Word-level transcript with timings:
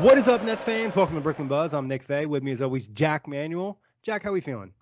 What 0.00 0.16
is 0.16 0.28
up, 0.28 0.42
Nets 0.42 0.64
fans? 0.64 0.96
Welcome 0.96 1.16
to 1.16 1.20
Brooklyn 1.20 1.46
Buzz. 1.46 1.74
I'm 1.74 1.86
Nick 1.86 2.02
Fay. 2.02 2.24
With 2.24 2.42
me, 2.42 2.52
as 2.52 2.62
always, 2.62 2.88
Jack 2.88 3.28
Manuel. 3.28 3.78
Jack, 4.02 4.22
how 4.22 4.30
are 4.30 4.32
we 4.32 4.40
feeling? 4.40 4.72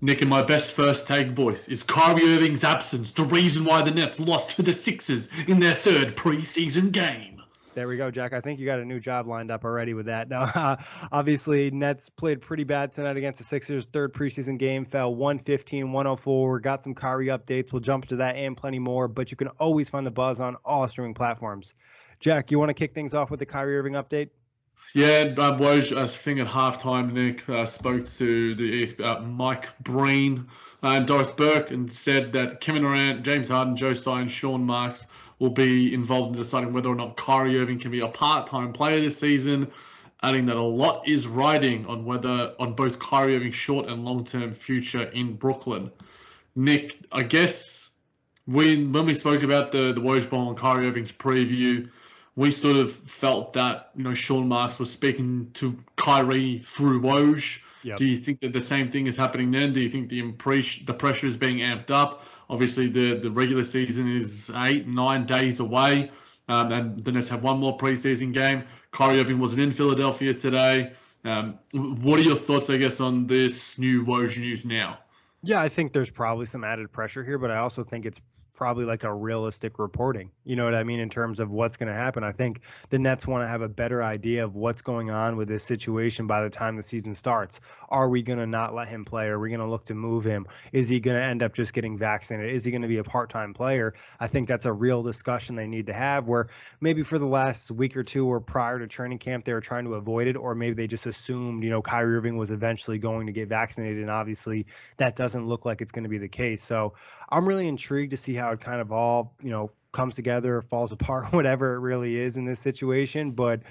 Nick, 0.00 0.22
in 0.22 0.28
my 0.28 0.40
best 0.40 0.72
first 0.72 1.06
take 1.06 1.32
voice 1.32 1.68
is 1.68 1.82
Kyrie 1.82 2.22
Irving's 2.22 2.64
absence 2.64 3.12
the 3.12 3.24
reason 3.24 3.66
why 3.66 3.82
the 3.82 3.90
Nets 3.90 4.18
lost 4.18 4.56
to 4.56 4.62
the 4.62 4.72
Sixers 4.72 5.28
in 5.48 5.60
their 5.60 5.74
third 5.74 6.16
preseason 6.16 6.92
game. 6.92 7.42
There 7.74 7.86
we 7.86 7.98
go, 7.98 8.10
Jack. 8.10 8.32
I 8.32 8.40
think 8.40 8.58
you 8.58 8.64
got 8.64 8.78
a 8.78 8.86
new 8.86 9.00
job 9.00 9.26
lined 9.26 9.50
up 9.50 9.66
already 9.66 9.92
with 9.92 10.06
that. 10.06 10.30
Now, 10.30 10.44
uh, 10.44 10.76
obviously, 11.12 11.70
Nets 11.70 12.08
played 12.08 12.40
pretty 12.40 12.64
bad 12.64 12.90
tonight 12.90 13.18
against 13.18 13.40
the 13.40 13.44
Sixers. 13.44 13.84
Third 13.84 14.14
preseason 14.14 14.56
game 14.56 14.86
fell 14.86 15.14
115, 15.14 15.92
104. 15.92 16.60
Got 16.60 16.82
some 16.82 16.94
Kyrie 16.94 17.26
updates. 17.26 17.70
We'll 17.70 17.80
jump 17.80 18.06
to 18.06 18.16
that 18.16 18.36
and 18.36 18.56
plenty 18.56 18.78
more, 18.78 19.08
but 19.08 19.30
you 19.30 19.36
can 19.36 19.48
always 19.58 19.90
find 19.90 20.06
the 20.06 20.10
buzz 20.10 20.40
on 20.40 20.56
all 20.64 20.88
streaming 20.88 21.12
platforms. 21.12 21.74
Jack, 22.18 22.50
you 22.50 22.58
want 22.58 22.70
to 22.70 22.74
kick 22.74 22.94
things 22.94 23.12
off 23.12 23.30
with 23.30 23.40
the 23.40 23.46
Kyrie 23.46 23.76
Irving 23.76 23.92
update? 23.92 24.30
Yeah, 24.92 25.34
uh, 25.36 25.58
Woj, 25.58 25.96
I 25.96 26.06
think 26.06 26.38
at 26.38 26.46
halftime, 26.46 27.12
Nick 27.12 27.48
uh, 27.48 27.66
spoke 27.66 28.08
to 28.18 28.54
the 28.54 29.04
uh, 29.04 29.20
Mike 29.22 29.76
Breen 29.80 30.46
and 30.82 31.06
Doris 31.06 31.32
Burke 31.32 31.70
and 31.70 31.92
said 31.92 32.32
that 32.34 32.60
Kevin 32.60 32.82
Durant, 32.82 33.24
James 33.24 33.48
Harden, 33.48 33.76
Joe 33.76 33.92
Tsai, 33.92 34.26
Sean 34.28 34.64
Marks 34.64 35.06
will 35.38 35.50
be 35.50 35.92
involved 35.92 36.36
in 36.36 36.42
deciding 36.42 36.72
whether 36.72 36.88
or 36.88 36.94
not 36.94 37.16
Kyrie 37.16 37.58
Irving 37.58 37.78
can 37.80 37.90
be 37.90 38.00
a 38.00 38.08
part-time 38.08 38.72
player 38.72 39.00
this 39.00 39.18
season, 39.18 39.70
adding 40.22 40.46
that 40.46 40.56
a 40.56 40.62
lot 40.62 41.08
is 41.08 41.26
riding 41.26 41.86
on 41.86 42.04
whether 42.04 42.54
on 42.60 42.74
both 42.74 42.98
Kyrie 42.98 43.36
Irving's 43.36 43.56
short 43.56 43.88
and 43.88 44.04
long-term 44.04 44.52
future 44.54 45.02
in 45.02 45.34
Brooklyn. 45.34 45.90
Nick, 46.54 46.98
I 47.10 47.24
guess 47.24 47.90
when 48.46 48.92
when 48.92 49.06
we 49.06 49.14
spoke 49.14 49.42
about 49.42 49.72
the 49.72 49.92
the 49.92 50.00
Woj 50.00 50.30
bomb 50.30 50.48
and 50.48 50.56
Kyrie 50.56 50.86
Irving's 50.86 51.12
preview 51.12 51.88
we 52.36 52.50
sort 52.50 52.76
of 52.76 52.92
felt 52.92 53.52
that 53.54 53.90
you 53.94 54.04
know 54.04 54.14
Sean 54.14 54.48
Marks 54.48 54.78
was 54.78 54.90
speaking 54.90 55.50
to 55.54 55.76
Kyrie 55.96 56.58
through 56.58 57.02
Woj. 57.02 57.60
Yep. 57.82 57.98
Do 57.98 58.06
you 58.06 58.16
think 58.16 58.40
that 58.40 58.52
the 58.52 58.60
same 58.60 58.90
thing 58.90 59.06
is 59.06 59.16
happening 59.16 59.50
then? 59.50 59.72
Do 59.72 59.80
you 59.80 59.88
think 59.88 60.08
the 60.08 60.22
impre- 60.22 60.86
the 60.86 60.94
pressure 60.94 61.26
is 61.26 61.36
being 61.36 61.58
amped 61.58 61.90
up? 61.90 62.24
Obviously, 62.48 62.88
the 62.88 63.18
the 63.18 63.30
regular 63.30 63.64
season 63.64 64.08
is 64.08 64.50
eight 64.56 64.86
nine 64.86 65.26
days 65.26 65.60
away, 65.60 66.10
um, 66.48 66.72
and 66.72 66.98
the 66.98 67.12
Nets 67.12 67.28
have 67.28 67.42
one 67.42 67.58
more 67.58 67.76
preseason 67.76 68.32
game. 68.32 68.64
Kyrie 68.90 69.20
Irving 69.20 69.38
wasn't 69.38 69.62
in 69.62 69.72
Philadelphia 69.72 70.32
today. 70.34 70.92
Um, 71.24 71.58
what 71.72 72.20
are 72.20 72.22
your 72.22 72.36
thoughts, 72.36 72.68
I 72.68 72.76
guess, 72.76 73.00
on 73.00 73.26
this 73.26 73.78
new 73.78 74.04
Woj 74.04 74.38
news 74.38 74.64
now? 74.64 74.98
Yeah, 75.42 75.60
I 75.60 75.68
think 75.68 75.92
there's 75.92 76.10
probably 76.10 76.46
some 76.46 76.64
added 76.64 76.92
pressure 76.92 77.24
here, 77.24 77.38
but 77.38 77.50
I 77.50 77.58
also 77.58 77.82
think 77.82 78.06
it's 78.06 78.20
probably 78.54 78.84
like 78.84 79.02
a 79.02 79.12
realistic 79.12 79.78
reporting. 79.78 80.30
You 80.44 80.56
know 80.56 80.64
what 80.64 80.74
I 80.74 80.84
mean 80.84 81.00
in 81.00 81.10
terms 81.10 81.40
of 81.40 81.50
what's 81.50 81.76
going 81.76 81.88
to 81.88 81.94
happen. 81.94 82.22
I 82.22 82.32
think 82.32 82.60
the 82.88 82.98
Nets 82.98 83.26
want 83.26 83.42
to 83.42 83.48
have 83.48 83.62
a 83.62 83.68
better 83.68 84.02
idea 84.02 84.44
of 84.44 84.54
what's 84.54 84.82
going 84.82 85.10
on 85.10 85.36
with 85.36 85.48
this 85.48 85.64
situation 85.64 86.26
by 86.26 86.42
the 86.42 86.50
time 86.50 86.76
the 86.76 86.82
season 86.82 87.14
starts. 87.14 87.60
Are 87.88 88.08
we 88.08 88.22
going 88.22 88.38
to 88.38 88.46
not 88.46 88.74
let 88.74 88.88
him 88.88 89.04
play? 89.04 89.26
Are 89.26 89.38
we 89.38 89.48
going 89.48 89.60
to 89.60 89.66
look 89.66 89.86
to 89.86 89.94
move 89.94 90.24
him? 90.24 90.46
Is 90.72 90.88
he 90.88 91.00
going 91.00 91.16
to 91.16 91.22
end 91.22 91.42
up 91.42 91.54
just 91.54 91.72
getting 91.72 91.98
vaccinated? 91.98 92.54
Is 92.54 92.64
he 92.64 92.70
going 92.70 92.82
to 92.82 92.88
be 92.88 92.98
a 92.98 93.04
part-time 93.04 93.54
player? 93.54 93.94
I 94.20 94.28
think 94.28 94.46
that's 94.46 94.66
a 94.66 94.72
real 94.72 95.02
discussion 95.02 95.56
they 95.56 95.66
need 95.66 95.86
to 95.86 95.92
have 95.92 96.28
where 96.28 96.48
maybe 96.80 97.02
for 97.02 97.18
the 97.18 97.26
last 97.26 97.70
week 97.70 97.96
or 97.96 98.04
two 98.04 98.26
or 98.26 98.40
prior 98.40 98.78
to 98.78 98.86
training 98.86 99.18
camp 99.18 99.44
they 99.44 99.52
were 99.52 99.60
trying 99.60 99.84
to 99.86 99.94
avoid 99.94 100.28
it 100.28 100.36
or 100.36 100.54
maybe 100.54 100.74
they 100.74 100.86
just 100.86 101.06
assumed, 101.06 101.64
you 101.64 101.70
know, 101.70 101.82
Kyrie 101.82 102.16
Irving 102.16 102.36
was 102.36 102.52
eventually 102.52 102.98
going 102.98 103.26
to 103.26 103.32
get 103.32 103.48
vaccinated 103.48 104.00
and 104.00 104.10
obviously 104.10 104.66
that 104.98 105.16
doesn't 105.16 105.46
look 105.46 105.64
like 105.64 105.80
it's 105.80 105.92
going 105.92 106.04
to 106.04 106.08
be 106.08 106.18
the 106.18 106.28
case. 106.28 106.62
So 106.62 106.94
I'm 107.28 107.46
really 107.46 107.66
intrigued 107.66 108.12
to 108.12 108.16
see 108.16 108.34
how 108.34 108.43
it 108.52 108.60
kind 108.60 108.80
of 108.80 108.92
all, 108.92 109.34
you 109.42 109.50
know, 109.50 109.70
comes 109.92 110.14
together, 110.14 110.60
falls 110.60 110.92
apart, 110.92 111.26
whatever 111.32 111.74
it 111.74 111.80
really 111.80 112.18
is 112.18 112.36
in 112.36 112.44
this 112.44 112.60
situation. 112.60 113.30
But 113.30 113.62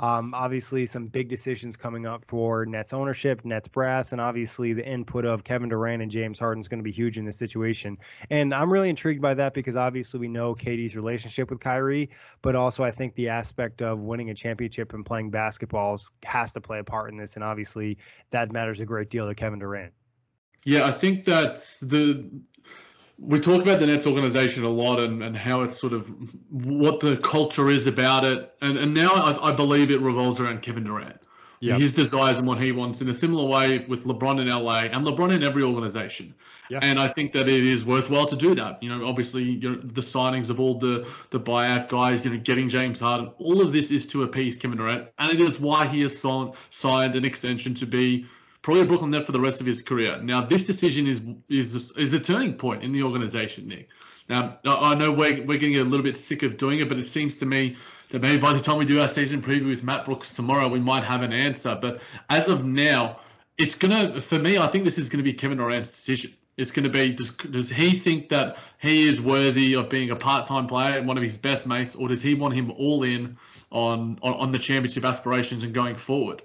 um, 0.00 0.32
obviously, 0.32 0.86
some 0.86 1.06
big 1.06 1.28
decisions 1.28 1.76
coming 1.76 2.06
up 2.06 2.24
for 2.24 2.64
Nets 2.64 2.92
ownership, 2.92 3.44
Nets 3.44 3.66
brass, 3.66 4.12
and 4.12 4.20
obviously 4.20 4.72
the 4.72 4.86
input 4.86 5.24
of 5.24 5.42
Kevin 5.42 5.68
Durant 5.68 6.02
and 6.02 6.10
James 6.10 6.38
Harden 6.38 6.60
is 6.60 6.68
going 6.68 6.78
to 6.78 6.84
be 6.84 6.92
huge 6.92 7.18
in 7.18 7.24
this 7.24 7.36
situation. 7.36 7.98
And 8.30 8.54
I'm 8.54 8.72
really 8.72 8.90
intrigued 8.90 9.20
by 9.20 9.34
that 9.34 9.54
because 9.54 9.74
obviously 9.74 10.20
we 10.20 10.28
know 10.28 10.54
Katie's 10.54 10.94
relationship 10.94 11.50
with 11.50 11.58
Kyrie, 11.58 12.10
but 12.42 12.54
also 12.54 12.84
I 12.84 12.92
think 12.92 13.16
the 13.16 13.28
aspect 13.30 13.82
of 13.82 13.98
winning 13.98 14.30
a 14.30 14.34
championship 14.34 14.92
and 14.92 15.04
playing 15.04 15.30
basketball 15.30 16.00
has 16.22 16.52
to 16.52 16.60
play 16.60 16.78
a 16.78 16.84
part 16.84 17.10
in 17.10 17.16
this. 17.16 17.34
And 17.34 17.42
obviously 17.42 17.98
that 18.30 18.52
matters 18.52 18.80
a 18.80 18.86
great 18.86 19.10
deal 19.10 19.26
to 19.26 19.34
Kevin 19.34 19.58
Durant. 19.58 19.92
Yeah, 20.64 20.86
I 20.86 20.92
think 20.92 21.24
that 21.24 21.66
the 21.80 22.30
we 23.18 23.40
talk 23.40 23.62
about 23.62 23.80
the 23.80 23.86
Nets 23.86 24.06
organization 24.06 24.62
a 24.64 24.68
lot 24.68 25.00
and, 25.00 25.22
and 25.22 25.36
how 25.36 25.62
it's 25.62 25.78
sort 25.78 25.92
of 25.92 26.08
what 26.50 27.00
the 27.00 27.16
culture 27.16 27.68
is 27.68 27.86
about 27.86 28.24
it. 28.24 28.54
And, 28.62 28.78
and 28.78 28.94
now 28.94 29.10
I, 29.10 29.48
I 29.50 29.52
believe 29.52 29.90
it 29.90 30.00
revolves 30.00 30.40
around 30.40 30.62
Kevin 30.62 30.84
Durant. 30.84 31.20
Yep. 31.60 31.80
His 31.80 31.92
desires 31.92 32.38
and 32.38 32.46
what 32.46 32.62
he 32.62 32.70
wants 32.70 33.00
in 33.00 33.08
a 33.08 33.14
similar 33.14 33.44
way 33.44 33.78
with 33.88 34.04
LeBron 34.04 34.40
in 34.40 34.46
LA 34.46 34.82
and 34.82 35.04
LeBron 35.04 35.34
in 35.34 35.42
every 35.42 35.64
organization. 35.64 36.32
Yeah. 36.70 36.78
And 36.82 37.00
I 37.00 37.08
think 37.08 37.32
that 37.32 37.48
it 37.48 37.66
is 37.66 37.84
worthwhile 37.84 38.26
to 38.26 38.36
do 38.36 38.54
that. 38.54 38.80
You 38.80 38.90
know, 38.90 39.08
obviously, 39.08 39.42
you 39.42 39.70
know, 39.70 39.80
the 39.82 40.02
signings 40.02 40.50
of 40.50 40.60
all 40.60 40.78
the 40.78 41.08
the 41.30 41.40
buyout 41.40 41.88
guys, 41.88 42.24
you 42.24 42.30
know, 42.30 42.38
getting 42.38 42.68
James 42.68 43.00
Harden, 43.00 43.32
all 43.38 43.60
of 43.60 43.72
this 43.72 43.90
is 43.90 44.06
to 44.08 44.22
appease 44.22 44.56
Kevin 44.56 44.76
Durant, 44.76 45.08
and 45.18 45.32
it 45.32 45.40
is 45.40 45.58
why 45.58 45.86
he 45.86 46.02
has 46.02 46.16
signed, 46.16 46.52
signed 46.70 47.16
an 47.16 47.24
extension 47.24 47.74
to 47.74 47.86
be 47.86 48.26
probably 48.68 48.82
a 48.82 48.86
Brooklyn 48.86 49.12
Net 49.12 49.24
for 49.24 49.32
the 49.32 49.40
rest 49.40 49.62
of 49.62 49.66
his 49.66 49.80
career. 49.80 50.20
Now, 50.20 50.42
this 50.42 50.66
decision 50.66 51.06
is 51.06 51.22
is 51.48 51.90
is 51.92 52.12
a 52.12 52.20
turning 52.20 52.52
point 52.52 52.82
in 52.82 52.92
the 52.92 53.02
organization, 53.02 53.66
Nick. 53.66 53.88
Now, 54.28 54.58
I 54.66 54.94
know 54.94 55.10
we're, 55.10 55.42
we're 55.42 55.56
getting 55.56 55.78
a 55.78 55.84
little 55.84 56.04
bit 56.04 56.18
sick 56.18 56.42
of 56.42 56.58
doing 56.58 56.80
it, 56.80 56.86
but 56.86 56.98
it 56.98 57.06
seems 57.06 57.38
to 57.38 57.46
me 57.46 57.78
that 58.10 58.20
maybe 58.20 58.36
by 58.36 58.52
the 58.52 58.60
time 58.60 58.76
we 58.76 58.84
do 58.84 59.00
our 59.00 59.08
season 59.08 59.40
preview 59.40 59.68
with 59.68 59.82
Matt 59.82 60.04
Brooks 60.04 60.34
tomorrow, 60.34 60.68
we 60.68 60.80
might 60.80 61.02
have 61.02 61.22
an 61.22 61.32
answer. 61.32 61.78
But 61.80 62.02
as 62.28 62.48
of 62.48 62.66
now, 62.66 63.20
it's 63.56 63.74
gonna 63.74 64.20
for 64.20 64.38
me. 64.38 64.58
I 64.58 64.66
think 64.66 64.84
this 64.84 64.98
is 64.98 65.08
gonna 65.08 65.22
be 65.22 65.32
Kevin 65.32 65.56
Durant's 65.56 65.88
decision. 65.88 66.34
It's 66.58 66.72
going 66.72 66.84
to 66.84 66.90
be 66.90 67.10
does, 67.10 67.30
does 67.30 67.68
he 67.70 67.92
think 67.92 68.30
that 68.30 68.56
he 68.78 69.06
is 69.08 69.20
worthy 69.20 69.74
of 69.74 69.88
being 69.88 70.10
a 70.10 70.16
part-time 70.16 70.66
player 70.66 70.98
and 70.98 71.06
one 71.06 71.16
of 71.16 71.22
his 71.22 71.36
best 71.36 71.68
mates, 71.68 71.94
or 71.94 72.08
does 72.08 72.20
he 72.20 72.34
want 72.34 72.52
him 72.52 72.72
all 72.72 73.04
in 73.04 73.38
on 73.70 74.18
on, 74.22 74.34
on 74.34 74.50
the 74.50 74.58
championship 74.58 75.04
aspirations 75.04 75.62
and 75.62 75.72
going 75.72 75.94
forward? 75.94 76.42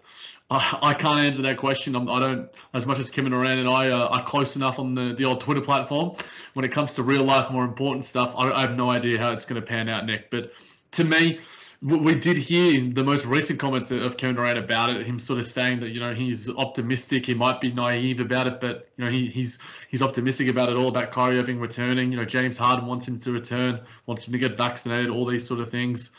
I, 0.49 0.93
can't 0.93 1.19
answer 1.19 1.41
that 1.43 1.57
question. 1.57 1.95
I'm, 1.95 2.07
I 2.07 2.19
do 2.19 2.35
not 2.35 2.53
as 2.73 2.85
much 2.85 2.99
as 2.99 3.09
Kevin 3.09 3.31
Durant 3.31 3.59
and 3.59 3.67
I 3.67 3.89
are 3.89 4.23
close 4.23 4.55
enough 4.55 4.77
on 4.77 4.93
the, 4.93 5.13
the 5.13 5.25
old 5.25 5.41
Twitter 5.41 5.61
platform. 5.61 6.15
When 6.53 6.63
it 6.63 6.71
comes 6.71 6.95
to 6.95 7.03
real 7.03 7.23
life, 7.23 7.49
more 7.49 7.65
important 7.65 8.05
stuff, 8.05 8.35
I, 8.37 8.51
I 8.51 8.61
have 8.61 8.75
no 8.75 8.89
idea 8.89 9.19
how 9.19 9.31
it's 9.31 9.45
going 9.45 9.59
to 9.59 9.65
pan 9.65 9.89
out, 9.89 10.05
Nick. 10.05 10.29
But 10.29 10.51
to 10.91 11.03
me, 11.03 11.39
we 11.83 12.15
did 12.15 12.37
hear 12.37 12.77
in 12.77 12.93
the 12.93 13.03
most 13.03 13.25
recent 13.25 13.59
comments 13.59 13.91
of 13.91 14.15
Kevin 14.15 14.37
Durant 14.37 14.57
about 14.57 14.95
it, 14.95 15.05
him 15.05 15.19
sort 15.19 15.39
of 15.39 15.45
saying 15.45 15.81
that 15.81 15.89
you 15.89 15.99
know 15.99 16.13
he's 16.13 16.49
optimistic, 16.49 17.25
he 17.25 17.33
might 17.33 17.59
be 17.59 17.73
naive 17.73 18.21
about 18.21 18.47
it, 18.47 18.61
but 18.61 18.87
you 18.95 19.03
know 19.03 19.11
he, 19.11 19.27
he's 19.27 19.59
he's 19.89 20.01
optimistic 20.01 20.47
about 20.47 20.69
it 20.69 20.77
all 20.77 20.87
about 20.87 21.11
Kyrie 21.11 21.39
Irving 21.39 21.59
returning. 21.59 22.11
You 22.11 22.17
know 22.17 22.25
James 22.25 22.57
Harden 22.57 22.85
wants 22.85 23.05
him 23.05 23.19
to 23.19 23.33
return, 23.33 23.81
wants 24.05 24.25
him 24.25 24.31
to 24.31 24.39
get 24.39 24.55
vaccinated, 24.55 25.09
all 25.09 25.25
these 25.25 25.45
sort 25.45 25.59
of 25.59 25.69
things. 25.69 26.11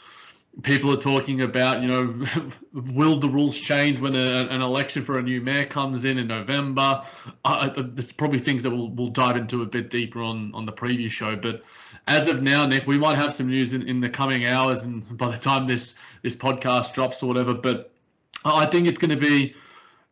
People 0.62 0.92
are 0.92 1.00
talking 1.00 1.42
about 1.42 1.82
you 1.82 1.88
know 1.88 2.26
will 2.72 3.18
the 3.18 3.28
rules 3.28 3.60
change 3.60 4.00
when 4.00 4.14
a, 4.14 4.46
an 4.50 4.62
election 4.62 5.02
for 5.02 5.18
a 5.18 5.22
new 5.22 5.40
mayor 5.40 5.64
comes 5.64 6.04
in 6.04 6.18
in 6.18 6.28
November? 6.28 7.02
Uh, 7.44 7.70
there's 7.76 8.12
probably 8.12 8.38
things 8.38 8.62
that 8.62 8.70
we'll 8.70 8.88
we'll 8.90 9.08
dive 9.08 9.36
into 9.36 9.62
a 9.62 9.66
bit 9.66 9.90
deeper 9.90 10.22
on 10.22 10.54
on 10.54 10.64
the 10.64 10.72
previous 10.72 11.12
show, 11.12 11.34
but 11.36 11.62
as 12.06 12.28
of 12.28 12.42
now, 12.42 12.66
Nick, 12.66 12.86
we 12.86 12.98
might 12.98 13.16
have 13.16 13.32
some 13.32 13.48
news 13.48 13.72
in, 13.72 13.88
in 13.88 14.00
the 14.00 14.10
coming 14.10 14.44
hours, 14.46 14.84
and 14.84 15.16
by 15.16 15.30
the 15.30 15.38
time 15.38 15.66
this 15.66 15.94
this 16.22 16.36
podcast 16.36 16.92
drops 16.92 17.22
or 17.22 17.26
whatever. 17.26 17.54
But 17.54 17.90
I 18.44 18.66
think 18.66 18.86
it's 18.86 18.98
going 18.98 19.10
to 19.10 19.16
be 19.16 19.54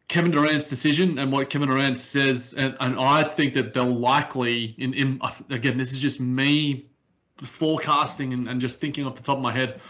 Kevin 0.08 0.30
Durant's 0.30 0.68
decision 0.68 1.18
and 1.18 1.30
what 1.30 1.50
Kevin 1.50 1.68
Durant 1.68 1.98
says, 1.98 2.54
and, 2.56 2.76
and 2.80 2.98
I 2.98 3.22
think 3.22 3.54
that 3.54 3.74
they'll 3.74 3.94
likely, 3.94 4.74
in, 4.78 4.94
in 4.94 5.20
again, 5.50 5.76
this 5.76 5.92
is 5.92 5.98
just 5.98 6.20
me 6.20 6.86
forecasting 7.36 8.32
and, 8.32 8.48
and 8.48 8.60
just 8.60 8.80
thinking 8.80 9.06
off 9.06 9.16
the 9.16 9.22
top 9.22 9.36
of 9.36 9.42
my 9.42 9.52
head. 9.52 9.80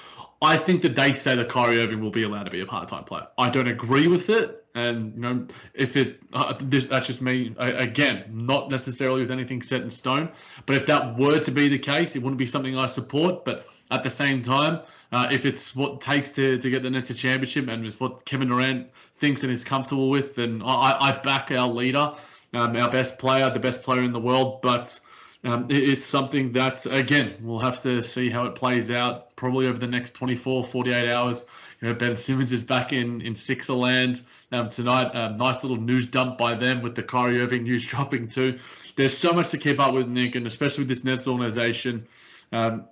I 0.42 0.56
think 0.56 0.82
that 0.82 0.96
they 0.96 1.12
say 1.12 1.36
that 1.36 1.48
Kyrie 1.48 1.80
Irving 1.80 2.00
will 2.00 2.10
be 2.10 2.24
allowed 2.24 2.44
to 2.44 2.50
be 2.50 2.60
a 2.60 2.66
part-time 2.66 3.04
player. 3.04 3.28
I 3.38 3.48
don't 3.48 3.68
agree 3.68 4.08
with 4.08 4.28
it, 4.28 4.64
and 4.74 5.14
you 5.14 5.20
know, 5.20 5.46
if 5.72 5.96
it 5.96 6.20
uh, 6.32 6.54
this, 6.58 6.88
that's 6.88 7.06
just 7.06 7.22
me 7.22 7.54
again, 7.58 8.24
not 8.32 8.68
necessarily 8.68 9.20
with 9.20 9.30
anything 9.30 9.62
set 9.62 9.82
in 9.82 9.90
stone. 9.90 10.32
But 10.66 10.76
if 10.76 10.86
that 10.86 11.16
were 11.16 11.38
to 11.38 11.50
be 11.52 11.68
the 11.68 11.78
case, 11.78 12.16
it 12.16 12.22
wouldn't 12.22 12.38
be 12.38 12.46
something 12.46 12.76
I 12.76 12.86
support. 12.86 13.44
But 13.44 13.68
at 13.92 14.02
the 14.02 14.10
same 14.10 14.42
time, 14.42 14.80
uh, 15.12 15.28
if 15.30 15.46
it's 15.46 15.76
what 15.76 15.92
it 15.92 16.00
takes 16.00 16.32
to, 16.32 16.58
to 16.58 16.70
get 16.70 16.82
the 16.82 16.90
Nets 16.90 17.10
a 17.10 17.14
championship, 17.14 17.68
and 17.68 17.86
it's 17.86 18.00
what 18.00 18.24
Kevin 18.24 18.48
Durant 18.48 18.88
thinks 19.14 19.44
and 19.44 19.52
is 19.52 19.62
comfortable 19.62 20.10
with, 20.10 20.34
then 20.34 20.60
I, 20.64 20.96
I 21.00 21.12
back 21.22 21.52
our 21.52 21.68
leader, 21.68 22.14
um, 22.52 22.76
our 22.76 22.90
best 22.90 23.20
player, 23.20 23.48
the 23.48 23.60
best 23.60 23.84
player 23.84 24.02
in 24.02 24.12
the 24.12 24.20
world. 24.20 24.60
But 24.60 24.98
um, 25.44 25.66
it, 25.68 25.88
it's 25.88 26.04
something 26.04 26.52
that, 26.52 26.86
again, 26.86 27.34
we'll 27.40 27.58
have 27.58 27.82
to 27.82 28.02
see 28.02 28.30
how 28.30 28.44
it 28.46 28.54
plays 28.54 28.90
out 28.90 29.34
probably 29.34 29.66
over 29.66 29.78
the 29.78 29.86
next 29.86 30.12
24, 30.12 30.64
48 30.64 31.10
hours. 31.10 31.46
You 31.80 31.88
know, 31.88 31.94
Ben 31.94 32.16
Simmons 32.16 32.52
is 32.52 32.62
back 32.62 32.92
in, 32.92 33.20
in 33.22 33.34
Sixerland 33.34 34.22
um, 34.52 34.68
tonight. 34.68 35.10
Um, 35.14 35.34
nice 35.34 35.64
little 35.64 35.78
news 35.78 36.06
dump 36.06 36.38
by 36.38 36.54
them 36.54 36.80
with 36.80 36.94
the 36.94 37.02
Kyrie 37.02 37.40
Irving 37.40 37.64
news 37.64 37.84
dropping 37.90 38.28
too. 38.28 38.58
There's 38.94 39.16
so 39.16 39.32
much 39.32 39.50
to 39.50 39.58
keep 39.58 39.80
up 39.80 39.94
with, 39.94 40.06
Nick, 40.06 40.36
and 40.36 40.46
especially 40.46 40.82
with 40.82 40.88
this 40.88 41.04
Nets 41.04 41.26
organization. 41.26 42.06
Um, 42.52 42.84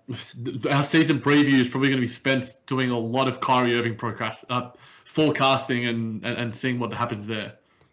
our 0.71 0.83
season 0.83 1.21
preview 1.21 1.59
is 1.59 1.69
probably 1.69 1.91
going 1.91 1.99
to 1.99 2.05
be 2.05 2.09
spent 2.09 2.47
doing 2.67 2.91
a 2.91 2.99
lot 2.99 3.29
of 3.29 3.41
Kyrie 3.41 3.77
Irving 3.77 3.95
procrast- 3.95 4.47
uh, 4.49 4.71
forecasting 5.05 5.87
and, 5.87 6.25
and, 6.25 6.37
and 6.39 6.55
seeing 6.55 6.79
what 6.79 6.93
happens 6.95 7.27
there. 7.27 7.53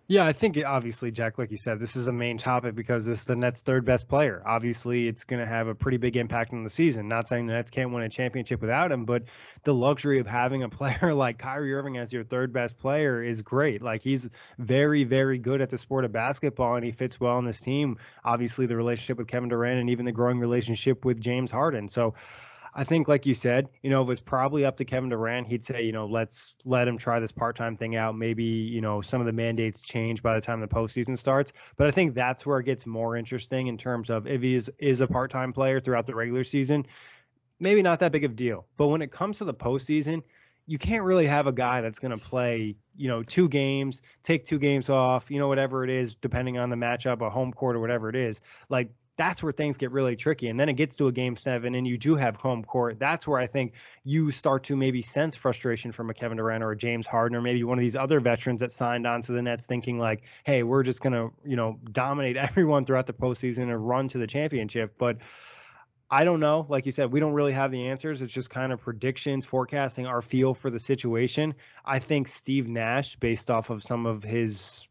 Yeah, 0.09 0.25
I 0.25 0.31
think 0.31 0.57
obviously, 0.65 1.11
Jack, 1.11 1.37
like 1.37 1.51
you 1.51 1.57
said, 1.57 1.79
this 1.79 1.97
is 1.97 2.07
a 2.07 2.13
main 2.13 2.37
topic 2.37 2.75
because 2.75 3.05
this 3.05 3.19
is 3.19 3.25
the 3.25 3.35
Nets' 3.35 3.61
third 3.61 3.83
best 3.83 4.07
player. 4.07 4.41
Obviously, 4.45 5.05
it's 5.05 5.25
going 5.25 5.41
to 5.41 5.45
have 5.45 5.67
a 5.67 5.75
pretty 5.75 5.97
big 5.97 6.15
impact 6.15 6.53
on 6.53 6.63
the 6.63 6.69
season. 6.69 7.09
Not 7.09 7.27
saying 7.27 7.47
the 7.47 7.51
Nets 7.51 7.71
can't 7.71 7.91
win 7.91 8.03
a 8.03 8.09
championship 8.09 8.61
without 8.61 8.89
him, 8.89 9.03
but 9.03 9.23
the 9.63 9.73
luxury 9.73 10.19
of 10.19 10.25
having 10.25 10.63
a 10.63 10.69
player 10.77 11.13
like 11.13 11.39
Kyrie 11.39 11.73
Irving 11.73 11.97
as 11.97 12.13
your 12.13 12.23
third 12.23 12.53
best 12.53 12.77
player 12.77 13.21
is 13.21 13.41
great. 13.41 13.81
Like 13.81 14.01
he's 14.01 14.29
very, 14.57 15.03
very 15.03 15.39
good 15.39 15.59
at 15.59 15.69
the 15.69 15.77
sport 15.77 16.05
of 16.05 16.13
basketball, 16.13 16.75
and 16.77 16.85
he 16.85 16.91
fits 16.91 17.19
well 17.19 17.35
on 17.35 17.43
this 17.43 17.59
team. 17.59 17.97
Obviously, 18.23 18.65
the 18.65 18.77
relationship 18.77 19.17
with 19.17 19.27
Kevin 19.27 19.49
Durant 19.49 19.81
and 19.81 19.89
even 19.89 20.05
the 20.05 20.13
growing 20.13 20.39
relationship 20.39 21.03
with 21.03 21.19
James 21.19 21.51
Harden. 21.51 21.89
So 21.89 22.13
I 22.79 22.83
think, 22.83 23.07
like 23.07 23.25
you 23.25 23.33
said, 23.33 23.69
you 23.81 23.89
know, 23.89 24.03
if 24.03 24.05
it 24.05 24.09
was 24.09 24.19
probably 24.19 24.63
up 24.63 24.77
to 24.77 24.85
Kevin 24.85 25.09
Durant, 25.09 25.47
he'd 25.47 25.63
say, 25.63 25.81
you 25.81 25.91
know, 25.91 26.05
let's 26.05 26.55
let 26.63 26.87
him 26.87 26.99
try 26.99 27.19
this 27.19 27.31
part 27.31 27.55
time 27.55 27.75
thing 27.75 27.95
out. 27.95 28.15
Maybe, 28.15 28.43
you 28.43 28.81
know, 28.81 29.01
some 29.01 29.19
of 29.19 29.25
the 29.25 29.33
mandates 29.33 29.81
change 29.81 30.21
by 30.21 30.35
the 30.35 30.41
time 30.41 30.61
the 30.61 30.67
postseason 30.67 31.17
starts. 31.17 31.53
But 31.75 31.87
I 31.87 31.91
think 31.91 32.13
that's 32.13 32.45
where 32.45 32.59
it 32.59 32.65
gets 32.65 32.85
more 32.85 33.15
interesting 33.17 33.65
in 33.65 33.79
terms 33.79 34.11
of 34.11 34.27
if 34.27 34.43
he 34.43 34.53
is, 34.53 34.71
is 34.77 35.01
a 35.01 35.07
part 35.07 35.31
time 35.31 35.53
player 35.53 35.79
throughout 35.79 36.05
the 36.05 36.13
regular 36.13 36.43
season, 36.43 36.85
maybe 37.59 37.81
not 37.81 37.99
that 38.01 38.11
big 38.11 38.23
of 38.25 38.31
a 38.31 38.35
deal. 38.35 38.67
But 38.77 38.89
when 38.89 39.01
it 39.01 39.11
comes 39.11 39.39
to 39.39 39.45
the 39.45 39.55
postseason, 39.55 40.21
you 40.67 40.77
can't 40.77 41.03
really 41.03 41.25
have 41.25 41.47
a 41.47 41.53
guy 41.53 41.81
that's 41.81 41.97
going 41.97 42.15
to 42.15 42.23
play, 42.23 42.75
you 42.95 43.07
know, 43.07 43.23
two 43.23 43.49
games, 43.49 44.03
take 44.21 44.45
two 44.45 44.59
games 44.59 44.87
off, 44.87 45.31
you 45.31 45.39
know, 45.39 45.47
whatever 45.47 45.83
it 45.83 45.89
is, 45.89 46.13
depending 46.13 46.59
on 46.59 46.69
the 46.69 46.75
matchup, 46.75 47.25
a 47.25 47.29
home 47.31 47.53
court 47.53 47.75
or 47.75 47.79
whatever 47.79 48.07
it 48.07 48.15
is. 48.15 48.39
Like 48.69 48.91
that's 49.17 49.41
where 49.41 49.51
things 49.51 49.77
get 49.77 49.91
really 49.91 50.15
tricky. 50.15 50.47
And 50.47 50.59
then 50.59 50.69
it 50.69 50.73
gets 50.73 50.95
to 50.97 51.07
a 51.07 51.11
game 51.11 51.35
seven 51.35 51.75
and 51.75 51.87
you 51.87 51.97
do 51.97 52.15
have 52.15 52.35
home 52.35 52.63
court. 52.63 52.99
That's 52.99 53.27
where 53.27 53.39
I 53.39 53.47
think 53.47 53.73
you 54.03 54.31
start 54.31 54.65
to 54.65 54.77
maybe 54.77 55.01
sense 55.01 55.35
frustration 55.35 55.91
from 55.91 56.09
a 56.09 56.13
Kevin 56.13 56.37
Durant 56.37 56.63
or 56.63 56.71
a 56.71 56.77
James 56.77 57.07
Harden 57.07 57.35
or 57.35 57.41
maybe 57.41 57.63
one 57.63 57.77
of 57.77 57.81
these 57.81 57.95
other 57.95 58.19
veterans 58.19 58.61
that 58.61 58.71
signed 58.71 59.07
on 59.07 59.23
to 59.23 59.31
the 59.31 59.41
Nets 59.41 59.65
thinking 59.65 59.97
like, 59.97 60.23
hey, 60.43 60.61
we're 60.63 60.83
just 60.83 61.01
gonna, 61.01 61.29
you 61.43 61.55
know, 61.55 61.79
dominate 61.91 62.37
everyone 62.37 62.85
throughout 62.85 63.07
the 63.07 63.13
postseason 63.13 63.63
and 63.63 63.87
run 63.87 64.07
to 64.09 64.19
the 64.19 64.27
championship. 64.27 64.95
But 64.99 65.17
I 66.09 66.23
don't 66.23 66.39
know. 66.39 66.65
Like 66.69 66.85
you 66.85 66.91
said, 66.91 67.11
we 67.11 67.19
don't 67.19 67.33
really 67.33 67.51
have 67.51 67.71
the 67.71 67.87
answers. 67.87 68.21
It's 68.21 68.31
just 68.31 68.49
kind 68.49 68.71
of 68.71 68.79
predictions, 68.79 69.45
forecasting 69.45 70.05
our 70.05 70.21
feel 70.21 70.53
for 70.53 70.69
the 70.69 70.79
situation. 70.79 71.55
I 71.83 71.99
think 71.99 72.29
Steve 72.29 72.67
Nash, 72.67 73.17
based 73.17 73.49
off 73.51 73.71
of 73.71 73.83
some 73.83 74.05
of 74.05 74.23
his 74.23 74.87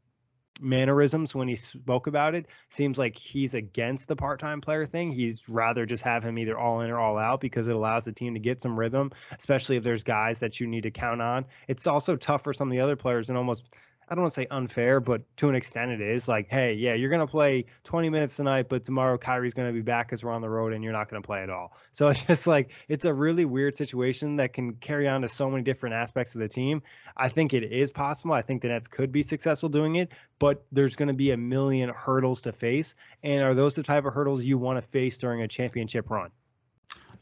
mannerisms 0.61 1.35
when 1.35 1.49
he 1.49 1.57
spoke 1.57 2.07
about 2.07 2.35
it. 2.35 2.47
Seems 2.71 2.99
like 2.99 3.17
he's 3.17 3.55
against 3.55 4.09
the 4.09 4.17
part-time 4.17 4.61
player 4.61 4.87
thing. 4.87 5.13
He's 5.13 5.49
rather 5.49 5.87
just 5.87 6.03
have 6.03 6.23
him 6.23 6.39
either 6.39 6.59
all 6.59 6.81
in 6.81 6.91
or 6.91 6.99
all 6.99 7.19
out 7.19 7.41
because 7.41 7.69
it 7.69 7.77
allows 7.77 8.05
the 8.05 8.13
team 8.13 8.35
to 8.35 8.41
get 8.41 8.61
some 8.61 8.79
rhythm 8.79 9.13
especially 9.39 9.77
if 9.77 9.83
there's 9.83 10.03
guys 10.03 10.41
that 10.41 10.61
you 10.61 10.67
need 10.67 10.83
to 10.83 10.91
count 10.91 11.21
on. 11.21 11.45
It's 11.69 11.87
also 11.87 12.17
tough 12.17 12.43
for 12.43 12.53
some 12.53 12.69
of 12.69 12.73
the 12.73 12.81
other 12.81 12.97
players 12.97 13.29
and 13.29 13.39
almost 13.39 13.63
I 14.09 14.15
don't 14.15 14.23
want 14.23 14.35
to 14.35 14.41
say 14.41 14.47
unfair, 14.51 15.01
but 15.01 15.23
to 15.39 15.49
an 15.49 15.57
extent 15.57 15.91
it 15.91 16.01
is. 16.01 16.29
Like, 16.29 16.49
hey, 16.49 16.75
yeah, 16.75 16.95
you're 16.95 17.11
going 17.11 17.21
to 17.21 17.27
play 17.27 17.65
20 17.85 18.09
minutes 18.09 18.37
tonight, 18.37 18.69
but 18.69 18.85
tomorrow 18.85 19.19
Kyrie's 19.19 19.53
going 19.53 19.69
to 19.69 19.73
be 19.73 19.83
back 19.83 20.07
because 20.07 20.23
we're 20.23 20.33
on 20.33 20.43
the 20.43 20.49
road 20.49 20.73
and 20.73 20.85
you're 20.85 20.93
not 20.93 21.11
going 21.11 21.21
to 21.21 21.27
play 21.27 21.43
at 21.43 21.51
all. 21.51 21.73
So 21.97 22.09
it's 22.09 22.23
just 22.25 22.47
like, 22.47 22.73
it's 22.89 23.07
a 23.07 23.15
really 23.15 23.47
weird 23.47 23.75
situation 23.75 24.37
that 24.37 24.53
can 24.53 24.75
carry 24.75 25.09
on 25.09 25.23
to 25.23 25.31
so 25.31 25.49
many 25.49 25.63
different 25.63 25.95
aspects 25.95 26.35
of 26.35 26.43
the 26.43 26.49
team. 26.49 26.83
I 27.17 27.31
think 27.31 27.55
it 27.55 27.63
is 27.73 27.91
possible. 27.91 28.35
I 28.35 28.43
think 28.43 28.61
the 28.61 28.69
Nets 28.69 28.87
could 28.87 29.13
be 29.13 29.23
successful 29.23 29.71
doing 29.71 29.97
it, 29.97 30.13
but 30.39 30.67
there's 30.71 30.95
going 30.95 31.09
to 31.09 31.15
be 31.15 31.31
a 31.31 31.39
million 31.39 31.89
hurdles 31.89 32.43
to 32.43 32.53
face. 32.53 32.95
And 33.23 33.43
are 33.43 33.55
those 33.55 33.77
the 33.77 33.83
type 33.83 34.05
of 34.05 34.13
hurdles 34.13 34.45
you 34.45 34.59
want 34.59 34.77
to 34.77 34.83
face 34.83 35.17
during 35.17 35.41
a 35.41 35.49
championship 35.49 36.11
run? 36.11 36.33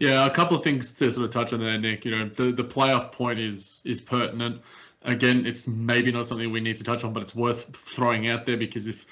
Yeah, 0.01 0.27
a 0.27 0.31
couple 0.31 0.57
of 0.57 0.65
things 0.65 0.93
to 0.95 1.13
sort 1.13 1.25
of 1.25 1.33
touch 1.33 1.53
on 1.53 1.65
there, 1.65 1.79
Nick. 1.79 2.05
You 2.05 2.17
know, 2.17 2.29
the, 2.29 2.51
the 2.51 2.65
playoff 2.65 3.13
point 3.13 3.39
is 3.39 3.81
is 3.85 4.01
pertinent 4.01 4.61
again, 5.05 5.47
it's 5.47 5.69
maybe 5.69 6.11
not 6.13 6.27
something 6.27 6.51
we 6.51 6.61
need 6.61 6.77
to 6.77 6.85
touch 6.85 7.05
on, 7.05 7.13
but 7.13 7.23
it's 7.23 7.35
worth 7.35 7.75
throwing 7.77 8.29
out 8.29 8.47
there 8.47 8.57
because 8.57 8.89
if 8.89 9.07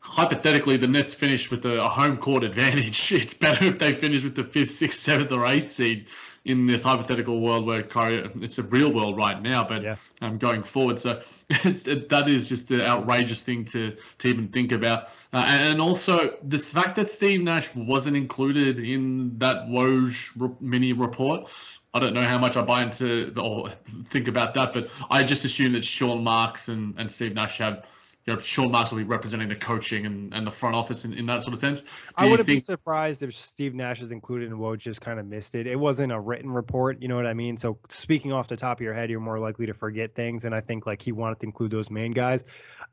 hypothetically 0.00 0.76
the 0.76 0.88
Nets 0.88 1.14
finish 1.14 1.50
with 1.50 1.64
a, 1.66 1.82
a 1.82 1.88
home 1.88 2.16
court 2.16 2.44
advantage, 2.44 3.12
it's 3.12 3.34
better 3.34 3.66
if 3.66 3.78
they 3.78 3.92
finish 3.94 4.24
with 4.24 4.36
the 4.36 4.44
fifth, 4.44 4.72
sixth, 4.72 5.00
seventh, 5.00 5.32
or 5.32 5.46
eighth 5.46 5.70
seed 5.70 6.06
in 6.44 6.66
this 6.66 6.82
hypothetical 6.82 7.40
world 7.40 7.66
where 7.66 7.82
Kyrie, 7.82 8.30
it's 8.36 8.58
a 8.58 8.62
real 8.62 8.90
world 8.90 9.16
right 9.16 9.40
now, 9.42 9.64
but 9.64 9.82
yeah. 9.82 9.96
um, 10.22 10.38
going 10.38 10.62
forward. 10.62 10.98
So 10.98 11.20
that 11.48 12.24
is 12.26 12.48
just 12.48 12.70
an 12.70 12.80
outrageous 12.80 13.42
thing 13.42 13.64
to, 13.66 13.96
to 14.18 14.28
even 14.28 14.48
think 14.48 14.72
about. 14.72 15.08
Uh, 15.32 15.44
and 15.46 15.80
also 15.80 16.38
the 16.42 16.58
fact 16.58 16.96
that 16.96 17.10
Steve 17.10 17.42
Nash 17.42 17.74
wasn't 17.74 18.16
included 18.16 18.78
in 18.78 19.38
that 19.38 19.66
Woj 19.66 20.60
mini 20.60 20.94
report 20.94 21.50
I 21.94 22.00
don't 22.00 22.12
know 22.12 22.22
how 22.22 22.38
much 22.38 22.56
I 22.56 22.62
buy 22.62 22.82
into 22.82 23.32
or 23.40 23.70
think 23.70 24.28
about 24.28 24.54
that, 24.54 24.72
but 24.72 24.90
I 25.10 25.22
just 25.22 25.44
assume 25.44 25.72
that 25.72 25.84
Sean 25.84 26.22
Marks 26.22 26.68
and, 26.68 26.94
and 26.98 27.10
Steve 27.10 27.34
Nash 27.34 27.58
have, 27.58 27.88
you 28.26 28.34
know, 28.34 28.40
Sean 28.40 28.70
Marks 28.70 28.90
will 28.90 28.98
be 28.98 29.04
representing 29.04 29.48
the 29.48 29.54
coaching 29.54 30.04
and, 30.04 30.34
and 30.34 30.46
the 30.46 30.50
front 30.50 30.76
office 30.76 31.06
in, 31.06 31.14
in 31.14 31.24
that 31.26 31.40
sort 31.40 31.54
of 31.54 31.58
sense. 31.58 31.80
Do 31.80 31.88
I 32.18 32.24
wouldn't 32.26 32.46
think... 32.46 32.58
be 32.58 32.60
surprised 32.60 33.22
if 33.22 33.34
Steve 33.34 33.74
Nash 33.74 34.02
is 34.02 34.12
included 34.12 34.50
and 34.50 34.60
Woj 34.60 34.76
just 34.76 35.00
kind 35.00 35.18
of 35.18 35.24
missed 35.24 35.54
it. 35.54 35.66
It 35.66 35.76
wasn't 35.76 36.12
a 36.12 36.20
written 36.20 36.50
report, 36.50 37.00
you 37.00 37.08
know 37.08 37.16
what 37.16 37.26
I 37.26 37.32
mean? 37.32 37.56
So 37.56 37.78
speaking 37.88 38.32
off 38.32 38.48
the 38.48 38.56
top 38.56 38.78
of 38.78 38.84
your 38.84 38.92
head, 38.92 39.08
you're 39.08 39.18
more 39.18 39.38
likely 39.38 39.64
to 39.64 39.74
forget 39.74 40.14
things. 40.14 40.44
And 40.44 40.54
I 40.54 40.60
think 40.60 40.84
like 40.84 41.00
he 41.00 41.12
wanted 41.12 41.40
to 41.40 41.46
include 41.46 41.70
those 41.70 41.90
main 41.90 42.12
guys. 42.12 42.44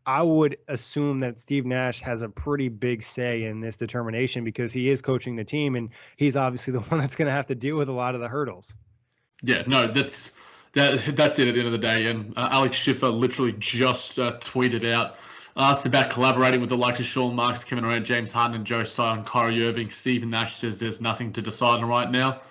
I 0.05 0.21
would 0.21 0.55
assume 0.69 1.19
that 1.19 1.37
Steve 1.37 1.65
Nash 1.65 1.99
has 1.99 2.21
a 2.21 2.29
pretty 2.29 2.69
big 2.69 3.03
say 3.03 3.43
in 3.43 3.59
this 3.59 3.75
determination 3.75 4.45
because 4.45 4.71
he 4.71 4.87
is 4.87 5.01
coaching 5.01 5.35
the 5.35 5.43
team 5.43 5.75
and 5.75 5.89
he's 6.15 6.37
obviously 6.37 6.71
the 6.71 6.79
one 6.79 7.01
that's 7.01 7.17
going 7.17 7.27
to 7.27 7.33
have 7.33 7.47
to 7.47 7.55
deal 7.55 7.75
with 7.75 7.89
a 7.89 7.93
lot 7.93 8.15
of 8.15 8.21
the 8.21 8.29
hurdles. 8.29 8.73
Yeah, 9.45 9.63
no, 9.67 9.87
that's 9.87 10.33
that. 10.73 11.15
That's 11.15 11.39
it 11.39 11.47
at 11.47 11.53
the 11.53 11.59
end 11.59 11.67
of 11.67 11.71
the 11.71 11.77
day. 11.77 12.07
And 12.07 12.33
uh, 12.35 12.49
Alex 12.51 12.77
Schiffer 12.77 13.07
literally 13.07 13.55
just 13.57 14.19
uh, 14.19 14.37
tweeted 14.39 14.91
out 14.91 15.15
Asked 15.57 15.85
about 15.85 16.09
collaborating 16.09 16.59
with 16.59 16.69
the 16.69 16.75
likes 16.75 16.99
of 16.99 17.05
Sean 17.05 17.33
Marks, 17.33 17.63
Kevin 17.63 17.85
Durant, 17.85 18.05
James 18.05 18.33
Harden, 18.33 18.57
and 18.57 18.65
Joe 18.65 18.83
Tsai, 18.83 19.21
Kyrie 19.25 19.65
Irving. 19.65 19.89
Stephen 19.89 20.29
Nash 20.29 20.53
says 20.55 20.79
there's 20.79 20.99
nothing 20.99 21.31
to 21.31 21.41
decide 21.41 21.81
on 21.81 21.85
right 21.85 22.11
now. 22.11 22.41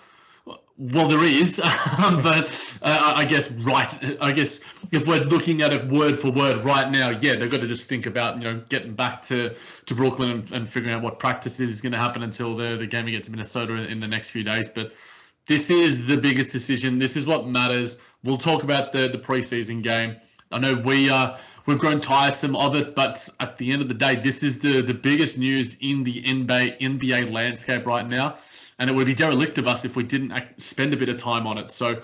Well, 0.79 1.07
there 1.07 1.23
is, 1.23 1.61
but 1.99 2.79
uh, 2.81 3.13
I 3.15 3.27
guess 3.27 3.51
right. 3.51 4.17
I 4.23 4.33
guess 4.33 4.61
if 4.91 5.07
we're 5.07 5.21
looking 5.21 5.61
at 5.61 5.75
it 5.75 5.87
word 5.87 6.19
for 6.19 6.31
word 6.31 6.65
right 6.65 6.91
now, 6.91 7.11
yeah, 7.11 7.35
they've 7.35 7.51
got 7.51 7.61
to 7.61 7.67
just 7.67 7.91
think 7.91 8.07
about 8.07 8.39
you 8.39 8.45
know 8.45 8.63
getting 8.71 8.95
back 8.95 9.21
to, 9.25 9.55
to 9.85 9.95
Brooklyn 9.95 10.31
and, 10.31 10.53
and 10.53 10.69
figuring 10.69 10.97
out 10.97 11.03
what 11.03 11.19
practices 11.19 11.71
is 11.71 11.83
going 11.83 11.93
to 11.93 11.99
happen 11.99 12.23
until 12.23 12.57
the 12.57 12.77
the 12.77 12.87
game 12.87 13.07
against 13.07 13.29
Minnesota 13.29 13.87
in 13.87 14.01
the 14.01 14.09
next 14.09 14.31
few 14.31 14.45
days. 14.45 14.71
But 14.71 14.95
this 15.47 15.71
is 15.71 16.07
the 16.07 16.17
biggest 16.17 16.53
decision. 16.53 16.99
This 16.99 17.17
is 17.17 17.27
what 17.27 17.47
matters. 17.47 17.99
We'll 18.23 18.39
talk 18.39 18.63
about 18.63 18.93
the 18.93 19.09
the 19.09 19.19
preseason 19.19 19.83
game. 19.83 20.17
I 20.53 20.59
know 20.59 20.75
we 20.75 21.11
uh, 21.11 21.37
we've 21.67 21.79
grown 21.79 22.01
tiresome 22.01 22.57
of 22.57 22.75
it, 22.77 22.95
but 22.95 23.29
at 23.41 23.57
the 23.59 23.73
end 23.73 23.83
of 23.83 23.89
the 23.89 23.95
day, 23.95 24.17
this 24.17 24.43
is 24.43 24.61
the 24.61 24.81
the 24.81 24.95
biggest 24.95 25.39
news 25.39 25.77
in 25.81 26.05
the 26.05 26.23
NBA 26.23 26.81
NBA 26.81 27.31
landscape 27.33 27.87
right 27.87 28.09
now 28.09 28.37
and 28.79 28.91
it 28.91 28.93
would 28.93 29.07
be 29.07 29.15
derelict 29.15 29.59
of 29.59 29.67
us 29.67 29.85
if 29.85 29.97
we 29.97 30.03
didn't 30.03 30.33
spend 30.59 30.95
a 30.95 30.97
bit 30.97 31.09
of 31.09 31.17
time 31.17 31.47
on 31.47 31.59
it. 31.59 31.71
So 31.71 32.03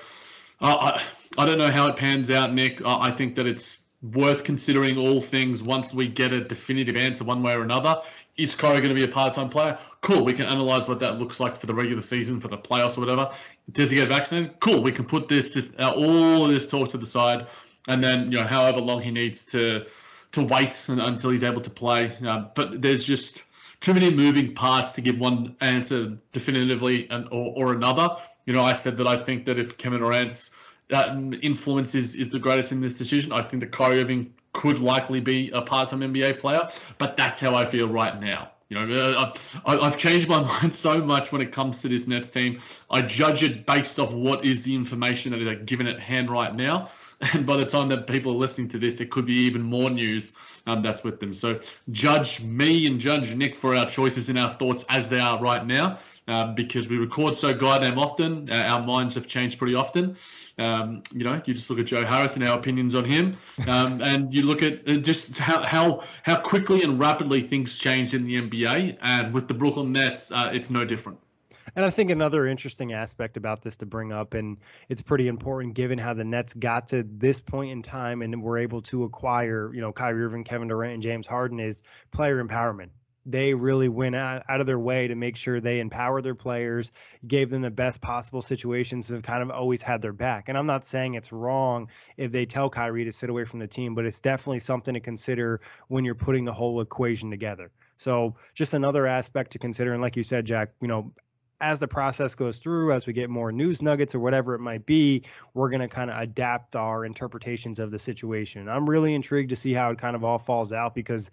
uh, 0.61 0.77
I, 0.77 1.03
I 1.39 1.47
don't 1.47 1.59
know 1.59 1.71
how 1.71 1.89
it 1.89 1.97
pans 1.97 2.31
out, 2.31 2.53
Nick. 2.53 2.81
Uh, 2.83 2.99
I 3.01 3.11
think 3.11 3.35
that 3.37 3.47
it's 3.47 3.80
worth 4.03 4.45
considering 4.45 4.97
all 4.97 5.21
things 5.21 5.63
once 5.63 5.93
we 5.93 6.09
get 6.09 6.33
a 6.33 6.43
definitive 6.43 6.97
answer 6.97 7.23
one 7.23 7.43
way 7.43 7.55
or 7.55 7.63
another. 7.63 8.01
Is 8.37 8.55
Kyrie 8.55 8.79
going 8.79 8.89
to 8.89 8.95
be 8.95 9.05
a 9.05 9.09
part-time 9.09 9.51
player? 9.51 9.79
Cool. 10.01 10.25
We 10.25 10.33
can 10.33 10.47
analyze 10.47 10.89
what 10.89 11.01
that 11.01 11.19
looks 11.19 11.39
like 11.39 11.57
for 11.57 11.67
the 11.67 11.75
regular 11.75 12.01
season, 12.01 12.41
for 12.41 12.49
the 12.49 12.57
playoffs 12.57 12.97
or 12.97 13.01
whatever. 13.01 13.31
Does 13.73 13.91
he 13.91 13.97
get 13.97 14.09
vaccinated? 14.09 14.59
Cool. 14.61 14.83
We 14.83 14.93
can 14.93 15.05
put 15.05 15.29
this, 15.29 15.53
this 15.53 15.73
uh, 15.79 15.93
all 15.95 16.49
this 16.49 16.67
talk 16.67 16.89
to 16.91 16.99
the 16.99 17.07
side, 17.07 17.47
and 17.89 18.03
then 18.03 18.33
you 18.33 18.39
know 18.39 18.47
however 18.47 18.81
long 18.81 19.03
he 19.03 19.11
needs 19.11 19.45
to 19.47 19.87
to 20.33 20.45
wait 20.45 20.87
until 20.89 21.31
he's 21.31 21.43
able 21.43 21.61
to 21.61 21.71
play. 21.71 22.13
Uh, 22.27 22.47
but 22.55 22.81
there's 22.81 23.05
just 23.05 23.45
too 23.81 23.93
many 23.93 24.11
moving 24.11 24.55
parts 24.55 24.93
to 24.93 25.01
give 25.01 25.19
one 25.19 25.57
answer 25.61 26.17
definitively 26.33 27.11
and 27.11 27.27
or, 27.31 27.53
or 27.57 27.73
another. 27.75 28.17
You 28.47 28.55
know, 28.55 28.63
I 28.63 28.73
said 28.73 28.97
that 28.97 29.07
I 29.07 29.17
think 29.17 29.45
that 29.45 29.59
if 29.59 29.77
Kevin 29.77 30.01
Durant's 30.01 30.53
uh, 30.93 31.17
influence 31.43 31.95
is, 31.95 32.15
is 32.15 32.29
the 32.29 32.39
greatest 32.39 32.73
in 32.73 32.81
this 32.81 32.99
decision, 32.99 33.33
I 33.33 33.43
think 33.43 33.61
that 33.61 33.73
Kyrie 33.73 34.01
Irving 34.01 34.35
could 34.53 34.81
likely 34.81 35.21
be 35.21 35.51
a 35.51 35.63
part-time 35.63 36.01
NBA 36.01 36.41
player. 36.41 36.69
But 36.99 37.17
that's 37.17 37.41
how 37.41 37.55
I 37.55 37.65
feel 37.65 37.89
right 37.89 38.21
now. 38.21 38.51
You 38.69 38.87
know, 38.87 39.13
uh, 39.17 39.33
I've 39.67 39.99
changed 39.99 40.29
my 40.29 40.41
mind 40.61 40.75
so 40.75 41.03
much 41.05 41.33
when 41.33 41.43
it 41.43 41.53
comes 41.53 41.83
to 41.83 41.89
this 41.89 42.07
Nets 42.07 42.31
team. 42.31 42.61
I 42.89 43.03
judge 43.03 43.43
it 43.43 43.67
based 43.67 43.99
off 43.99 44.15
what 44.15 44.45
is 44.45 44.63
the 44.63 44.75
information 44.75 45.33
that 45.33 45.41
is 45.41 45.65
given 45.67 45.87
at 45.89 45.99
hand 45.99 46.31
right 46.31 46.55
now. 46.55 46.89
And 47.21 47.47
by 47.47 47.57
the 47.57 47.67
time 47.67 47.89
that 47.91 48.07
people 48.07 48.33
are 48.33 48.37
listening 48.37 48.69
to 48.69 48.79
this, 48.79 48.97
there 48.97 49.07
could 49.07 49.27
be 49.27 49.35
even 49.35 49.63
more 49.63 49.91
news 49.91 50.35
um, 50.67 50.83
that's 50.83 51.05
with 51.05 51.21
them. 51.21 51.35
So 51.35 51.61
judge 51.91 52.43
me 52.43 52.87
and 52.87 53.01
judge 53.01 53.35
Nick 53.35 53.55
for 53.55 53.75
our 53.75 53.87
choices 53.87 54.29
and 54.29 54.39
our 54.39 54.55
thoughts 54.55 54.85
as 54.89 55.09
they 55.09 55.21
are 55.21 55.41
right 55.41 55.67
now, 55.67 55.99
um, 56.29 56.55
because 56.55 56.89
we 56.89 56.97
record 56.97 57.37
so 57.37 57.55
goddamn 57.55 57.99
often. 57.99 58.51
Uh, 58.51 58.57
our 58.57 58.83
minds 58.83 59.15
have 59.15 59.27
changed 59.27 59.59
pretty 59.59 59.75
often. 59.75 60.17
Um, 60.59 61.03
you 61.13 61.25
know, 61.25 61.41
you 61.45 61.55
just 61.55 61.71
look 61.71 61.79
at 61.79 61.87
Joe 61.87 62.05
Harris 62.05 62.37
and 62.37 62.45
our 62.45 62.59
opinions 62.59 62.95
on 62.95 63.05
him, 63.05 63.37
um, 63.67 64.03
and 64.03 64.33
you 64.35 64.43
look 64.43 64.63
at 64.63 64.89
uh, 64.89 64.97
just 64.97 65.39
how, 65.39 65.65
how 65.67 66.05
how 66.23 66.37
quickly 66.41 66.83
and 66.83 66.99
rapidly 66.99 67.43
things 67.43 67.79
change 67.79 68.15
in 68.15 68.25
the 68.25 68.37
NBA. 68.37 68.99
And 69.01 69.33
with 69.33 69.49
the 69.49 69.55
Brooklyn 69.55 69.93
Nets, 69.93 70.31
uh, 70.31 70.51
it's 70.53 70.71
no 70.71 70.85
different. 70.85 71.19
And 71.77 71.85
I 71.85 71.91
think 71.91 72.11
another 72.11 72.47
interesting 72.47 72.93
aspect 72.93 73.37
about 73.37 73.63
this 73.63 73.77
to 73.79 73.87
bring 73.87 74.13
up, 74.13 74.35
and 74.35 74.59
it's 74.89 75.03
pretty 75.03 75.29
important 75.29 75.75
given 75.75 75.99
how 75.99 76.15
the 76.15 76.25
Nets 76.25 76.55
got 76.55 76.89
to 76.89 77.03
this 77.03 77.41
point 77.41 77.73
in 77.73 77.83
time 77.83 78.23
and 78.23 78.43
were 78.43 78.59
able 78.59 78.83
to 78.83 79.05
acquire, 79.05 79.73
you 79.73 79.81
know, 79.81 79.93
Kyrie 79.93 80.25
Irving, 80.25 80.45
Kevin 80.45 80.69
Durant, 80.69 80.95
and 80.95 81.03
James 81.03 81.27
Harden 81.27 81.61
is 81.61 81.83
player 82.11 82.43
empowerment. 82.43 82.91
They 83.27 83.53
really 83.53 83.89
went 83.89 84.17
out, 84.17 84.45
out 84.49 84.61
of 84.61 84.67
their 84.67 84.79
way 84.79 85.09
to 85.09 85.15
make 85.15 85.37
sure 85.37 85.61
they 85.61 85.79
empowered 85.81 86.25
their 86.25 86.35
players, 86.35 86.91
gave 87.25 87.51
them 87.51 87.61
the 87.61 87.71
best 87.71 88.01
possible 88.01 88.41
situations, 88.41 89.11
and 89.11 89.23
kind 89.23 89.43
of 89.43 89.51
always 89.51 89.83
had 89.83 90.01
their 90.01 90.15
back. 90.15 90.49
And 90.49 90.57
I'm 90.57 90.67
not 90.67 90.87
saying 90.87 91.15
it's 91.15 91.31
wrong 91.31 91.89
if 92.17 92.33
they 92.33 92.47
tell 92.47 92.71
Kyrie 92.71 93.05
to 93.05 93.13
sit 93.13 93.29
away 93.29 93.45
from 93.45 93.61
the 93.61 93.67
team, 93.67 93.95
but 93.95 94.07
it's 94.07 94.23
definitely 94.23 94.61
something 94.61 94.95
to 94.95 95.01
consider 95.01 95.61
when 95.89 96.07
you're 96.07 96.15
putting 96.15 96.47
the 96.47 96.55
whole 96.55 96.81
equation 96.81 97.31
together. 97.31 97.71
So 97.99 98.37
just 98.55 98.73
another 98.73 99.07
aspect 99.07 99.53
to 99.53 99.59
consider. 99.59 99.93
And 99.93 100.01
like 100.01 100.17
you 100.17 100.25
said, 100.25 100.47
Jack, 100.47 100.71
you 100.81 100.89
know, 100.89 101.13
as 101.61 101.79
the 101.79 101.89
process 101.89 102.35
goes 102.35 102.59
through, 102.59 102.93
as 102.93 103.07
we 103.07 103.13
get 103.13 103.29
more 103.29 103.53
news 103.53 103.83
nuggets 103.83 104.15
or 104.15 104.21
whatever 104.21 104.55
it 104.55 104.61
might 104.61 104.87
be, 104.87 105.25
we're 105.55 105.69
going 105.69 105.81
to 105.81 105.89
kind 105.89 106.11
of 106.11 106.19
adapt 106.19 106.75
our 106.75 107.05
interpretations 107.05 107.79
of 107.79 107.91
the 107.91 107.99
situation. 107.99 108.69
I'm 108.69 108.89
really 108.89 109.15
intrigued 109.15 109.51
to 109.51 109.57
see 109.57 109.73
how 109.73 109.91
it 109.91 109.99
kind 109.99 110.17
of 110.17 110.25
all 110.25 110.39
falls 110.39 110.73
out 110.73 110.95
because 110.95 111.31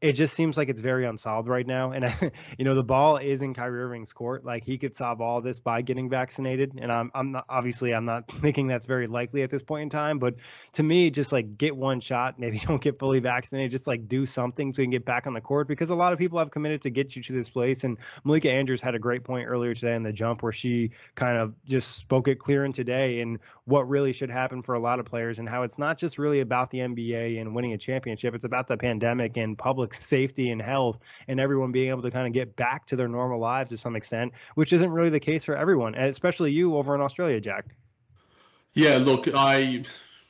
it 0.00 0.12
just 0.12 0.34
seems 0.34 0.58
like 0.58 0.68
it's 0.68 0.80
very 0.80 1.06
unsolved 1.06 1.48
right 1.48 1.66
now. 1.66 1.92
And 1.92 2.32
you 2.58 2.64
know, 2.64 2.74
the 2.74 2.84
ball 2.84 3.16
is 3.16 3.40
in 3.40 3.54
Kyrie 3.54 3.80
Irving's 3.80 4.12
court. 4.12 4.44
Like 4.44 4.64
he 4.64 4.76
could 4.76 4.94
solve 4.94 5.22
all 5.22 5.40
this 5.40 5.58
by 5.58 5.80
getting 5.82 6.10
vaccinated. 6.10 6.78
And 6.78 6.92
I'm 6.92 7.10
I'm 7.14 7.32
not 7.32 7.46
obviously 7.48 7.94
I'm 7.94 8.04
not 8.04 8.28
thinking 8.30 8.66
that's 8.66 8.86
very 8.86 9.06
likely 9.06 9.42
at 9.42 9.50
this 9.50 9.62
point 9.62 9.84
in 9.84 9.90
time. 9.90 10.18
But 10.18 10.34
to 10.74 10.82
me, 10.82 11.10
just 11.10 11.32
like 11.32 11.56
get 11.56 11.74
one 11.74 12.00
shot, 12.00 12.38
maybe 12.38 12.58
don't 12.58 12.80
get 12.80 12.98
fully 12.98 13.20
vaccinated, 13.20 13.70
just 13.70 13.86
like 13.86 14.06
do 14.06 14.26
something 14.26 14.74
so 14.74 14.82
you 14.82 14.86
can 14.86 14.90
get 14.90 15.04
back 15.04 15.26
on 15.26 15.32
the 15.32 15.40
court 15.40 15.66
because 15.66 15.90
a 15.90 15.94
lot 15.94 16.12
of 16.12 16.18
people 16.18 16.38
have 16.38 16.50
committed 16.50 16.82
to 16.82 16.90
get 16.90 17.16
you 17.16 17.22
to 17.22 17.32
this 17.32 17.48
place. 17.48 17.84
And 17.84 17.96
Malika 18.22 18.50
Andrews 18.50 18.82
had 18.82 18.94
a 18.94 18.98
great 18.98 19.24
point 19.24 19.48
earlier 19.48 19.74
today 19.74 19.94
in 19.94 20.02
the 20.02 20.12
jump 20.12 20.42
where 20.42 20.52
she 20.52 20.90
kind 21.14 21.38
of 21.38 21.54
just 21.64 21.96
spoke 21.96 22.28
it 22.28 22.38
clear 22.38 22.64
in 22.64 22.72
today 22.72 23.20
and 23.20 23.38
what 23.64 23.88
really 23.88 24.12
should 24.12 24.30
happen 24.30 24.62
for 24.62 24.74
a 24.74 24.78
lot 24.78 25.00
of 25.00 25.06
players 25.06 25.38
and 25.38 25.48
how 25.48 25.62
it's 25.62 25.78
not 25.78 25.96
just 25.96 26.18
really 26.18 26.40
about 26.40 26.70
the 26.70 26.78
NBA 26.78 27.40
and 27.40 27.54
winning 27.54 27.72
a 27.72 27.78
championship. 27.78 28.34
It's 28.34 28.44
about 28.44 28.66
the 28.66 28.76
pandemic 28.76 29.36
and 29.38 29.56
public 29.56 29.85
safety 29.94 30.50
and 30.50 30.60
health 30.60 30.98
and 31.28 31.40
everyone 31.40 31.72
being 31.72 31.90
able 31.90 32.02
to 32.02 32.10
kind 32.10 32.26
of 32.26 32.32
get 32.32 32.56
back 32.56 32.86
to 32.86 32.96
their 32.96 33.08
normal 33.08 33.38
lives 33.38 33.70
to 33.70 33.76
some 33.76 33.96
extent, 33.96 34.32
which 34.54 34.72
isn't 34.72 34.90
really 34.90 35.10
the 35.10 35.20
case 35.20 35.44
for 35.44 35.56
everyone, 35.56 35.94
especially 35.94 36.52
you 36.52 36.76
over 36.76 36.94
in 36.94 37.00
Australia, 37.00 37.40
Jack. 37.40 37.74
Yeah, 38.74 38.98
look, 38.98 39.26
I 39.34 39.84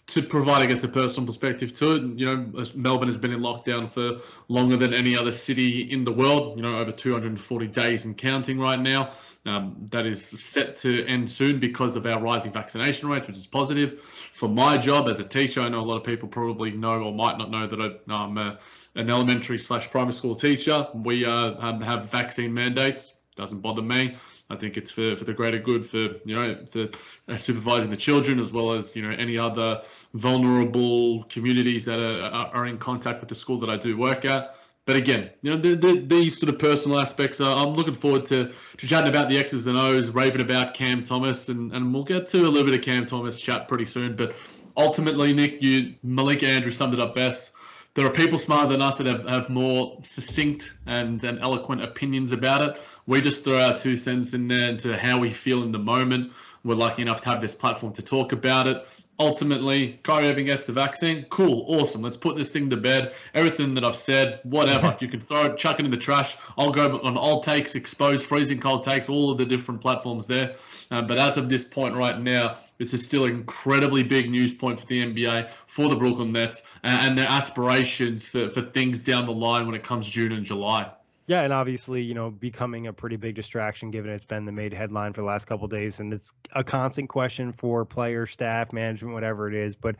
to 0.09 0.23
provide, 0.23 0.63
I 0.63 0.67
guess, 0.67 0.85
a 0.85 0.89
personal 0.89 1.27
perspective 1.27 1.77
to 1.79 1.97
it. 1.97 2.03
You 2.17 2.27
know, 2.27 2.65
Melbourne 2.75 3.09
has 3.09 3.19
been 3.19 3.33
in 3.33 3.41
lockdown 3.41 3.89
for 3.91 4.21
longer 4.49 4.77
than 4.77 4.95
any 4.95 5.19
other 5.19 5.33
city 5.33 5.83
in 5.91 6.05
the 6.05 6.13
world. 6.13 6.57
You 6.57 6.63
know, 6.63 6.79
over 6.79 6.93
240 6.93 7.67
days 7.67 8.05
and 8.05 8.17
counting 8.17 8.61
right 8.61 8.79
now. 8.79 9.13
Um, 9.47 9.77
that 9.91 10.07
is 10.07 10.25
set 10.25 10.75
to 10.79 11.07
end 11.07 11.31
soon 11.31 11.61
because 11.61 11.95
of 11.95 12.05
our 12.05 12.21
rising 12.21 12.53
vaccination 12.53 13.09
rates, 13.09 13.29
which 13.29 13.37
is 13.37 13.47
positive. 13.47 14.01
For 14.33 14.49
my 14.49 14.77
job 14.77 15.09
as 15.09 15.21
a 15.21 15.25
teacher, 15.25 15.61
I 15.61 15.69
know 15.69 15.81
a 15.81 15.87
lot 15.87 15.97
of 15.97 16.03
people 16.03 16.29
probably 16.29 16.73
know 16.73 17.01
or 17.03 17.15
might 17.15 17.39
not 17.39 17.51
know 17.51 17.67
that 17.67 18.01
I'm 18.09 18.39
a, 18.39 18.59
an 18.97 19.09
elementary 19.09 19.59
slash 19.59 19.89
primary 19.89 20.15
school 20.15 20.35
teacher. 20.35 20.89
We 20.95 21.25
uh, 21.25 21.55
um, 21.59 21.81
have 21.81 22.11
vaccine 22.11 22.53
mandates. 22.53 23.15
Doesn't 23.37 23.61
bother 23.61 23.83
me. 23.83 24.17
I 24.49 24.57
think 24.57 24.77
it's 24.77 24.91
for, 24.91 25.17
for 25.17 25.25
the 25.25 25.33
greater 25.33 25.59
good 25.59 25.85
for 25.85 25.99
you 26.25 26.37
know 26.37 26.65
for 26.67 26.89
uh, 27.29 27.37
supervising 27.37 27.91
the 27.91 27.97
children 27.97 28.39
as 28.39 28.53
well 28.53 28.73
as 28.73 28.95
you 28.95 29.03
know 29.03 29.15
any 29.17 29.37
other 29.37 29.83
vulnerable 30.15 31.25
communities 31.25 31.85
that 31.87 31.99
are, 31.99 32.47
are 32.55 32.67
in 32.67 32.79
contact 32.79 33.21
with 33.21 33.29
the 33.29 33.35
school 33.35 33.59
that 33.61 33.71
I 33.71 33.77
do 33.77 33.97
work 33.97 34.25
at. 34.25 34.57
But 34.87 34.95
again, 34.95 35.31
you 35.43 35.51
know, 35.51 35.57
the, 35.57 35.75
the, 35.75 35.99
these 35.99 36.39
sort 36.39 36.49
of 36.49 36.61
personal 36.61 37.01
aspects, 37.01 37.41
uh, 37.41 37.55
I'm 37.55 37.75
looking 37.75 37.93
forward 37.93 38.25
to, 38.27 38.53
to 38.77 38.87
chatting 38.87 39.09
about 39.09 39.29
the 39.29 39.37
X's 39.37 39.67
and 39.67 39.77
O's, 39.77 40.11
raving 40.11 40.41
about 40.41 40.75
Cam 40.75 41.03
Thomas, 41.03 41.49
and, 41.49 41.73
and 41.73 41.93
we'll 41.93 42.05
get 42.05 42.29
to 42.29 42.39
a 42.39 42.49
little 42.49 42.65
bit 42.65 42.79
of 42.79 42.85
Cam 42.85 43.05
Thomas 43.05 43.41
chat 43.41 43.67
pretty 43.67 43.85
soon. 43.85 44.15
But 44.15 44.37
ultimately, 44.77 45.33
Nick, 45.33 45.61
you 45.61 45.97
Malika 46.05 46.47
Andrew 46.47 46.71
summed 46.71 46.95
it 46.95 47.01
up 47.01 47.17
best. 47.17 47.51
There 47.95 48.07
are 48.07 48.13
people 48.13 48.39
smarter 48.39 48.69
than 48.69 48.81
us 48.81 48.99
that 48.99 49.09
have, 49.09 49.27
have 49.27 49.51
more 49.51 49.99
succinct 50.05 50.77
and, 50.87 51.23
and 51.25 51.41
eloquent 51.41 51.83
opinions 51.83 52.33
about 52.33 52.63
it. 52.63 52.81
We 53.07 53.21
just 53.21 53.43
throw 53.43 53.59
our 53.59 53.77
two 53.77 53.97
cents 53.97 54.35
in 54.35 54.47
there 54.47 54.69
into 54.69 54.97
how 54.97 55.19
we 55.19 55.31
feel 55.31 55.65
in 55.65 55.73
the 55.73 55.79
moment. 55.81 56.33
We're 56.63 56.75
lucky 56.77 57.03
enough 57.03 57.23
to 57.23 57.31
have 57.31 57.41
this 57.41 57.55
platform 57.55 57.93
to 57.95 58.03
talk 58.03 58.33
about 58.33 58.69
it 58.69 58.87
ultimately 59.19 59.99
Kyrie 60.03 60.29
Irving 60.29 60.47
gets 60.47 60.67
the 60.67 60.73
vaccine. 60.73 61.25
Cool, 61.31 61.65
awesome. 61.69 62.03
Let's 62.03 62.17
put 62.17 62.37
this 62.37 62.53
thing 62.53 62.71
to 62.71 62.77
bed. 62.77 63.15
Everything 63.35 63.75
that 63.75 63.85
I've 63.85 63.97
said, 63.97 64.41
whatever. 64.43 64.97
you 65.01 65.09
can 65.09 65.21
throw 65.21 65.47
it, 65.47 65.57
chuck 65.57 65.79
it 65.79 65.85
in 65.85 65.91
the 65.91 65.97
trash. 65.97 66.37
I'll 66.59 66.71
go 66.71 66.99
on 67.03 67.17
all 67.17 67.41
takes, 67.41 67.75
exposed, 67.75 68.27
freezing 68.27 68.61
cold 68.61 68.85
takes, 68.85 69.09
all 69.09 69.31
of 69.31 69.39
the 69.39 69.47
different 69.47 69.81
platforms 69.81 70.27
there. 70.27 70.57
Um, 70.91 71.07
but 71.07 71.19
as 71.19 71.37
of 71.37 71.49
this 71.49 71.65
point 71.65 71.95
right 71.95 72.21
now, 72.21 72.57
this 72.79 72.93
is 72.93 73.05
still 73.05 73.25
an 73.25 73.31
incredibly 73.31 74.03
big 74.03 74.31
news 74.31 74.53
point 74.53 74.79
for 74.79 74.87
the 74.87 75.05
NBA, 75.05 75.51
for 75.67 75.89
the 75.89 75.97
Brooklyn 75.97 76.33
Nets, 76.33 76.63
and, 76.83 77.11
and 77.11 77.19
their 77.19 77.29
aspirations 77.29 78.27
for, 78.27 78.49
for 78.49 78.61
things 78.61 79.03
down 79.03 79.27
the 79.27 79.33
line 79.33 79.67
when 79.67 79.75
it 79.75 79.83
comes 79.83 80.09
June 80.09 80.33
and 80.33 80.45
July. 80.45 80.91
Yeah, 81.29 81.43
and 81.43 81.53
obviously, 81.53 82.03
you 82.03 82.15
know, 82.15 82.31
becoming 82.31 82.87
a 82.87 82.93
pretty 82.93 83.17
big 83.17 83.35
distraction 83.35 83.91
given 83.91 84.13
it's 84.13 84.25
been 84.25 84.45
the 84.45 84.53
made 84.53 84.73
headline 84.73 85.13
for 85.13 85.23
the 85.23 85.27
last 85.27 85.47
couple 85.47 85.67
days, 85.67 85.99
and 85.99 86.13
it's 86.13 86.33
a 86.53 86.63
constant 86.63 87.09
question 87.09 87.51
for 87.51 87.85
player, 87.85 88.27
staff, 88.27 88.73
management, 88.73 89.13
whatever 89.13 89.49
it 89.49 89.55
is. 89.55 89.75
But 89.75 89.97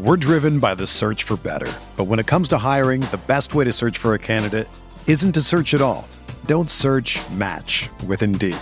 we're 0.00 0.16
driven 0.16 0.60
by 0.60 0.74
the 0.74 0.86
search 0.86 1.24
for 1.24 1.36
better. 1.36 1.70
But 1.96 2.04
when 2.04 2.18
it 2.18 2.26
comes 2.26 2.48
to 2.48 2.58
hiring, 2.58 3.02
the 3.02 3.20
best 3.26 3.54
way 3.54 3.64
to 3.64 3.72
search 3.72 3.98
for 3.98 4.14
a 4.14 4.18
candidate 4.18 4.66
isn't 5.06 5.32
to 5.32 5.42
search 5.42 5.74
at 5.74 5.82
all. 5.82 6.08
Don't 6.46 6.70
search. 6.70 7.20
Match 7.32 7.90
with 8.06 8.22
Indeed. 8.22 8.56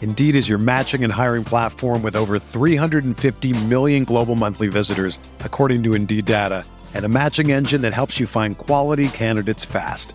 Indeed 0.00 0.34
is 0.34 0.48
your 0.48 0.56
matching 0.58 1.04
and 1.04 1.12
hiring 1.12 1.44
platform 1.44 2.02
with 2.02 2.16
over 2.16 2.38
350 2.38 3.64
million 3.66 4.04
global 4.04 4.34
monthly 4.34 4.68
visitors, 4.68 5.18
according 5.40 5.82
to 5.82 5.92
Indeed 5.92 6.24
data 6.24 6.64
and 6.94 7.04
a 7.04 7.08
matching 7.08 7.52
engine 7.52 7.82
that 7.82 7.92
helps 7.92 8.18
you 8.18 8.26
find 8.26 8.56
quality 8.56 9.08
candidates 9.08 9.64
fast. 9.64 10.14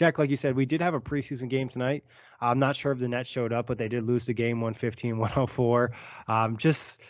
Jack, 0.00 0.18
like 0.18 0.30
you 0.30 0.36
said, 0.38 0.56
we 0.56 0.64
did 0.64 0.80
have 0.80 0.94
a 0.94 1.00
preseason 1.00 1.50
game 1.50 1.68
tonight. 1.68 2.04
I'm 2.40 2.58
not 2.58 2.74
sure 2.74 2.90
if 2.90 2.98
the 2.98 3.06
Nets 3.06 3.28
showed 3.28 3.52
up, 3.52 3.66
but 3.66 3.76
they 3.76 3.86
did 3.86 4.02
lose 4.02 4.24
the 4.24 4.32
game 4.32 4.62
115 4.62 5.18
104. 5.18 5.90
Um, 6.26 6.56
just 6.56 7.02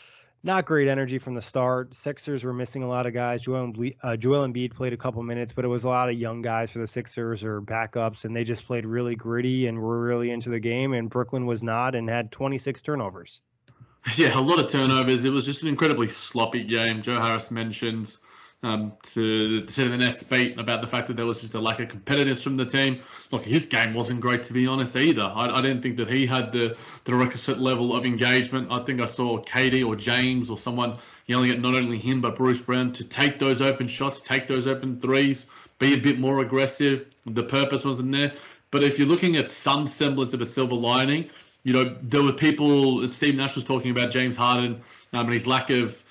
not 0.42 0.66
great 0.66 0.88
energy 0.88 1.18
from 1.18 1.34
the 1.34 1.40
start. 1.40 1.94
Sixers 1.94 2.42
were 2.42 2.52
missing 2.52 2.82
a 2.82 2.88
lot 2.88 3.06
of 3.06 3.12
guys. 3.12 3.42
Joel, 3.42 3.72
uh, 4.02 4.16
Joel 4.16 4.44
Embiid 4.44 4.74
played 4.74 4.92
a 4.92 4.96
couple 4.96 5.22
minutes, 5.22 5.52
but 5.52 5.64
it 5.64 5.68
was 5.68 5.84
a 5.84 5.88
lot 5.88 6.08
of 6.08 6.18
young 6.18 6.42
guys 6.42 6.72
for 6.72 6.80
the 6.80 6.88
Sixers 6.88 7.44
or 7.44 7.62
backups, 7.62 8.24
and 8.24 8.34
they 8.34 8.42
just 8.42 8.66
played 8.66 8.84
really 8.84 9.14
gritty 9.14 9.68
and 9.68 9.78
were 9.78 10.00
really 10.00 10.32
into 10.32 10.50
the 10.50 10.58
game. 10.58 10.92
And 10.92 11.08
Brooklyn 11.08 11.46
was 11.46 11.62
not 11.62 11.94
and 11.94 12.10
had 12.10 12.32
26 12.32 12.82
turnovers. 12.82 13.40
Yeah, 14.16 14.36
a 14.36 14.40
lot 14.40 14.58
of 14.58 14.68
turnovers. 14.68 15.22
It 15.22 15.30
was 15.30 15.44
just 15.44 15.62
an 15.62 15.68
incredibly 15.68 16.08
sloppy 16.08 16.64
game. 16.64 17.02
Joe 17.02 17.20
Harris 17.20 17.52
mentions 17.52 18.18
um, 18.62 18.92
to 19.02 19.62
the 19.62 19.84
the 19.84 19.96
Nets 19.96 20.22
beat 20.22 20.58
about 20.58 20.82
the 20.82 20.86
fact 20.86 21.06
that 21.06 21.16
there 21.16 21.24
was 21.24 21.40
just 21.40 21.54
a 21.54 21.60
lack 21.60 21.80
of 21.80 21.88
competitiveness 21.88 22.42
from 22.42 22.56
the 22.56 22.66
team. 22.66 23.00
Look, 23.30 23.44
his 23.44 23.66
game 23.66 23.94
wasn't 23.94 24.20
great 24.20 24.42
to 24.44 24.52
be 24.52 24.66
honest 24.66 24.96
either. 24.96 25.22
I, 25.22 25.46
I 25.46 25.60
didn't 25.62 25.82
think 25.82 25.96
that 25.96 26.12
he 26.12 26.26
had 26.26 26.52
the 26.52 26.76
the 27.04 27.14
requisite 27.14 27.58
level 27.58 27.96
of 27.96 28.04
engagement. 28.04 28.68
I 28.70 28.84
think 28.84 29.00
I 29.00 29.06
saw 29.06 29.38
Katie 29.38 29.82
or 29.82 29.96
James 29.96 30.50
or 30.50 30.58
someone 30.58 30.98
yelling 31.26 31.50
at 31.50 31.60
not 31.60 31.74
only 31.74 31.98
him 31.98 32.20
but 32.20 32.36
Bruce 32.36 32.60
Brown 32.60 32.92
to 32.92 33.04
take 33.04 33.38
those 33.38 33.62
open 33.62 33.88
shots, 33.88 34.20
take 34.20 34.46
those 34.46 34.66
open 34.66 35.00
threes, 35.00 35.46
be 35.78 35.94
a 35.94 35.98
bit 35.98 36.18
more 36.18 36.40
aggressive. 36.40 37.06
The 37.24 37.44
purpose 37.44 37.84
wasn't 37.84 38.12
there. 38.12 38.34
But 38.70 38.84
if 38.84 38.98
you're 38.98 39.08
looking 39.08 39.36
at 39.36 39.50
some 39.50 39.86
semblance 39.86 40.32
of 40.32 40.40
a 40.40 40.46
silver 40.46 40.76
lining, 40.76 41.30
you 41.64 41.72
know, 41.72 41.96
there 42.02 42.22
were 42.22 42.32
people, 42.32 43.10
Steve 43.10 43.34
Nash 43.34 43.54
was 43.54 43.64
talking 43.64 43.90
about 43.90 44.10
James 44.10 44.36
Harden 44.36 44.80
um, 45.12 45.26
and 45.26 45.32
his 45.32 45.46
lack 45.46 45.70
of 45.70 46.04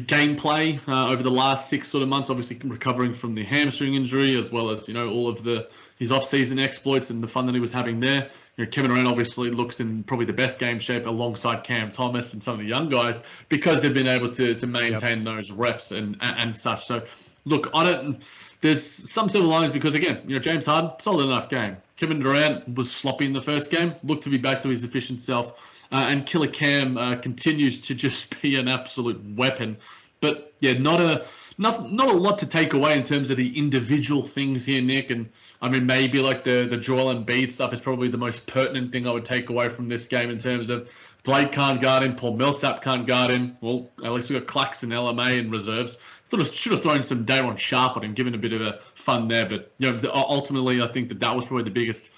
gameplay 0.00 0.80
uh, 0.88 1.10
over 1.10 1.22
the 1.22 1.30
last 1.30 1.68
six 1.68 1.88
sort 1.88 2.02
of 2.02 2.08
months. 2.08 2.30
Obviously, 2.30 2.58
recovering 2.64 3.12
from 3.12 3.34
the 3.34 3.44
hamstring 3.44 3.94
injury 3.94 4.36
as 4.36 4.50
well 4.50 4.70
as 4.70 4.88
you 4.88 4.94
know 4.94 5.10
all 5.10 5.28
of 5.28 5.42
the 5.44 5.68
his 5.98 6.10
off-season 6.10 6.58
exploits 6.58 7.10
and 7.10 7.22
the 7.22 7.28
fun 7.28 7.46
that 7.46 7.54
he 7.54 7.60
was 7.60 7.72
having 7.72 8.00
there. 8.00 8.30
You 8.56 8.64
know, 8.64 8.70
Kevin 8.70 8.90
Durant 8.90 9.08
obviously 9.08 9.50
looks 9.50 9.80
in 9.80 10.02
probably 10.02 10.26
the 10.26 10.32
best 10.32 10.58
game 10.58 10.78
shape 10.78 11.06
alongside 11.06 11.64
Cam 11.64 11.90
Thomas 11.90 12.34
and 12.34 12.42
some 12.42 12.54
of 12.54 12.60
the 12.60 12.66
young 12.66 12.88
guys 12.88 13.22
because 13.48 13.80
they've 13.82 13.94
been 13.94 14.08
able 14.08 14.30
to 14.30 14.54
to 14.54 14.66
maintain 14.66 15.24
yep. 15.24 15.36
those 15.36 15.50
reps 15.50 15.92
and, 15.92 16.16
and 16.20 16.38
and 16.38 16.56
such. 16.56 16.84
So, 16.84 17.02
look, 17.44 17.70
I 17.74 17.90
don't. 17.90 18.22
There's 18.60 18.82
some 19.10 19.28
silver 19.28 19.48
linings 19.48 19.72
because 19.72 19.94
again, 19.94 20.22
you 20.26 20.34
know, 20.34 20.40
James 20.40 20.66
Harden 20.66 20.92
solid 21.00 21.24
enough 21.24 21.48
game. 21.48 21.76
Kevin 21.96 22.20
Durant 22.20 22.76
was 22.76 22.92
sloppy 22.92 23.24
in 23.24 23.32
the 23.32 23.40
first 23.40 23.70
game. 23.70 23.94
Looked 24.04 24.24
to 24.24 24.30
be 24.30 24.38
back 24.38 24.60
to 24.62 24.68
his 24.68 24.84
efficient 24.84 25.20
self 25.20 25.60
uh, 25.92 26.06
and 26.08 26.24
Killer 26.26 26.48
Cam 26.48 26.96
uh, 26.96 27.16
continues 27.16 27.82
to 27.82 27.94
just 28.06 28.40
be 28.42 28.56
an 28.56 28.66
absolute 28.66 29.22
weapon. 29.36 29.76
But 30.20 30.52
yeah, 30.60 30.72
not 30.74 31.00
a 31.00 31.26
not 31.58 31.92
not 31.92 32.08
a 32.08 32.16
lot 32.16 32.38
to 32.38 32.46
take 32.46 32.72
away 32.72 32.96
in 32.96 33.04
terms 33.04 33.30
of 33.30 33.36
the 33.36 33.58
individual 33.58 34.22
things 34.22 34.64
here, 34.64 34.80
Nick. 34.80 35.10
And 35.10 35.28
I 35.60 35.68
mean, 35.68 35.84
maybe 35.84 36.20
like 36.20 36.44
the 36.44 36.66
the 36.68 36.76
Joel 36.76 37.14
Embiid 37.14 37.50
stuff 37.50 37.72
is 37.72 37.80
probably 37.80 38.08
the 38.08 38.18
most 38.18 38.46
pertinent 38.46 38.92
thing 38.92 39.06
I 39.06 39.12
would 39.12 39.24
take 39.24 39.50
away 39.50 39.68
from 39.68 39.88
this 39.88 40.06
game 40.06 40.30
in 40.30 40.38
terms 40.38 40.70
of 40.70 40.90
Blake 41.24 41.52
can't 41.52 41.80
guard 41.80 42.02
him, 42.02 42.16
Paul 42.16 42.36
Millsap 42.36 42.82
can't 42.82 43.06
guard 43.06 43.30
him. 43.30 43.56
Well, 43.60 43.90
at 44.02 44.12
least 44.12 44.28
we 44.30 44.38
got 44.38 44.48
Claxton, 44.48 44.90
LMA, 44.90 45.38
and 45.38 45.52
reserves. 45.52 45.98
Sort 46.32 46.40
of 46.40 46.54
should 46.54 46.72
have 46.72 46.80
thrown 46.80 47.02
some 47.02 47.26
Day'Ron 47.26 47.58
Sharpe 47.58 47.98
on 47.98 48.04
him, 48.04 48.14
given 48.14 48.34
a 48.34 48.38
bit 48.38 48.54
of 48.54 48.62
a 48.62 48.78
fun 48.94 49.28
there. 49.28 49.44
But 49.44 49.70
you 49.76 49.92
know, 49.92 50.00
ultimately, 50.14 50.80
I 50.80 50.86
think 50.86 51.10
that 51.10 51.20
that 51.20 51.36
was 51.36 51.44
probably 51.44 51.64
the 51.64 51.70
biggest 51.70 52.10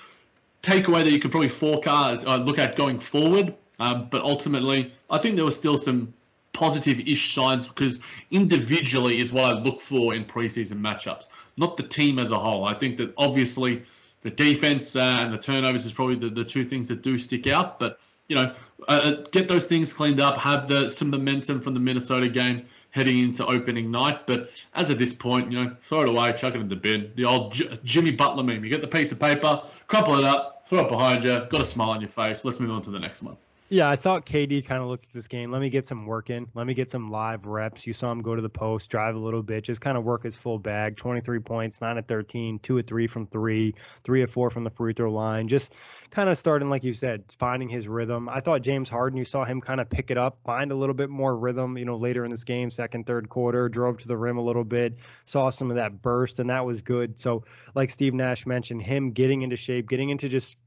takeaway 0.63 1.03
that 1.03 1.11
you 1.11 1.19
could 1.19 1.33
probably 1.33 1.49
forecast, 1.49 2.25
uh, 2.25 2.37
look 2.37 2.61
at 2.61 2.77
going 2.77 3.01
forward. 3.01 3.53
Um, 3.81 4.07
but 4.13 4.23
ultimately, 4.23 4.93
I 5.11 5.19
think 5.19 5.35
there 5.35 5.45
was 5.45 5.59
still 5.59 5.77
some 5.77 6.15
positive-ish 6.53 7.35
signs 7.35 7.67
because 7.67 8.03
individually 8.31 9.19
is 9.19 9.33
what 9.33 9.47
I 9.47 9.59
look 9.59 9.81
for 9.81 10.15
in 10.15 10.25
preseason 10.25 10.81
matchups, 10.81 11.29
not 11.57 11.77
the 11.77 11.83
team 11.83 12.21
as 12.21 12.31
a 12.31 12.39
whole. 12.39 12.67
I 12.67 12.75
think 12.75 12.99
that 12.99 13.13
obviously 13.19 13.83
the 14.21 14.31
defense 14.31 14.95
uh, 14.95 15.17
and 15.19 15.35
the 15.35 15.39
turnovers 15.39 15.87
is 15.87 15.93
probably 15.93 16.15
the, 16.15 16.29
the 16.29 16.45
two 16.45 16.65
things 16.65 16.87
that 16.87 17.03
do 17.03 17.19
stick 17.19 17.49
out. 17.49 17.81
But 17.81 17.99
you 18.29 18.37
know, 18.37 18.55
uh, 18.87 19.01
uh, 19.03 19.11
get 19.33 19.49
those 19.49 19.67
things 19.67 19.93
cleaned 19.93 20.21
up, 20.21 20.39
have 20.39 20.69
the 20.69 20.89
some 20.89 21.11
momentum 21.11 21.61
from 21.61 21.75
the 21.75 21.81
Minnesota 21.81 22.29
game 22.29 22.65
heading 22.95 23.19
into 23.19 23.45
opening 23.47 23.91
night. 23.91 24.25
But 24.25 24.51
as 24.77 24.89
of 24.89 24.99
this 24.99 25.13
point, 25.13 25.51
you 25.51 25.59
know, 25.59 25.77
throw 25.81 26.03
it 26.03 26.09
away, 26.09 26.33
chuck 26.33 26.55
it 26.55 26.61
in 26.61 26.69
the 26.69 26.77
bin. 26.77 27.11
The 27.17 27.25
old 27.25 27.53
J- 27.53 27.77
Jimmy 27.83 28.13
Butler 28.13 28.45
meme. 28.45 28.63
You 28.63 28.71
get 28.71 28.83
the 28.83 28.87
piece 28.87 29.11
of 29.11 29.19
paper, 29.19 29.61
crumple 29.89 30.17
it 30.17 30.25
up, 30.25 30.65
throw 30.69 30.85
it 30.85 30.89
behind 30.89 31.25
you, 31.25 31.45
got 31.51 31.61
a 31.61 31.65
smile 31.65 31.91
on 31.91 32.01
your 32.01 32.09
face. 32.09 32.45
Let's 32.45 32.61
move 32.61 32.71
on 32.71 32.83
to 32.83 32.91
the 32.91 33.01
next 33.01 33.21
one. 33.21 33.37
Yeah, 33.71 33.89
I 33.89 33.97
thought 33.97 34.27
KD 34.27 34.67
kind 34.67 34.83
of 34.83 34.89
looked 34.89 35.07
at 35.07 35.13
this 35.13 35.27
game. 35.27 35.51
Let 35.51 35.63
me 35.63 35.71
get 35.71 35.87
some 35.87 36.05
work 36.05 36.29
in. 36.29 36.47
Let 36.53 36.67
me 36.67 36.75
get 36.75 36.91
some 36.91 37.11
live 37.11 37.47
reps. 37.47 37.87
You 37.87 37.95
saw 37.95 38.13
him 38.13 38.21
go 38.21 38.37
to 38.37 38.43
the 38.43 38.51
post, 38.51 38.91
drive 38.91 39.17
a 39.17 39.19
little 39.19 39.43
bit, 39.43 39.65
just 39.65 39.81
kind 39.81 39.97
of 39.97 40.05
work 40.05 40.25
his 40.25 40.37
full 40.37 40.59
bag. 40.59 40.97
23 40.97 41.41
points, 41.41 41.81
9 41.81 41.97
at 41.97 42.07
13, 42.07 42.59
2 42.59 42.79
at 42.79 42.87
3 42.87 43.07
from 43.07 43.27
3, 43.27 43.75
3 44.05 44.23
at 44.23 44.29
4 44.29 44.51
from 44.51 44.65
the 44.65 44.71
free 44.71 44.93
throw 44.93 45.11
line. 45.11 45.49
Just 45.49 45.73
kind 46.11 46.29
of 46.29 46.37
starting, 46.37 46.69
like 46.69 46.85
you 46.85 46.93
said, 46.93 47.25
finding 47.39 47.71
his 47.71 47.89
rhythm. 47.89 48.29
I 48.29 48.41
thought 48.41 48.61
James 48.61 48.91
Harden, 48.91 49.17
you 49.17 49.25
saw 49.25 49.45
him 49.45 49.63
kind 49.63 49.81
of 49.81 49.89
pick 49.89 50.11
it 50.11 50.19
up, 50.19 50.39
find 50.45 50.71
a 50.71 50.77
little 50.77 50.95
bit 50.95 51.09
more 51.09 51.35
rhythm, 51.35 51.79
you 51.79 51.87
know, 51.87 51.97
later 51.97 52.23
in 52.27 52.31
this 52.31 52.45
game, 52.45 52.71
second, 52.71 53.07
third 53.07 53.31
quarter, 53.31 53.71
drove 53.71 53.97
to 53.99 54.09
the 54.09 54.17
rim 54.17 54.37
a 54.37 54.43
little 54.43 54.65
bit, 54.65 54.99
saw 55.25 55.49
some 55.49 55.71
of 55.71 55.77
that 55.77 56.03
burst, 56.03 56.39
and 56.39 56.51
that 56.51 56.67
was 56.67 56.83
good. 56.83 57.19
So, 57.19 57.45
like 57.75 57.89
Steve 57.89 58.13
Nash 58.13 58.45
mentioned, 58.45 58.83
him 58.83 59.13
getting 59.13 59.41
into 59.41 59.57
shape, 59.57 59.89
getting 59.89 60.11
into 60.11 60.29
just 60.29 60.59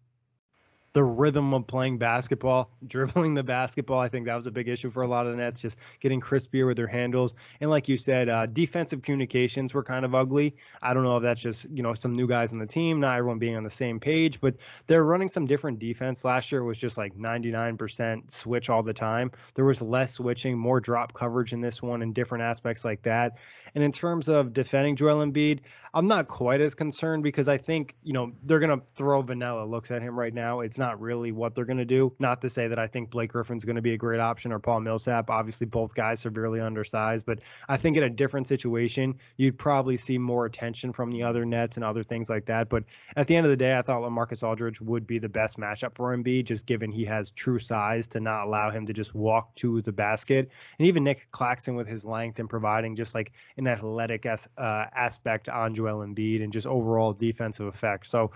the 0.93 1.03
rhythm 1.03 1.53
of 1.53 1.67
playing 1.67 1.97
basketball, 1.97 2.71
dribbling 2.87 3.33
the 3.33 3.43
basketball. 3.43 3.99
I 3.99 4.09
think 4.09 4.25
that 4.25 4.35
was 4.35 4.47
a 4.47 4.51
big 4.51 4.67
issue 4.67 4.89
for 4.89 5.03
a 5.03 5.07
lot 5.07 5.27
of 5.27 5.33
the 5.33 5.37
Nets, 5.37 5.61
just 5.61 5.77
getting 5.99 6.21
crispier 6.21 6.65
with 6.65 6.77
their 6.77 6.87
handles. 6.87 7.33
And 7.61 7.69
like 7.69 7.87
you 7.87 7.97
said, 7.97 8.29
uh, 8.29 8.45
defensive 8.45 9.01
communications 9.01 9.73
were 9.73 9.83
kind 9.83 10.05
of 10.05 10.15
ugly. 10.15 10.55
I 10.81 10.93
don't 10.93 11.03
know 11.03 11.17
if 11.17 11.23
that's 11.23 11.41
just 11.41 11.69
you 11.69 11.83
know 11.83 11.93
some 11.93 12.13
new 12.13 12.27
guys 12.27 12.53
on 12.53 12.59
the 12.59 12.65
team, 12.65 12.99
not 12.99 13.17
everyone 13.17 13.39
being 13.39 13.55
on 13.55 13.63
the 13.63 13.69
same 13.69 13.99
page, 13.99 14.39
but 14.41 14.55
they're 14.87 15.03
running 15.03 15.29
some 15.29 15.45
different 15.45 15.79
defense. 15.79 16.23
Last 16.23 16.51
year 16.51 16.63
was 16.63 16.77
just 16.77 16.97
like 16.97 17.15
99% 17.15 18.31
switch 18.31 18.69
all 18.69 18.83
the 18.83 18.93
time. 18.93 19.31
There 19.55 19.65
was 19.65 19.81
less 19.81 20.13
switching, 20.13 20.57
more 20.57 20.79
drop 20.79 21.13
coverage 21.13 21.53
in 21.53 21.61
this 21.61 21.81
one, 21.81 22.01
and 22.01 22.13
different 22.13 22.43
aspects 22.43 22.83
like 22.85 23.03
that. 23.03 23.37
And 23.75 23.83
in 23.83 23.91
terms 23.91 24.29
of 24.29 24.53
defending 24.53 24.95
Joel 24.95 25.25
Embiid, 25.25 25.59
I'm 25.93 26.07
not 26.07 26.27
quite 26.27 26.61
as 26.61 26.75
concerned 26.75 27.23
because 27.23 27.47
I 27.47 27.57
think 27.57 27.95
you 28.03 28.13
know 28.13 28.31
they're 28.43 28.59
gonna 28.59 28.81
throw 28.95 29.21
vanilla 29.21 29.65
looks 29.65 29.89
at 29.89 30.01
him 30.01 30.17
right 30.17 30.33
now. 30.33 30.59
It's 30.59 30.77
not 30.77 30.86
not 30.87 31.01
really 31.01 31.33
what 31.33 31.53
they're 31.53 31.65
going 31.65 31.77
to 31.77 31.85
do. 31.85 32.13
Not 32.17 32.41
to 32.41 32.49
say 32.49 32.69
that 32.69 32.79
I 32.79 32.87
think 32.87 33.09
Blake 33.09 33.31
Griffin's 33.31 33.65
going 33.65 33.75
to 33.75 33.81
be 33.81 33.93
a 33.93 33.97
great 33.97 34.21
option 34.21 34.53
or 34.53 34.59
Paul 34.59 34.79
Millsap. 34.79 35.29
Obviously, 35.29 35.67
both 35.67 35.93
guys 35.93 36.21
severely 36.21 36.61
undersized, 36.61 37.25
but 37.25 37.39
I 37.67 37.75
think 37.75 37.97
in 37.97 38.03
a 38.03 38.09
different 38.09 38.47
situation, 38.47 39.15
you'd 39.35 39.57
probably 39.57 39.97
see 39.97 40.17
more 40.17 40.45
attention 40.45 40.93
from 40.93 41.11
the 41.11 41.23
other 41.23 41.45
Nets 41.45 41.75
and 41.75 41.83
other 41.83 42.03
things 42.03 42.29
like 42.29 42.45
that. 42.45 42.69
But 42.69 42.85
at 43.15 43.27
the 43.27 43.35
end 43.35 43.45
of 43.45 43.49
the 43.49 43.57
day, 43.57 43.77
I 43.77 43.81
thought 43.81 44.01
LaMarcus 44.01 44.43
Aldridge 44.43 44.79
would 44.79 45.05
be 45.05 45.19
the 45.19 45.27
best 45.27 45.57
matchup 45.57 45.93
for 45.93 46.15
Embiid, 46.15 46.45
just 46.45 46.65
given 46.65 46.89
he 46.89 47.03
has 47.05 47.31
true 47.31 47.59
size 47.59 48.07
to 48.09 48.21
not 48.21 48.45
allow 48.45 48.71
him 48.71 48.85
to 48.85 48.93
just 48.93 49.13
walk 49.13 49.53
to 49.55 49.81
the 49.81 49.91
basket. 49.91 50.49
And 50.79 50.87
even 50.87 51.03
Nick 51.03 51.27
Claxton 51.31 51.75
with 51.75 51.87
his 51.87 52.05
length 52.05 52.39
and 52.39 52.49
providing 52.49 52.95
just 52.95 53.13
like 53.13 53.33
an 53.57 53.67
athletic 53.67 54.25
as, 54.25 54.47
uh, 54.57 54.85
aspect 54.95 55.49
on 55.49 55.75
Joel 55.75 56.05
Embiid 56.07 56.41
and 56.43 56.53
just 56.53 56.65
overall 56.65 57.11
defensive 57.11 57.67
effect. 57.67 58.07
So 58.07 58.31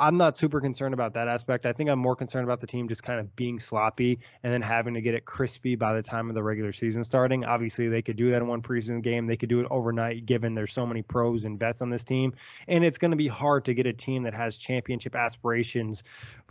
I'm 0.00 0.16
not 0.16 0.38
super 0.38 0.62
concerned 0.62 0.94
about 0.94 1.12
that 1.12 1.28
aspect. 1.28 1.66
I 1.66 1.74
think 1.74 1.90
I'm 1.90 1.98
more 1.98 2.16
concerned 2.16 2.44
about 2.44 2.58
the 2.58 2.66
team 2.66 2.88
just 2.88 3.02
kind 3.02 3.20
of 3.20 3.36
being 3.36 3.60
sloppy 3.60 4.18
and 4.42 4.50
then 4.50 4.62
having 4.62 4.94
to 4.94 5.02
get 5.02 5.14
it 5.14 5.26
crispy 5.26 5.76
by 5.76 5.92
the 5.92 6.02
time 6.02 6.30
of 6.30 6.34
the 6.34 6.42
regular 6.42 6.72
season 6.72 7.04
starting. 7.04 7.44
Obviously, 7.44 7.86
they 7.86 8.00
could 8.00 8.16
do 8.16 8.30
that 8.30 8.40
in 8.40 8.48
one 8.48 8.62
preseason 8.62 9.02
game. 9.02 9.26
They 9.26 9.36
could 9.36 9.50
do 9.50 9.60
it 9.60 9.66
overnight, 9.70 10.24
given 10.24 10.54
there's 10.54 10.72
so 10.72 10.86
many 10.86 11.02
pros 11.02 11.44
and 11.44 11.60
vets 11.60 11.82
on 11.82 11.90
this 11.90 12.02
team. 12.02 12.32
And 12.66 12.82
it's 12.82 12.96
going 12.96 13.10
to 13.10 13.16
be 13.16 13.28
hard 13.28 13.66
to 13.66 13.74
get 13.74 13.86
a 13.86 13.92
team 13.92 14.22
that 14.22 14.32
has 14.32 14.56
championship 14.56 15.14
aspirations 15.14 16.02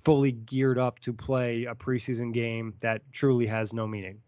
fully 0.04 0.34
geared 0.34 0.78
up 0.78 1.00
to 1.00 1.12
play 1.12 1.66
a 1.66 1.74
preseason 1.74 2.32
game 2.32 2.76
that 2.82 3.02
truly 3.12 3.48
has 3.48 3.74
no 3.74 3.88
meaning. 3.88 4.22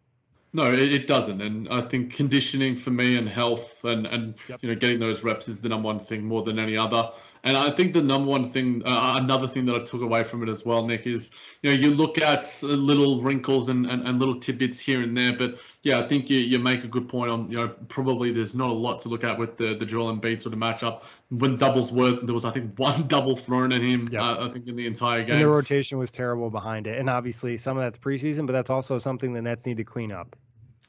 No, 0.54 0.70
it, 0.74 1.08
doesn't, 1.08 1.42
and 1.42 1.70
I 1.70 1.80
think 1.80 2.14
conditioning 2.14 2.76
for 2.76 2.90
me 2.90 3.18
and 3.18 3.30
health 3.30 3.86
and 3.86 4.06
and 4.06 4.36
yep. 4.50 4.60
you 4.62 4.68
know 4.68 4.76
getting 4.76 5.00
those 5.00 5.24
reps 5.24 5.48
is 5.48 5.62
the 5.62 5.70
number 5.70 5.86
one 5.86 6.00
thing 6.00 6.26
more 6.26 6.44
than 6.44 6.60
any 6.60 6.76
other. 6.76 7.10
And 7.44 7.58
I 7.58 7.72
think 7.72 7.94
the 7.94 8.02
number 8.02 8.30
one 8.30 8.50
thing, 8.50 8.84
uh, 8.86 9.16
another 9.20 9.48
thing 9.48 9.66
that 9.66 9.76
I 9.76 9.80
took 9.80 10.02
away 10.02 10.24
from 10.24 10.44
it 10.44 10.50
as 10.50 10.64
well, 10.64 10.86
Nick, 10.86 11.08
is 11.08 11.32
you 11.64 11.72
know 11.72 11.76
you 11.76 11.92
look 11.96 12.20
at 12.20 12.46
little 12.62 13.22
wrinkles 13.22 13.70
and, 13.70 13.86
and, 13.88 14.08
and 14.08 14.20
little 14.20 14.40
tidbits 14.40 14.80
here 14.80 15.02
and 15.02 15.18
there, 15.18 15.34
but 15.34 15.56
yeah, 15.82 16.00
I 16.00 16.08
think 16.08 16.30
you, 16.30 16.38
you 16.38 16.60
make 16.60 16.84
a 16.84 16.88
good 16.88 17.10
point 17.10 17.32
on 17.32 17.50
you 17.50 17.58
know 17.58 17.70
probably 17.88 18.32
there's 18.32 18.54
not 18.54 18.70
a 18.70 18.74
lot 18.74 19.02
to 19.02 19.10
look 19.10 19.24
at 19.24 19.40
with 19.40 19.58
the 19.58 19.74
the 19.74 19.86
Joel 19.86 20.16
Embiid 20.16 20.42
sort 20.42 20.54
of 20.54 20.60
matchup. 20.60 21.02
When 21.30 21.58
doubles 21.58 21.92
were 21.92 22.12
there 22.12 22.34
was 22.34 22.46
I 22.46 22.52
think 22.52 22.74
one 22.78 23.08
double 23.08 23.36
thrown 23.36 23.72
at 23.72 23.82
him, 23.82 24.08
Yeah. 24.12 24.22
uh, 24.24 24.48
I 24.48 24.52
think 24.52 24.68
in 24.68 24.76
the 24.76 24.86
entire 24.86 25.24
game. 25.24 25.32
And 25.32 25.42
the 25.42 25.48
rotation 25.48 25.98
was 25.98 26.12
terrible 26.12 26.52
behind 26.52 26.86
it, 26.86 27.00
and 27.00 27.10
obviously 27.10 27.58
some 27.58 27.76
of 27.78 27.84
that's 27.84 27.98
preseason, 27.98 28.46
but 28.46 28.54
that's 28.54 28.70
also 28.70 29.00
something 29.00 29.34
the 29.34 29.42
Nets 29.42 29.66
need 29.66 29.78
to 29.78 29.84
clean 29.84 30.12
up. 30.12 30.36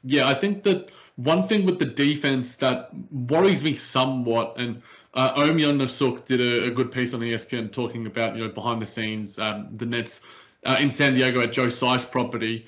Yeah, 0.03 0.27
I 0.27 0.33
think 0.33 0.63
that 0.63 0.91
one 1.15 1.47
thing 1.47 1.65
with 1.65 1.79
the 1.79 1.85
defense 1.85 2.55
that 2.55 2.89
worries 3.11 3.63
me 3.63 3.75
somewhat, 3.75 4.55
and 4.57 4.81
uh, 5.13 5.33
Ohm 5.35 5.57
Youngmisuk 5.57 6.25
did 6.25 6.41
a, 6.41 6.65
a, 6.65 6.71
good 6.71 6.91
piece 6.91 7.13
on 7.13 7.19
ESPN 7.19 7.71
talking 7.71 8.05
about 8.05 8.35
you 8.35 8.45
know 8.45 8.53
behind 8.53 8.81
the 8.81 8.85
scenes 8.85 9.37
um, 9.39 9.69
the 9.75 9.85
Nets 9.85 10.21
uh, 10.65 10.77
in 10.79 10.89
San 10.89 11.13
Diego 11.13 11.41
at 11.41 11.51
Joe 11.51 11.69
Tsai's 11.69 12.05
property 12.05 12.67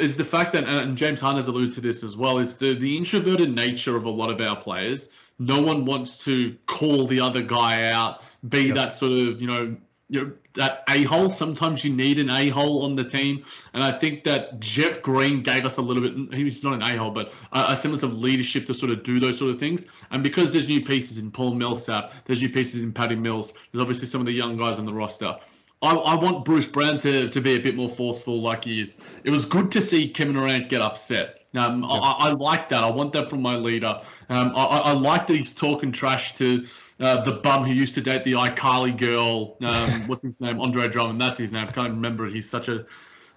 is 0.00 0.16
the 0.16 0.24
fact 0.24 0.52
that 0.52 0.64
and 0.64 0.96
James 0.96 1.20
Harden 1.20 1.36
has 1.36 1.48
alluded 1.48 1.74
to 1.74 1.80
this 1.80 2.02
as 2.02 2.16
well 2.16 2.38
is 2.38 2.56
the 2.58 2.74
the 2.74 2.96
introverted 2.96 3.54
nature 3.54 3.96
of 3.96 4.04
a 4.04 4.10
lot 4.10 4.30
of 4.30 4.40
our 4.40 4.56
players. 4.56 5.08
No 5.38 5.62
one 5.62 5.84
wants 5.84 6.16
to 6.24 6.56
call 6.66 7.06
the 7.06 7.20
other 7.20 7.42
guy 7.42 7.90
out, 7.90 8.22
be 8.48 8.72
that 8.72 8.92
sort 8.92 9.12
of 9.12 9.40
you 9.40 9.46
know 9.46 9.76
you 10.10 10.20
know, 10.20 10.32
that 10.54 10.82
a 10.88 11.04
hole. 11.04 11.30
Sometimes 11.30 11.84
you 11.84 11.94
need 11.94 12.18
an 12.18 12.28
a 12.28 12.48
hole 12.48 12.82
on 12.82 12.96
the 12.96 13.04
team, 13.04 13.44
and 13.72 13.82
I 13.82 13.92
think 13.92 14.24
that 14.24 14.58
Jeff 14.58 15.00
Green 15.00 15.42
gave 15.42 15.64
us 15.64 15.76
a 15.76 15.82
little 15.82 16.02
bit. 16.02 16.34
He's 16.34 16.64
not 16.64 16.74
an 16.74 16.82
a 16.82 16.96
hole, 16.96 17.12
but 17.12 17.32
a, 17.52 17.72
a 17.72 17.76
semblance 17.76 18.02
of 18.02 18.18
leadership 18.18 18.66
to 18.66 18.74
sort 18.74 18.90
of 18.90 19.04
do 19.04 19.20
those 19.20 19.38
sort 19.38 19.52
of 19.52 19.60
things. 19.60 19.86
And 20.10 20.22
because 20.22 20.52
there's 20.52 20.68
new 20.68 20.84
pieces 20.84 21.18
in 21.18 21.30
Paul 21.30 21.54
Millsap, 21.54 22.12
there's 22.24 22.42
new 22.42 22.50
pieces 22.50 22.82
in 22.82 22.92
Patty 22.92 23.14
Mills. 23.14 23.54
There's 23.72 23.80
obviously 23.80 24.08
some 24.08 24.20
of 24.20 24.26
the 24.26 24.32
young 24.32 24.56
guys 24.56 24.78
on 24.78 24.84
the 24.84 24.92
roster. 24.92 25.36
I, 25.82 25.94
I, 25.94 26.14
want 26.16 26.44
Bruce 26.44 26.66
Brown 26.66 26.98
to, 26.98 27.28
to 27.28 27.40
be 27.40 27.54
a 27.54 27.60
bit 27.60 27.74
more 27.74 27.88
forceful 27.88 28.42
like 28.42 28.64
he 28.64 28.80
is. 28.82 28.98
It 29.24 29.30
was 29.30 29.46
good 29.46 29.70
to 29.70 29.80
see 29.80 30.10
Kevin 30.10 30.34
Durant 30.34 30.68
get 30.68 30.82
upset. 30.82 31.39
Um, 31.54 31.84
I, 31.84 31.96
I, 31.96 32.30
like 32.32 32.68
that. 32.68 32.84
I 32.84 32.90
want 32.90 33.12
that 33.14 33.28
from 33.28 33.42
my 33.42 33.56
leader. 33.56 34.00
Um, 34.28 34.52
I, 34.54 34.64
I 34.64 34.92
like 34.92 35.26
that 35.26 35.36
he's 35.36 35.52
talking 35.52 35.90
trash 35.90 36.34
to 36.36 36.64
uh, 37.00 37.22
the 37.22 37.32
bum 37.32 37.64
who 37.64 37.72
used 37.72 37.94
to 37.96 38.00
date 38.00 38.22
the 38.22 38.34
iCarly 38.34 38.96
girl. 38.96 39.56
Um, 39.64 40.02
what's 40.06 40.22
his 40.22 40.40
name? 40.40 40.60
Andre 40.60 40.86
Drummond. 40.86 41.20
That's 41.20 41.38
his 41.38 41.52
name. 41.52 41.64
I 41.68 41.72
can't 41.72 41.90
remember 41.90 42.26
it. 42.26 42.32
He's 42.32 42.48
such 42.48 42.68
a 42.68 42.86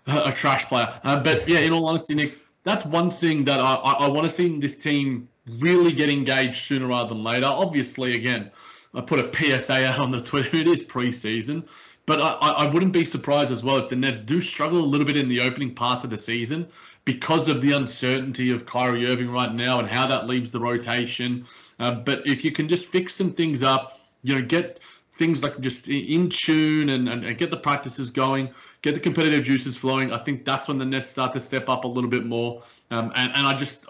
a 0.06 0.32
trash 0.32 0.66
player. 0.66 0.88
Uh, 1.04 1.22
but 1.22 1.48
yeah, 1.48 1.60
in 1.60 1.72
all 1.72 1.88
honesty, 1.88 2.14
Nick, 2.14 2.38
that's 2.64 2.86
one 2.86 3.10
thing 3.10 3.46
that 3.46 3.60
I, 3.60 3.76
I, 3.76 3.92
I 4.06 4.10
want 4.10 4.26
to 4.26 4.30
see 4.30 4.60
this 4.60 4.78
team 4.78 5.30
really 5.60 5.92
get 5.92 6.10
engaged 6.10 6.58
sooner 6.58 6.88
rather 6.88 7.10
than 7.10 7.24
later. 7.24 7.48
Obviously, 7.48 8.16
again, 8.16 8.52
I 8.94 9.02
put 9.02 9.20
a 9.20 9.32
PSA 9.34 9.88
out 9.88 10.00
on 10.00 10.12
the 10.12 10.22
Twitter. 10.22 10.56
It 10.56 10.68
is 10.68 10.84
preseason. 10.84 11.68
But 12.06 12.22
I, 12.22 12.66
I 12.66 12.66
wouldn't 12.66 12.92
be 12.92 13.06
surprised 13.06 13.50
as 13.50 13.64
well 13.64 13.78
if 13.78 13.90
the 13.90 13.96
Nets 13.96 14.20
do 14.20 14.42
struggle 14.42 14.80
a 14.80 14.86
little 14.86 15.06
bit 15.06 15.16
in 15.16 15.30
the 15.30 15.40
opening 15.40 15.74
parts 15.74 16.04
of 16.04 16.10
the 16.10 16.18
season 16.18 16.68
because 17.06 17.50
of 17.50 17.62
the 17.62 17.72
uncertainty 17.74 18.52
of 18.52 18.66
Kyrie 18.66 19.08
Irving 19.08 19.30
right 19.30 19.54
now 19.54 19.80
and 19.80 19.88
how 19.88 20.08
that 20.08 20.28
leaves 20.28 20.52
the 20.52 20.60
rotation. 20.60 21.46
Uh, 21.80 21.96
but 21.96 22.26
if 22.26 22.46
you 22.46 22.52
can 22.52 22.68
just 22.68 22.86
fix 22.86 23.14
some 23.14 23.32
things 23.32 23.64
up, 23.64 24.00
you 24.24 24.36
know, 24.36 24.42
get 24.42 24.80
things 25.12 25.44
like 25.44 25.60
just 25.60 25.88
in 25.90 26.30
tune 26.30 26.90
and, 26.90 27.08
and, 27.08 27.24
and, 27.26 27.38
get 27.38 27.52
the 27.52 27.58
practices 27.58 28.10
going, 28.10 28.50
get 28.82 28.96
the 28.96 29.00
competitive 29.00 29.44
juices 29.44 29.78
flowing, 29.78 30.12
I 30.12 30.18
think 30.18 30.44
that's 30.44 30.68
when 30.68 30.80
the 30.80 30.86
Nets 30.86 31.08
start 31.08 31.34
to 31.34 31.40
step 31.40 31.70
up 31.70 31.84
a 31.84 31.88
little 31.88 32.10
bit 32.10 32.26
more. 32.26 32.64
Um, 32.90 33.12
and, 33.16 33.32
and 33.36 33.46
I 33.46 33.54
just, 33.54 33.86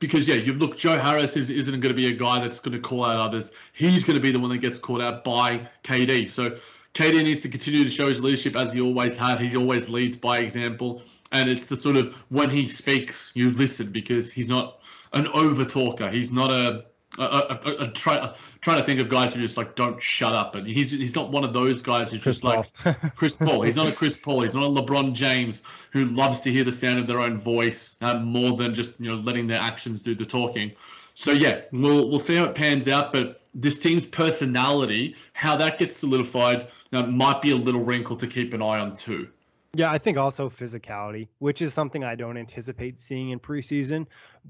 because, 0.00 0.26
yeah, 0.26 0.34
you 0.34 0.54
look, 0.54 0.76
Joe 0.76 0.98
Harris 0.98 1.36
is, 1.36 1.50
isn't 1.50 1.80
going 1.80 1.94
to 1.94 1.96
be 1.96 2.08
a 2.08 2.16
guy 2.16 2.40
that's 2.40 2.58
going 2.58 2.72
to 2.72 2.80
call 2.80 3.04
out 3.04 3.16
others. 3.16 3.52
He's 3.74 4.02
going 4.02 4.16
to 4.16 4.22
be 4.22 4.32
the 4.32 4.40
one 4.40 4.50
that 4.50 4.58
gets 4.58 4.78
called 4.78 5.02
out 5.02 5.22
by 5.22 5.68
KD. 5.84 6.28
So 6.28 6.58
KD 6.94 7.22
needs 7.22 7.42
to 7.42 7.48
continue 7.48 7.84
to 7.84 7.90
show 7.90 8.08
his 8.08 8.22
leadership 8.22 8.56
as 8.56 8.72
he 8.72 8.80
always 8.80 9.16
had. 9.16 9.40
He 9.40 9.56
always 9.56 9.88
leads 9.88 10.16
by 10.16 10.38
example. 10.38 11.02
And 11.32 11.48
it's 11.48 11.66
the 11.66 11.76
sort 11.76 11.96
of 11.96 12.14
when 12.28 12.50
he 12.50 12.68
speaks, 12.68 13.32
you 13.34 13.50
listen 13.50 13.90
because 13.90 14.32
he's 14.32 14.48
not 14.48 14.80
an 15.12 15.26
over 15.28 15.64
talker. 15.64 16.08
He's 16.08 16.32
not 16.32 16.50
a 16.50 16.84
a 17.18 17.90
try, 17.94 18.34
trying 18.60 18.78
to 18.78 18.84
think 18.84 19.00
of 19.00 19.08
guys 19.08 19.34
who 19.34 19.40
just 19.40 19.56
like 19.56 19.74
don't 19.74 20.02
shut 20.02 20.34
up, 20.34 20.54
and 20.54 20.66
he's 20.66 20.90
he's 20.90 21.14
not 21.14 21.30
one 21.30 21.44
of 21.44 21.52
those 21.52 21.82
guys 21.82 22.10
who's 22.10 22.22
Chris 22.22 22.40
just 22.40 22.44
Paul. 22.44 22.66
like 22.84 23.14
Chris 23.16 23.36
Paul. 23.36 23.62
He's 23.62 23.76
not 23.76 23.88
a 23.88 23.92
Chris 23.92 24.16
Paul. 24.16 24.42
He's 24.42 24.54
not 24.54 24.64
a 24.64 24.68
LeBron 24.68 25.14
James 25.14 25.62
who 25.92 26.04
loves 26.04 26.40
to 26.40 26.52
hear 26.52 26.64
the 26.64 26.72
sound 26.72 27.00
of 27.00 27.06
their 27.06 27.20
own 27.20 27.38
voice 27.38 27.96
uh, 28.02 28.18
more 28.18 28.56
than 28.56 28.74
just 28.74 28.98
you 29.00 29.10
know 29.10 29.16
letting 29.16 29.46
their 29.46 29.60
actions 29.60 30.02
do 30.02 30.14
the 30.14 30.26
talking. 30.26 30.72
So 31.14 31.32
yeah, 31.32 31.62
we'll 31.72 32.08
we'll 32.08 32.20
see 32.20 32.36
how 32.36 32.44
it 32.44 32.54
pans 32.54 32.88
out, 32.88 33.12
but 33.12 33.40
this 33.54 33.78
team's 33.78 34.04
personality, 34.04 35.16
how 35.32 35.56
that 35.56 35.78
gets 35.78 35.96
solidified, 35.96 36.68
uh, 36.92 37.04
might 37.04 37.40
be 37.40 37.52
a 37.52 37.56
little 37.56 37.82
wrinkle 37.82 38.16
to 38.16 38.26
keep 38.26 38.52
an 38.52 38.60
eye 38.60 38.78
on 38.78 38.94
too. 38.94 39.28
Yeah, 39.76 39.92
I 39.92 39.98
think 39.98 40.16
also 40.16 40.48
physicality, 40.48 41.28
which 41.38 41.60
is 41.60 41.74
something 41.74 42.02
I 42.02 42.14
don't 42.14 42.38
anticipate 42.38 42.98
seeing 42.98 43.28
in 43.28 43.40
preseason. 43.40 44.06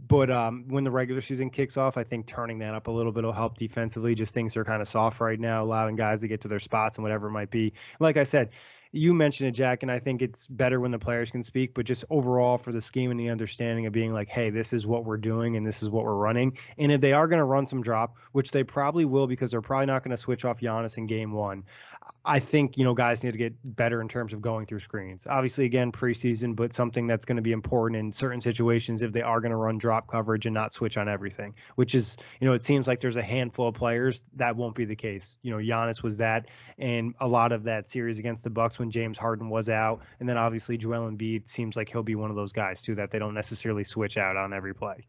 But 0.06 0.30
um, 0.30 0.66
when 0.68 0.84
the 0.84 0.90
regular 0.92 1.20
season 1.20 1.50
kicks 1.50 1.76
off, 1.76 1.96
I 1.96 2.04
think 2.04 2.28
turning 2.28 2.60
that 2.60 2.74
up 2.74 2.86
a 2.86 2.92
little 2.92 3.10
bit 3.10 3.24
will 3.24 3.32
help 3.32 3.56
defensively. 3.56 4.14
Just 4.14 4.34
things 4.34 4.56
are 4.56 4.64
kind 4.64 4.80
of 4.80 4.86
soft 4.86 5.20
right 5.20 5.40
now, 5.40 5.64
allowing 5.64 5.96
guys 5.96 6.20
to 6.20 6.28
get 6.28 6.42
to 6.42 6.48
their 6.48 6.60
spots 6.60 6.96
and 6.96 7.02
whatever 7.02 7.26
it 7.26 7.32
might 7.32 7.50
be. 7.50 7.72
Like 7.98 8.16
I 8.16 8.22
said, 8.22 8.50
you 8.92 9.14
mentioned 9.14 9.48
it, 9.48 9.52
Jack, 9.52 9.82
and 9.82 9.90
I 9.90 9.98
think 9.98 10.22
it's 10.22 10.46
better 10.46 10.80
when 10.80 10.90
the 10.90 10.98
players 10.98 11.30
can 11.30 11.42
speak, 11.42 11.74
but 11.74 11.86
just 11.86 12.04
overall 12.08 12.56
for 12.56 12.72
the 12.72 12.80
scheme 12.80 13.10
and 13.10 13.18
the 13.18 13.30
understanding 13.30 13.86
of 13.86 13.92
being 13.92 14.12
like, 14.12 14.28
hey, 14.28 14.50
this 14.50 14.72
is 14.72 14.86
what 14.86 15.04
we're 15.04 15.16
doing 15.16 15.56
and 15.56 15.66
this 15.66 15.82
is 15.82 15.90
what 15.90 16.04
we're 16.04 16.14
running. 16.14 16.56
And 16.78 16.92
if 16.92 17.00
they 17.00 17.12
are 17.12 17.26
going 17.26 17.40
to 17.40 17.44
run 17.44 17.66
some 17.66 17.82
drop, 17.82 18.16
which 18.32 18.52
they 18.52 18.64
probably 18.64 19.04
will 19.04 19.26
because 19.26 19.50
they're 19.50 19.60
probably 19.60 19.86
not 19.86 20.02
going 20.04 20.12
to 20.12 20.16
switch 20.16 20.44
off 20.44 20.60
Giannis 20.60 20.98
in 20.98 21.06
game 21.06 21.32
one, 21.32 21.64
I 22.26 22.40
think, 22.40 22.76
you 22.76 22.82
know, 22.82 22.92
guys 22.92 23.22
need 23.22 23.30
to 23.30 23.38
get 23.38 23.54
better 23.64 24.00
in 24.00 24.08
terms 24.08 24.32
of 24.32 24.42
going 24.42 24.66
through 24.66 24.80
screens. 24.80 25.28
Obviously, 25.30 25.64
again, 25.64 25.92
preseason, 25.92 26.56
but 26.56 26.72
something 26.72 27.06
that's 27.06 27.24
going 27.24 27.36
to 27.36 27.42
be 27.42 27.52
important 27.52 28.00
in 28.00 28.10
certain 28.10 28.40
situations 28.40 29.02
if 29.02 29.12
they 29.12 29.22
are 29.22 29.40
going 29.40 29.52
to 29.52 29.56
run 29.56 29.78
drop 29.78 30.08
coverage 30.08 30.44
and 30.44 30.52
not 30.52 30.74
switch 30.74 30.98
on 30.98 31.08
everything, 31.08 31.54
which 31.76 31.94
is, 31.94 32.16
you 32.40 32.48
know, 32.48 32.54
it 32.54 32.64
seems 32.64 32.88
like 32.88 33.00
there's 33.00 33.16
a 33.16 33.22
handful 33.22 33.68
of 33.68 33.74
players 33.74 34.24
that 34.34 34.56
won't 34.56 34.74
be 34.74 34.84
the 34.84 34.96
case. 34.96 35.36
You 35.42 35.52
know, 35.52 35.58
Giannis 35.58 36.02
was 36.02 36.18
that, 36.18 36.46
and 36.78 37.14
a 37.20 37.28
lot 37.28 37.52
of 37.52 37.64
that 37.64 37.86
series 37.86 38.18
against 38.18 38.42
the 38.42 38.50
Bucks 38.50 38.78
when 38.78 38.90
James 38.90 39.16
Harden 39.16 39.48
was 39.48 39.68
out. 39.68 40.02
And 40.18 40.28
then 40.28 40.36
obviously, 40.36 40.76
Joel 40.76 41.08
Embiid 41.08 41.46
seems 41.46 41.76
like 41.76 41.88
he'll 41.88 42.02
be 42.02 42.16
one 42.16 42.30
of 42.30 42.36
those 42.36 42.52
guys, 42.52 42.82
too, 42.82 42.96
that 42.96 43.12
they 43.12 43.20
don't 43.20 43.34
necessarily 43.34 43.84
switch 43.84 44.16
out 44.16 44.36
on 44.36 44.52
every 44.52 44.74
play. 44.74 45.06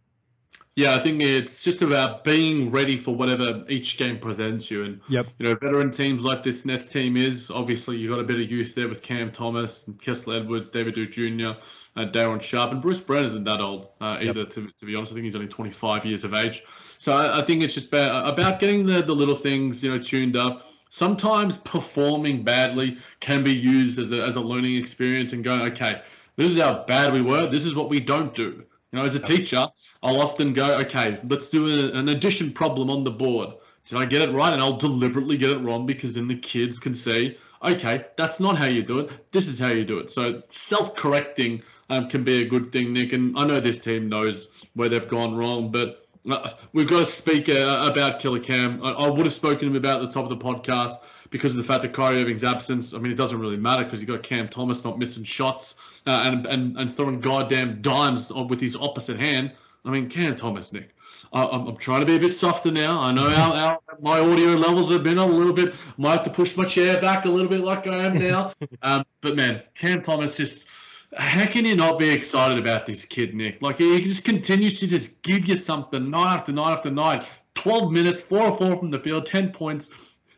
Yeah, 0.77 0.93
I 0.93 0.99
think 0.99 1.23
it's 1.23 1.63
just 1.63 1.81
about 1.81 2.23
being 2.23 2.69
ready 2.69 2.97
for 2.97 3.15
whatever 3.15 3.63
each 3.67 3.97
game 3.97 4.19
presents 4.19 4.69
you. 4.69 4.83
And 4.83 5.01
yep. 5.09 5.25
you 5.39 5.47
know, 5.47 5.55
veteran 5.55 5.89
teams 5.89 6.23
like 6.23 6.43
this 6.43 6.65
Nets 6.65 6.87
team 6.87 7.17
is 7.17 7.49
obviously 7.49 7.97
you 7.97 8.07
got 8.09 8.19
a 8.19 8.23
bit 8.23 8.39
of 8.39 8.51
youth 8.51 8.75
there 8.75 8.87
with 8.87 9.01
Cam 9.01 9.31
Thomas 9.31 9.87
and 9.87 9.99
Kessler 9.99 10.35
Edwards, 10.35 10.69
David 10.69 10.93
Duke 10.93 11.11
Jr., 11.11 11.59
uh, 11.95 12.05
Day'Ron 12.05 12.39
Sharpe, 12.39 12.73
and 12.73 12.79
Bruce 12.79 13.01
Brown 13.01 13.25
isn't 13.25 13.43
that 13.45 13.59
old 13.59 13.87
uh, 14.01 14.19
either. 14.21 14.41
Yep. 14.41 14.49
To, 14.51 14.69
to 14.69 14.85
be 14.85 14.93
honest, 14.93 15.13
I 15.13 15.15
think 15.15 15.25
he's 15.25 15.35
only 15.35 15.47
25 15.47 16.05
years 16.05 16.23
of 16.23 16.35
age. 16.35 16.61
So 16.99 17.11
I, 17.11 17.39
I 17.39 17.41
think 17.41 17.63
it's 17.63 17.73
just 17.73 17.87
about, 17.87 18.31
about 18.31 18.59
getting 18.59 18.85
the 18.85 19.01
the 19.01 19.15
little 19.15 19.35
things 19.35 19.83
you 19.83 19.89
know 19.89 19.97
tuned 19.97 20.37
up. 20.37 20.67
Sometimes 20.89 21.57
performing 21.57 22.43
badly 22.43 22.99
can 23.19 23.43
be 23.43 23.57
used 23.57 23.97
as 23.97 24.13
a 24.13 24.21
as 24.21 24.35
a 24.35 24.41
learning 24.41 24.75
experience 24.75 25.33
and 25.33 25.43
going, 25.43 25.61
okay, 25.71 26.03
this 26.35 26.51
is 26.51 26.61
how 26.61 26.83
bad 26.83 27.13
we 27.13 27.23
were. 27.23 27.47
This 27.47 27.65
is 27.65 27.73
what 27.73 27.89
we 27.89 27.99
don't 27.99 28.35
do. 28.35 28.63
As 29.05 29.15
a 29.15 29.19
teacher, 29.19 29.67
I'll 30.03 30.21
often 30.21 30.53
go, 30.53 30.77
okay, 30.79 31.19
let's 31.27 31.49
do 31.49 31.67
a, 31.67 31.97
an 31.97 32.09
addition 32.09 32.51
problem 32.51 32.89
on 32.89 33.03
the 33.03 33.11
board. 33.11 33.49
Did 33.85 33.97
I 33.97 34.05
get 34.05 34.27
it 34.27 34.33
right? 34.33 34.53
And 34.53 34.61
I'll 34.61 34.77
deliberately 34.77 35.37
get 35.37 35.51
it 35.51 35.59
wrong 35.59 35.85
because 35.85 36.15
then 36.15 36.27
the 36.27 36.35
kids 36.35 36.79
can 36.79 36.93
see 36.93 37.37
okay, 37.63 38.05
that's 38.15 38.39
not 38.39 38.57
how 38.57 38.65
you 38.65 38.83
do 38.83 38.99
it. 38.99 39.31
This 39.31 39.47
is 39.47 39.59
how 39.59 39.69
you 39.69 39.85
do 39.85 39.99
it. 39.99 40.11
So 40.11 40.41
self-correcting 40.49 41.63
um, 41.89 42.09
can 42.09 42.23
be 42.23 42.41
a 42.41 42.47
good 42.47 42.71
thing, 42.71 42.93
Nick. 42.93 43.13
And 43.13 43.37
I 43.37 43.45
know 43.45 43.59
this 43.59 43.79
team 43.79 44.09
knows 44.09 44.49
where 44.73 44.89
they've 44.89 45.07
gone 45.07 45.35
wrong, 45.35 45.71
but 45.71 46.05
uh, 46.29 46.51
we've 46.73 46.87
got 46.87 47.05
to 47.05 47.11
speak 47.11 47.49
uh, 47.49 47.89
about 47.89 48.19
Killer 48.19 48.39
Cam. 48.39 48.83
I, 48.83 48.89
I, 48.89 49.09
would 49.09 49.25
have 49.25 49.33
spoken 49.33 49.59
to 49.59 49.67
him 49.67 49.75
about 49.75 50.01
at 50.01 50.07
the 50.07 50.13
top 50.13 50.29
of 50.29 50.37
the 50.37 50.45
podcast 50.45 50.95
because 51.29 51.51
of 51.51 51.57
the 51.57 51.63
fact 51.63 51.81
that 51.83 51.93
Kyrie 51.93 52.21
Irving's 52.21 52.43
absence. 52.43 52.93
I 52.93 52.99
mean, 52.99 53.11
it 53.11 53.15
doesn't 53.15 53.39
really 53.39 53.57
matter 53.57 53.83
because 53.83 54.01
you've 54.01 54.09
got 54.09 54.23
Cam 54.23 54.47
Thomas 54.47 54.83
not 54.83 54.99
missing 54.99 55.23
shots 55.23 55.96
uh, 56.07 56.23
and, 56.25 56.45
and 56.47 56.77
and 56.77 56.91
throwing 56.91 57.19
goddamn 57.19 57.81
dimes 57.81 58.31
with 58.31 58.59
his 58.59 58.75
opposite 58.75 59.19
hand. 59.19 59.51
I 59.85 59.91
mean, 59.91 60.09
Cam 60.09 60.35
Thomas, 60.35 60.73
Nick. 60.73 60.93
I'm, 61.33 61.67
I'm, 61.67 61.77
trying 61.77 62.01
to 62.01 62.05
be 62.05 62.15
a 62.15 62.19
bit 62.19 62.33
softer 62.33 62.71
now. 62.71 62.99
I 63.01 63.11
know 63.11 63.27
our, 63.27 63.53
our, 63.53 63.79
my 63.99 64.19
audio 64.19 64.53
levels 64.53 64.91
have 64.91 65.03
been 65.03 65.17
a 65.17 65.25
little 65.25 65.53
bit. 65.53 65.75
Might 65.97 66.13
have 66.13 66.23
to 66.23 66.29
push 66.29 66.55
my 66.55 66.65
chair 66.65 67.01
back 67.01 67.25
a 67.25 67.29
little 67.29 67.49
bit 67.49 67.61
like 67.61 67.87
I 67.87 68.05
am 68.05 68.17
now. 68.17 68.53
um, 68.81 69.03
but 69.21 69.35
man, 69.35 69.61
Cam 69.75 70.01
Thomas 70.01 70.37
just. 70.37 70.67
How 71.15 71.45
can 71.45 71.63
you 71.63 71.75
not 71.75 71.99
be 71.99 72.09
excited 72.09 72.59
about 72.59 72.85
this 72.85 73.05
kid, 73.05 73.33
Nick? 73.33 73.61
Like 73.61 73.77
he 73.77 74.01
just 74.01 74.25
continues 74.25 74.81
to 74.81 74.87
just 74.87 75.21
give 75.21 75.47
you 75.47 75.55
something 75.55 76.09
night 76.09 76.33
after 76.33 76.51
night 76.51 76.73
after 76.73 76.91
night. 76.91 77.25
12 77.55 77.93
minutes, 77.93 78.21
four 78.21 78.41
or 78.41 78.57
four 78.57 78.77
from 78.77 78.91
the 78.91 78.99
field, 78.99 79.25
10 79.25 79.51
points, 79.51 79.89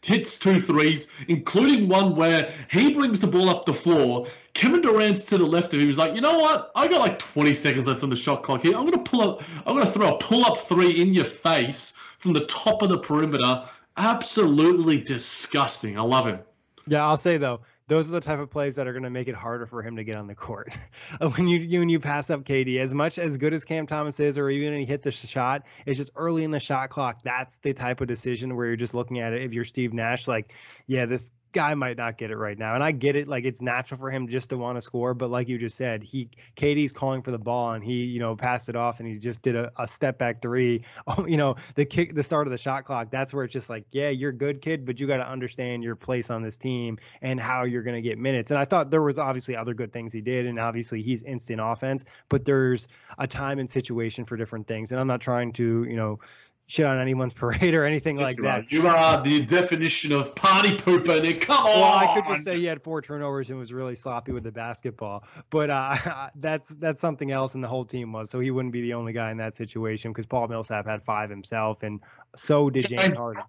hits 0.04 0.38
two 0.38 0.60
threes, 0.60 1.08
including 1.28 1.90
one 1.90 2.16
where 2.16 2.54
he 2.70 2.94
brings 2.94 3.20
the 3.20 3.28
ball 3.28 3.50
up 3.50 3.66
the 3.66 3.74
floor. 3.74 4.28
Kevin 4.60 4.82
Durant's 4.82 5.24
to 5.24 5.38
the 5.38 5.46
left 5.46 5.74
of 5.74 5.80
him. 5.80 5.86
He's 5.86 5.98
like, 5.98 6.16
you 6.16 6.20
know 6.20 6.38
what? 6.38 6.70
I 6.76 6.90
got 6.90 7.00
like 7.00 7.18
20 7.18 7.54
seconds 7.54 7.88
left 7.88 8.04
on 8.04 8.10
the 8.10 8.18
shot 8.18 8.44
clock 8.44 8.62
here. 8.62 8.78
I'm 8.78 8.84
gonna 8.84 9.02
pull 9.02 9.22
up. 9.22 9.42
I'm 9.66 9.74
gonna 9.74 9.86
throw 9.86 10.10
a 10.10 10.18
pull-up 10.18 10.58
three 10.58 11.02
in 11.02 11.14
your 11.14 11.24
face 11.24 11.94
from 12.18 12.34
the 12.34 12.46
top 12.46 12.82
of 12.82 12.90
the 12.90 12.98
perimeter. 12.98 13.64
Absolutely 13.96 15.00
disgusting. 15.00 15.98
I 15.98 16.02
love 16.02 16.28
him. 16.28 16.40
Yeah, 16.88 17.08
I'll 17.08 17.16
say 17.16 17.38
though, 17.38 17.62
those 17.88 18.10
are 18.10 18.12
the 18.12 18.20
type 18.20 18.40
of 18.40 18.50
plays 18.50 18.76
that 18.76 18.86
are 18.86 18.92
going 18.92 19.04
to 19.04 19.10
make 19.10 19.30
it 19.30 19.36
harder 19.36 19.66
for 19.66 19.82
him 19.82 19.96
to 19.96 20.04
get 20.04 20.18
on 20.18 20.28
the 20.28 20.36
court. 20.36 20.74
when 21.36 21.48
you, 21.48 21.60
you 21.60 21.80
when 21.80 21.88
you 21.88 22.02
pass 22.02 22.30
up 22.30 22.44
KD, 22.44 22.82
as 22.82 22.94
much 22.94 23.18
as 23.18 23.38
good 23.38 23.54
as 23.54 23.64
Cam 23.64 23.88
Thomas 23.88 24.20
is, 24.20 24.38
or 24.38 24.50
even 24.50 24.72
when 24.72 24.82
he 24.82 24.86
hit 24.86 25.04
the 25.04 25.12
shot, 25.12 25.64
it's 25.86 25.98
just 25.98 26.12
early 26.18 26.44
in 26.44 26.52
the 26.52 26.60
shot 26.60 26.90
clock. 26.90 27.22
That's 27.24 27.60
the 27.60 27.74
type 27.74 28.02
of 28.02 28.10
decision 28.10 28.58
where 28.58 28.68
you're 28.68 28.76
just 28.76 28.94
looking 28.94 29.20
at 29.20 29.32
it. 29.32 29.42
If 29.42 29.54
you're 29.54 29.64
Steve 29.64 29.94
Nash, 29.94 30.28
like, 30.28 30.54
yeah, 30.86 31.06
this 31.06 31.32
guy 31.52 31.74
might 31.74 31.98
not 31.98 32.18
get 32.18 32.32
it 32.32 32.38
right 32.38 32.58
now. 32.58 32.76
And 32.76 32.84
I 32.84 32.92
get 32.92 33.16
it, 33.16 33.28
like 33.28 33.46
it's 33.46 33.62
natural 33.62 34.00
for 34.00 34.12
him 34.12 34.28
just 34.28 34.50
to 34.50 34.58
want 34.58 34.78
to 34.78 34.82
score, 34.82 35.14
but 35.14 35.30
like 35.30 35.48
you 35.48 35.58
just 35.58 35.78
said, 35.78 36.04
he 36.04 36.30
Katie's 36.56 36.92
calling 36.92 37.22
for 37.22 37.32
the 37.32 37.40
ball 37.40 37.72
and 37.72 37.84
he, 37.84 38.06
you 38.06 38.20
know, 38.20 38.36
passed 38.36 38.70
it 38.70 38.76
off 38.76 39.00
and 39.00 39.08
he 39.08 39.18
just 39.18 39.42
did 39.42 39.56
a, 39.56 39.72
a 39.78 39.88
step 39.88 40.18
back 40.18 40.42
three. 40.42 40.84
Oh, 41.08 41.26
you 41.26 41.38
know, 41.38 41.56
the 41.74 41.86
kick 41.86 42.14
the 42.14 42.22
start 42.22 42.46
of 42.46 42.52
the 42.52 42.58
shot 42.58 42.86
clock, 42.86 43.10
that's 43.10 43.34
where 43.34 43.44
it's 43.44 43.54
just 43.54 43.70
like, 43.70 43.86
yeah, 43.92 44.10
you're 44.10 44.32
good 44.32 44.62
kid, 44.62 44.86
but 44.86 45.00
you 45.00 45.08
got 45.08 45.18
to 45.18 45.28
understand 45.28 45.84
your 45.84 45.96
place 45.96 46.30
on 46.30 46.44
this 46.44 46.56
team 46.56 47.00
and 47.22 47.40
how 47.40 47.64
you're 47.64 47.82
gonna 47.82 48.02
get 48.02 48.20
minutes. 48.20 48.52
And 48.52 48.60
I 48.60 48.66
thought 48.66 48.92
there 48.92 49.02
was 49.02 49.18
obviously 49.18 49.56
other 49.56 49.74
good 49.74 49.92
things 49.92 50.14
he 50.14 50.22
did, 50.22 50.46
and 50.46 50.60
obviously 50.60 51.02
he's 51.02 51.24
instant 51.24 51.62
offense, 51.64 52.06
but 52.28 52.46
there's 52.46 52.88
a 53.18 53.26
time 53.26 53.58
and 53.60 53.70
situation 53.70 54.24
for 54.24 54.38
different 54.38 54.68
things. 54.68 54.92
And 54.92 55.00
I'm 55.00 55.08
not 55.08 55.22
trying 55.22 55.54
to, 55.54 55.86
you 55.86 55.96
know, 55.96 56.20
shit 56.70 56.86
on 56.86 57.00
anyone's 57.00 57.34
parade 57.40 57.74
or 57.74 57.84
anything 57.84 58.16
like 58.16 58.38
that. 58.38 58.72
You 58.72 58.88
are 58.88 59.22
the 59.22 59.44
definition 59.46 60.14
of 60.14 60.36
party 60.36 60.78
pooper. 60.78 61.22
Nick. 61.22 61.42
Come 61.42 61.66
on. 61.66 61.66
Well, 61.66 61.84
I 61.84 62.14
could 62.14 62.26
just 62.32 62.46
say 62.46 62.58
he 62.58 62.66
had 62.66 62.82
four 62.84 63.02
turnovers 63.02 63.50
and 63.50 63.58
was 63.58 63.74
really 63.74 63.96
sloppy 63.96 64.32
with 64.32 64.44
the 64.44 64.52
basketball, 64.52 65.26
but 65.50 65.70
uh, 65.70 66.30
that's 66.36 66.70
that's 66.70 67.02
something 67.02 67.32
else, 67.32 67.56
and 67.56 67.64
the 67.64 67.68
whole 67.68 67.84
team 67.84 68.14
was. 68.14 68.30
So 68.30 68.40
he 68.40 68.52
wouldn't 68.52 68.72
be 68.72 68.82
the 68.82 68.94
only 68.94 69.12
guy 69.12 69.32
in 69.32 69.38
that 69.38 69.56
situation 69.56 70.12
because 70.12 70.28
Paul 70.28 70.48
Millsap 70.48 70.86
had 70.86 71.04
five 71.04 71.30
himself, 71.30 71.84
and 71.84 72.00
so 72.36 72.70
did 72.70 72.88
James 72.88 73.18
Harden. 73.18 73.44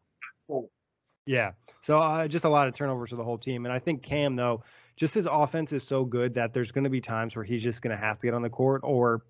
Yeah, 1.27 1.53
so 1.83 2.01
uh, 2.01 2.27
just 2.27 2.45
a 2.45 2.49
lot 2.49 2.67
of 2.67 2.75
turnovers 2.75 3.11
for 3.11 3.17
the 3.17 3.23
whole 3.23 3.39
team, 3.39 3.67
and 3.67 3.73
I 3.73 3.79
think 3.79 4.03
Cam 4.03 4.35
though, 4.35 4.65
just 4.97 5.15
his 5.15 5.27
offense 5.27 5.73
is 5.73 5.85
so 5.85 6.05
good 6.05 6.35
that 6.35 6.55
there's 6.55 6.73
going 6.73 6.85
to 6.85 6.91
be 6.91 7.01
times 7.01 7.37
where 7.37 7.45
he's 7.45 7.63
just 7.63 7.83
going 7.83 7.97
to 7.97 8.03
have 8.03 8.19
to 8.19 8.27
get 8.27 8.35
on 8.35 8.43
the 8.43 8.51
court, 8.51 8.81
or 8.83 9.23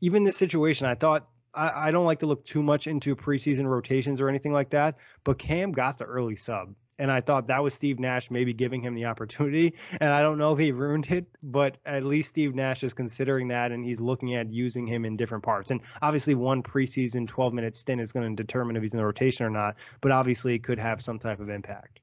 even 0.00 0.22
this 0.24 0.36
situation. 0.36 0.86
I 0.86 0.94
thought 0.94 1.28
I, 1.54 1.88
I 1.88 1.90
don't 1.90 2.06
like 2.06 2.20
to 2.20 2.26
look 2.26 2.44
too 2.44 2.62
much 2.62 2.86
into 2.86 3.16
preseason 3.16 3.66
rotations 3.66 4.20
or 4.20 4.28
anything 4.28 4.52
like 4.52 4.70
that, 4.70 4.96
but 5.24 5.38
Cam 5.38 5.72
got 5.72 5.98
the 5.98 6.04
early 6.04 6.36
sub. 6.36 6.74
And 6.98 7.10
I 7.10 7.20
thought 7.20 7.48
that 7.48 7.62
was 7.62 7.74
Steve 7.74 7.98
Nash 7.98 8.30
maybe 8.30 8.52
giving 8.52 8.82
him 8.82 8.94
the 8.94 9.06
opportunity. 9.06 9.74
And 10.00 10.10
I 10.10 10.22
don't 10.22 10.38
know 10.38 10.52
if 10.52 10.58
he 10.58 10.72
ruined 10.72 11.10
it, 11.10 11.26
but 11.42 11.78
at 11.84 12.04
least 12.04 12.28
Steve 12.28 12.54
Nash 12.54 12.84
is 12.84 12.94
considering 12.94 13.48
that 13.48 13.72
and 13.72 13.84
he's 13.84 14.00
looking 14.00 14.36
at 14.36 14.52
using 14.52 14.86
him 14.86 15.04
in 15.04 15.16
different 15.16 15.42
parts. 15.42 15.70
And 15.70 15.80
obviously, 16.00 16.34
one 16.34 16.62
preseason 16.62 17.26
12 17.26 17.54
minute 17.54 17.74
stint 17.74 18.00
is 18.00 18.12
going 18.12 18.36
to 18.36 18.40
determine 18.40 18.76
if 18.76 18.82
he's 18.82 18.94
in 18.94 18.98
the 18.98 19.06
rotation 19.06 19.46
or 19.46 19.50
not, 19.50 19.76
but 20.00 20.12
obviously, 20.12 20.54
it 20.54 20.62
could 20.62 20.78
have 20.78 21.02
some 21.02 21.18
type 21.18 21.40
of 21.40 21.48
impact. 21.48 22.01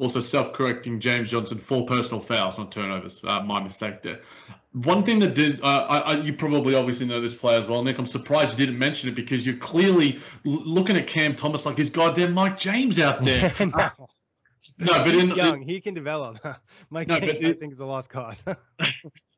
Also, 0.00 0.20
self-correcting 0.20 0.98
James 0.98 1.30
Johnson, 1.30 1.58
four 1.58 1.84
personal 1.84 2.20
fouls, 2.20 2.56
not 2.56 2.72
turnovers. 2.72 3.20
Uh, 3.22 3.42
my 3.42 3.62
mistake 3.62 4.02
there. 4.02 4.20
One 4.72 5.02
thing 5.02 5.18
that 5.18 5.34
did, 5.34 5.62
uh, 5.62 5.86
I, 5.88 5.98
I, 5.98 6.16
you 6.22 6.32
probably 6.32 6.74
obviously 6.74 7.06
know 7.06 7.20
this 7.20 7.34
player 7.34 7.58
as 7.58 7.68
well, 7.68 7.82
Nick. 7.84 7.98
I'm 7.98 8.06
surprised 8.06 8.58
you 8.58 8.64
didn't 8.64 8.78
mention 8.78 9.10
it 9.10 9.14
because 9.14 9.44
you're 9.44 9.56
clearly 9.56 10.20
l- 10.46 10.62
looking 10.64 10.96
at 10.96 11.06
Cam 11.06 11.36
Thomas 11.36 11.66
like 11.66 11.76
he's 11.76 11.90
goddamn 11.90 12.32
Mike 12.32 12.58
James 12.58 12.98
out 12.98 13.22
there. 13.24 13.52
no. 13.60 13.72
Uh, 13.74 13.90
no, 14.78 15.04
but 15.04 15.14
he's 15.14 15.24
in, 15.24 15.30
young, 15.30 15.62
in, 15.62 15.68
he 15.68 15.80
can 15.80 15.94
develop. 15.94 16.38
Mike 16.90 17.08
no, 17.08 17.18
James, 17.20 17.40
I 17.42 17.52
think, 17.54 17.72
is 17.72 17.80
a 17.80 17.86
lost 17.86 18.10
cause. 18.10 18.42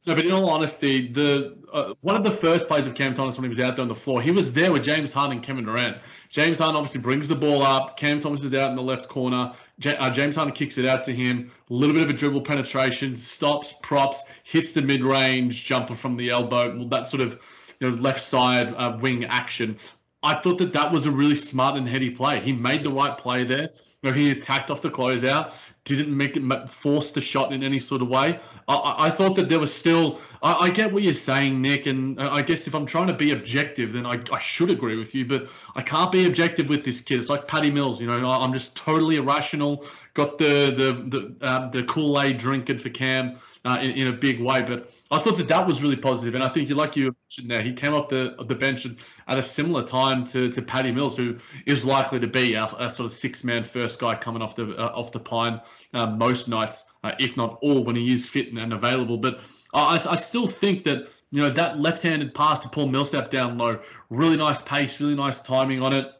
No, 0.04 0.16
but 0.16 0.26
in 0.26 0.32
all 0.32 0.50
honesty, 0.50 1.06
the 1.12 1.56
uh, 1.72 1.94
one 2.00 2.16
of 2.16 2.24
the 2.24 2.30
first 2.32 2.66
plays 2.66 2.86
of 2.86 2.94
Cam 2.94 3.14
Thomas 3.14 3.36
when 3.36 3.44
he 3.44 3.48
was 3.48 3.60
out 3.60 3.76
there 3.76 3.84
on 3.84 3.88
the 3.88 3.94
floor, 3.94 4.20
he 4.20 4.32
was 4.32 4.52
there 4.52 4.72
with 4.72 4.82
James 4.82 5.12
Harden 5.12 5.36
and 5.36 5.46
Kevin 5.46 5.64
Durant. 5.64 5.98
James 6.28 6.58
Harden 6.58 6.74
obviously 6.74 7.00
brings 7.00 7.28
the 7.28 7.36
ball 7.36 7.62
up. 7.62 7.96
Cam 7.96 8.18
Thomas 8.18 8.42
is 8.42 8.52
out 8.52 8.70
in 8.70 8.74
the 8.74 8.82
left 8.82 9.08
corner. 9.08 9.52
Uh, 9.84 10.10
James 10.10 10.36
Harden 10.36 10.54
kicks 10.54 10.78
it 10.78 10.86
out 10.86 11.04
to 11.04 11.12
him. 11.12 11.50
A 11.70 11.74
little 11.74 11.94
bit 11.94 12.04
of 12.04 12.10
a 12.10 12.12
dribble 12.12 12.42
penetration, 12.42 13.16
stops, 13.16 13.74
props, 13.82 14.24
hits 14.44 14.72
the 14.72 14.82
mid 14.82 15.02
range 15.02 15.64
jumper 15.64 15.94
from 15.94 16.16
the 16.16 16.30
elbow. 16.30 16.84
That 16.88 17.06
sort 17.06 17.22
of 17.22 17.40
you 17.80 17.90
know 17.90 17.96
left 17.96 18.22
side 18.22 18.74
uh, 18.76 18.96
wing 19.00 19.24
action. 19.24 19.78
I 20.22 20.34
thought 20.34 20.58
that 20.58 20.72
that 20.74 20.92
was 20.92 21.06
a 21.06 21.10
really 21.10 21.34
smart 21.34 21.76
and 21.76 21.88
heady 21.88 22.10
play. 22.10 22.40
He 22.40 22.52
made 22.52 22.84
the 22.84 22.92
right 22.92 23.16
play 23.18 23.44
there. 23.44 23.70
Where 24.02 24.12
he 24.12 24.32
attacked 24.32 24.68
off 24.68 24.82
the 24.82 24.90
closeout, 24.90 25.54
didn't 25.84 26.16
make 26.16 26.36
it 26.36 26.70
force 26.70 27.10
the 27.10 27.20
shot 27.20 27.52
in 27.52 27.62
any 27.62 27.80
sort 27.80 28.02
of 28.02 28.08
way. 28.08 28.38
I, 28.68 29.06
I 29.06 29.10
thought 29.10 29.34
that 29.34 29.48
there 29.48 29.58
was 29.58 29.74
still. 29.74 30.20
I, 30.42 30.54
I, 30.54 30.70
get 30.70 30.92
what 30.92 31.02
you're 31.02 31.12
saying, 31.12 31.60
Nick, 31.60 31.86
and 31.86 32.20
uh, 32.20 32.30
I 32.30 32.42
guess 32.42 32.68
if 32.68 32.74
I'm 32.74 32.86
trying 32.86 33.08
to 33.08 33.14
be 33.14 33.32
objective, 33.32 33.92
then 33.92 34.06
I, 34.06 34.20
I 34.32 34.38
should 34.38 34.70
agree 34.70 34.96
with 34.96 35.14
you. 35.14 35.24
But 35.24 35.48
I 35.74 35.82
can't 35.82 36.12
be 36.12 36.26
objective 36.26 36.68
with 36.68 36.84
this 36.84 37.00
kid. 37.00 37.18
It's 37.18 37.28
like 37.28 37.48
Patty 37.48 37.70
Mills, 37.70 38.00
you 38.00 38.06
know. 38.06 38.30
I'm 38.30 38.52
just 38.52 38.76
totally 38.76 39.16
irrational. 39.16 39.84
Got 40.14 40.36
the 40.36 40.74
the 40.76 41.18
the, 41.18 41.46
uh, 41.46 41.70
the 41.70 41.84
Kool 41.84 42.20
Aid 42.20 42.36
drinking 42.36 42.80
for 42.80 42.90
Cam 42.90 43.38
uh, 43.64 43.78
in, 43.82 43.92
in 43.92 44.06
a 44.08 44.12
big 44.12 44.40
way, 44.40 44.60
but 44.60 44.92
I 45.10 45.18
thought 45.18 45.38
that 45.38 45.48
that 45.48 45.66
was 45.66 45.82
really 45.82 45.96
positive, 45.96 46.34
and 46.34 46.44
I 46.44 46.48
think 46.48 46.68
you 46.68 46.74
like 46.74 46.96
you 46.96 47.14
mentioned 47.24 47.50
there, 47.50 47.62
he 47.62 47.72
came 47.72 47.94
off 47.94 48.08
the 48.08 48.34
the 48.46 48.54
bench 48.54 48.86
at 49.28 49.38
a 49.38 49.42
similar 49.42 49.82
time 49.82 50.26
to, 50.28 50.50
to 50.50 50.60
Patty 50.60 50.92
Mills, 50.92 51.16
who 51.16 51.36
is 51.64 51.84
likely 51.84 52.20
to 52.20 52.26
be 52.26 52.54
a 52.54 52.68
sort 52.68 53.00
of 53.00 53.12
six 53.12 53.42
man 53.42 53.64
first 53.64 54.00
guy 54.00 54.14
coming 54.14 54.42
off 54.42 54.54
the 54.54 54.76
uh, 54.76 54.92
off 54.94 55.12
the 55.12 55.20
pine 55.20 55.60
uh, 55.94 56.06
most 56.06 56.46
nights, 56.46 56.84
uh, 57.04 57.12
if 57.18 57.36
not 57.36 57.58
all, 57.62 57.82
when 57.82 57.96
he 57.96 58.12
is 58.12 58.28
fit 58.28 58.52
and 58.52 58.72
available. 58.72 59.16
But 59.16 59.40
I, 59.72 59.94
I 60.10 60.16
still 60.16 60.46
think 60.46 60.84
that 60.84 61.08
you 61.30 61.40
know 61.40 61.48
that 61.50 61.80
left 61.80 62.02
handed 62.02 62.34
pass 62.34 62.60
to 62.60 62.68
Paul 62.68 62.88
Millsap 62.88 63.30
down 63.30 63.56
low, 63.56 63.80
really 64.10 64.36
nice 64.36 64.60
pace, 64.60 65.00
really 65.00 65.14
nice 65.14 65.40
timing 65.40 65.82
on 65.82 65.94
it 65.94 66.12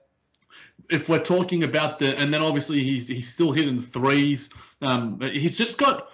if 0.92 1.09
we're 1.09 1.18
talking 1.18 1.64
about 1.64 1.98
the, 1.98 2.16
and 2.18 2.33
then 2.33 2.42
obviously 2.42 2.83
he's 2.83 3.09
he's 3.09 3.33
still 3.33 3.52
hitting 3.52 3.81
threes. 3.81 4.50
Um, 4.81 5.20
he's 5.20 5.57
just 5.57 5.78
got 5.78 6.09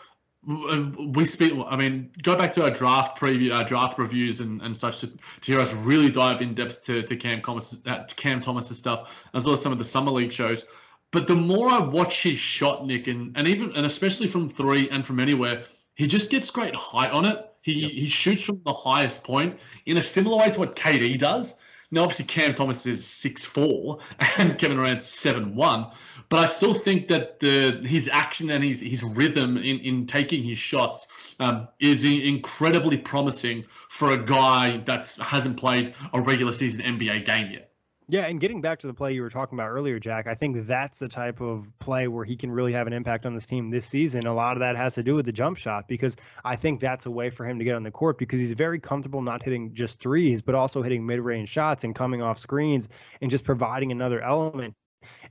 we 0.44 1.26
speak. 1.26 1.52
I 1.68 1.76
mean, 1.76 2.10
go 2.22 2.36
back 2.36 2.52
to 2.52 2.64
our 2.64 2.70
draft 2.70 3.18
preview, 3.18 3.52
our 3.52 3.64
draft 3.64 3.98
reviews, 3.98 4.40
and, 4.40 4.62
and 4.62 4.76
such 4.76 5.00
to, 5.00 5.08
to 5.08 5.52
hear 5.52 5.60
us 5.60 5.72
really 5.74 6.10
dive 6.10 6.40
in 6.40 6.54
depth 6.54 6.84
to, 6.84 7.02
to 7.02 7.16
Cam 7.16 7.42
Thomas, 7.42 7.76
uh, 7.86 8.04
Cam 8.16 8.40
Thomas's 8.40 8.78
stuff, 8.78 9.26
as 9.34 9.44
well 9.44 9.54
as 9.54 9.62
some 9.62 9.72
of 9.72 9.78
the 9.78 9.84
summer 9.84 10.10
league 10.10 10.32
shows. 10.32 10.66
But 11.10 11.26
the 11.26 11.34
more 11.34 11.68
I 11.68 11.80
watch 11.80 12.22
his 12.22 12.38
shot, 12.38 12.86
Nick, 12.86 13.08
and, 13.08 13.36
and 13.36 13.48
even 13.48 13.74
and 13.74 13.84
especially 13.84 14.28
from 14.28 14.48
three 14.48 14.88
and 14.90 15.04
from 15.04 15.20
anywhere, 15.20 15.64
he 15.94 16.06
just 16.06 16.30
gets 16.30 16.50
great 16.50 16.74
height 16.76 17.10
on 17.10 17.24
it. 17.24 17.44
He 17.62 17.72
yep. 17.72 17.90
he 17.90 18.08
shoots 18.08 18.42
from 18.42 18.60
the 18.64 18.72
highest 18.72 19.24
point 19.24 19.58
in 19.86 19.96
a 19.96 20.02
similar 20.02 20.38
way 20.38 20.50
to 20.50 20.60
what 20.60 20.76
KD 20.76 21.18
does. 21.18 21.56
Now, 21.90 22.03
obviously, 22.03 22.27
Cam 22.27 22.55
Thomas 22.55 22.85
is 22.87 23.07
six 23.07 23.44
four 23.44 23.98
and 24.38 24.59
Kevin 24.59 24.77
Durant's 24.77 25.07
seven 25.07 25.55
one, 25.55 25.87
but 26.29 26.40
I 26.40 26.46
still 26.46 26.74
think 26.74 27.09
that 27.09 27.40
the 27.40 27.81
his 27.85 28.09
action 28.09 28.51
and 28.51 28.62
his 28.62 28.81
his 28.81 29.03
rhythm 29.03 29.57
in, 29.57 29.79
in 29.81 30.07
taking 30.07 30.44
his 30.44 30.59
shots 30.59 31.35
um, 31.40 31.68
is 31.81 32.05
incredibly 32.05 32.98
promising 32.98 33.64
for 33.88 34.12
a 34.12 34.18
guy 34.18 34.83
that 34.87 35.16
hasn't 35.20 35.57
played 35.57 35.94
a 36.12 36.20
regular 36.20 36.53
season 36.53 36.85
NBA 36.85 37.24
game 37.24 37.51
yet. 37.53 37.67
Yeah, 38.10 38.24
and 38.24 38.40
getting 38.40 38.62
back 38.62 38.78
to 38.78 38.86
the 38.86 38.94
play 38.94 39.12
you 39.12 39.20
were 39.20 39.28
talking 39.28 39.58
about 39.58 39.68
earlier, 39.68 39.98
Jack, 39.98 40.28
I 40.28 40.34
think 40.34 40.66
that's 40.66 40.98
the 40.98 41.08
type 41.08 41.42
of 41.42 41.70
play 41.78 42.08
where 42.08 42.24
he 42.24 42.36
can 42.36 42.50
really 42.50 42.72
have 42.72 42.86
an 42.86 42.94
impact 42.94 43.26
on 43.26 43.34
this 43.34 43.44
team 43.44 43.68
this 43.68 43.84
season. 43.84 44.26
A 44.26 44.32
lot 44.32 44.54
of 44.54 44.60
that 44.60 44.76
has 44.76 44.94
to 44.94 45.02
do 45.02 45.14
with 45.14 45.26
the 45.26 45.32
jump 45.32 45.58
shot 45.58 45.86
because 45.88 46.16
I 46.42 46.56
think 46.56 46.80
that's 46.80 47.04
a 47.04 47.10
way 47.10 47.28
for 47.28 47.44
him 47.44 47.58
to 47.58 47.66
get 47.66 47.76
on 47.76 47.82
the 47.82 47.90
court 47.90 48.16
because 48.16 48.40
he's 48.40 48.54
very 48.54 48.80
comfortable 48.80 49.20
not 49.20 49.42
hitting 49.42 49.74
just 49.74 50.00
threes, 50.00 50.40
but 50.40 50.54
also 50.54 50.80
hitting 50.80 51.04
mid 51.04 51.20
range 51.20 51.50
shots 51.50 51.84
and 51.84 51.94
coming 51.94 52.22
off 52.22 52.38
screens 52.38 52.88
and 53.20 53.30
just 53.30 53.44
providing 53.44 53.92
another 53.92 54.22
element 54.22 54.74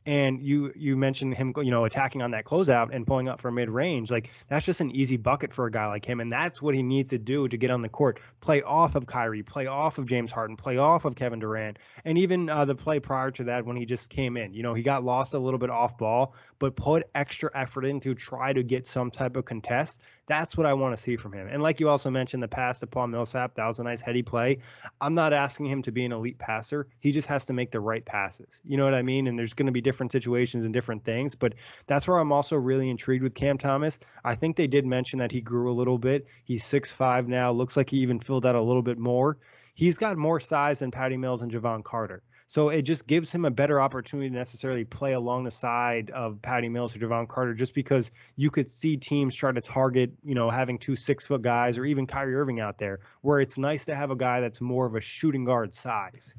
And 0.06 0.42
you 0.42 0.72
you 0.76 0.96
mentioned 0.96 1.36
him, 1.36 1.54
you 1.58 1.72
know, 1.72 1.86
attacking 1.86 2.22
on 2.22 2.32
that 2.32 2.46
closeout 2.46 2.90
and 2.94 3.06
pulling 3.06 3.28
up 3.28 3.42
for 3.42 3.52
mid 3.52 3.70
range. 3.70 4.10
Like 4.10 4.30
that's 4.48 4.66
just 4.66 4.80
an 4.80 4.92
easy 4.92 5.18
bucket 5.18 5.52
for 5.52 5.66
a 5.66 5.72
guy 5.72 5.88
like 5.88 6.06
him, 6.06 6.22
and 6.22 6.32
that's 6.32 6.62
what 6.62 6.76
he 6.76 6.84
needs 6.84 7.10
to 7.10 7.18
do 7.18 7.48
to 7.48 7.58
get 7.58 7.72
on 7.72 7.82
the 7.82 7.90
court. 7.90 8.20
Play 8.40 8.62
off 8.62 8.96
of 8.96 9.06
Kyrie, 9.06 9.44
play 9.44 9.68
off 9.68 9.98
of 9.98 10.06
James 10.06 10.32
Harden, 10.32 10.56
play 10.56 10.78
off 10.78 11.04
of 11.06 11.16
Kevin 11.16 11.40
Durant, 11.40 11.78
and 12.06 12.18
even 12.18 12.50
uh, 12.50 12.64
the 12.66 12.76
play 12.76 13.00
prior 13.00 13.32
to 13.32 13.46
that 13.46 13.66
when 13.66 13.76
he 13.76 13.86
just 13.86 14.10
came 14.10 14.38
in. 14.38 14.54
You 14.54 14.64
know, 14.64 14.74
he 14.74 14.84
got 14.84 15.04
lost 15.04 15.34
a 15.34 15.40
little 15.40 15.60
bit 15.60 15.70
off 15.70 15.98
ball, 15.98 16.36
but 16.60 16.76
put 16.76 17.04
extra 17.14 17.50
effort 17.54 17.84
in 17.86 18.00
to 18.02 18.16
try 18.16 18.54
to 18.54 18.64
get 18.64 18.88
some 18.88 19.12
type 19.12 19.36
of 19.36 19.46
contest. 19.46 20.02
That's 20.28 20.58
what 20.58 20.66
I 20.66 20.74
want 20.74 20.96
to 20.96 21.02
see 21.02 21.18
from 21.18 21.34
him. 21.34 21.48
And 21.50 21.62
like 21.62 21.80
you 21.80 21.90
also 21.90 22.10
mentioned, 22.10 22.44
the 22.44 22.48
pass 22.48 22.80
to 22.80 22.88
Paul 22.88 23.08
Millsap, 23.08 23.56
that 23.56 23.66
was 23.66 23.80
a 23.80 23.84
nice 23.84 24.02
heady 24.02 24.24
play. 24.24 24.60
I'm 25.00 25.14
not 25.14 25.34
asking 25.34 25.68
him 25.68 25.82
to 25.84 25.92
be 25.92 26.06
an 26.06 26.12
elite 26.12 26.38
passer. 26.38 26.88
He 27.00 27.12
just 27.12 27.28
has 27.28 27.46
to 27.46 27.54
make 27.54 27.72
the 27.72 27.80
right 27.80 28.06
passes. 28.06 28.62
You 28.66 28.78
know 28.78 28.86
what 28.86 28.94
I 28.94 29.02
mean? 29.02 29.28
And 29.28 29.38
there's 29.38 29.54
going 29.58 29.66
to 29.66 29.74
be 29.74 29.82
different 29.82 30.14
situations 30.14 30.64
and 30.64 30.74
different 30.74 31.04
things, 31.04 31.36
but 31.36 31.56
that's 31.86 32.08
where 32.08 32.18
I'm 32.18 32.32
also 32.32 32.56
really 32.56 32.90
intrigued 32.90 33.24
with 33.24 33.36
Cam 33.36 33.58
Thomas. 33.58 34.00
I 34.24 34.36
think 34.36 34.56
they 34.56 34.68
did 34.68 34.86
mention 34.86 35.20
that 35.20 35.32
he 35.32 35.42
grew 35.42 35.70
a 35.70 35.76
little 35.76 35.98
bit. 35.98 36.28
He's 36.46 36.64
six 36.64 36.92
five 36.92 37.28
now. 37.28 37.52
Looks 37.52 37.76
like 37.76 37.90
he 37.90 37.98
even 37.98 38.20
filled 38.20 38.46
out 38.46 38.56
a 38.56 38.62
little 38.62 38.82
bit 38.82 38.98
more. 38.98 39.38
He's 39.74 39.98
got 39.98 40.18
more 40.18 40.40
size 40.40 40.80
than 40.80 40.92
Patty 40.92 41.18
Mills 41.18 41.42
and 41.42 41.52
Jevon 41.52 41.84
Carter. 41.84 42.24
So 42.50 42.70
it 42.70 42.84
just 42.84 43.06
gives 43.06 43.30
him 43.30 43.44
a 43.44 43.52
better 43.52 43.82
opportunity 43.82 44.30
to 44.30 44.36
necessarily 44.36 44.86
play 44.86 45.12
along 45.12 45.44
the 45.44 45.52
side 45.52 46.12
of 46.12 46.42
Patty 46.42 46.70
Mills 46.70 46.96
or 46.96 47.00
Jevon 47.00 47.28
Carter, 47.28 47.54
just 47.54 47.74
because 47.74 48.10
you 48.38 48.50
could 48.50 48.70
see 48.70 48.96
teams 48.96 49.36
try 49.36 49.52
to 49.52 49.60
target, 49.60 50.14
you 50.24 50.34
know, 50.34 50.50
having 50.50 50.78
two 50.78 50.96
six 50.96 51.28
foot 51.28 51.42
guys 51.42 51.78
or 51.78 51.84
even 51.84 52.08
Kyrie 52.08 52.36
Irving 52.36 52.62
out 52.62 52.78
there, 52.78 53.02
where 53.22 53.42
it's 53.42 53.58
nice 53.58 53.86
to 53.86 53.96
have 53.96 54.12
a 54.12 54.16
guy 54.16 54.40
that's 54.40 54.62
more 54.62 54.86
of 54.86 54.96
a 54.96 55.02
shooting 55.02 55.44
guard 55.44 55.74
size. 55.74 56.36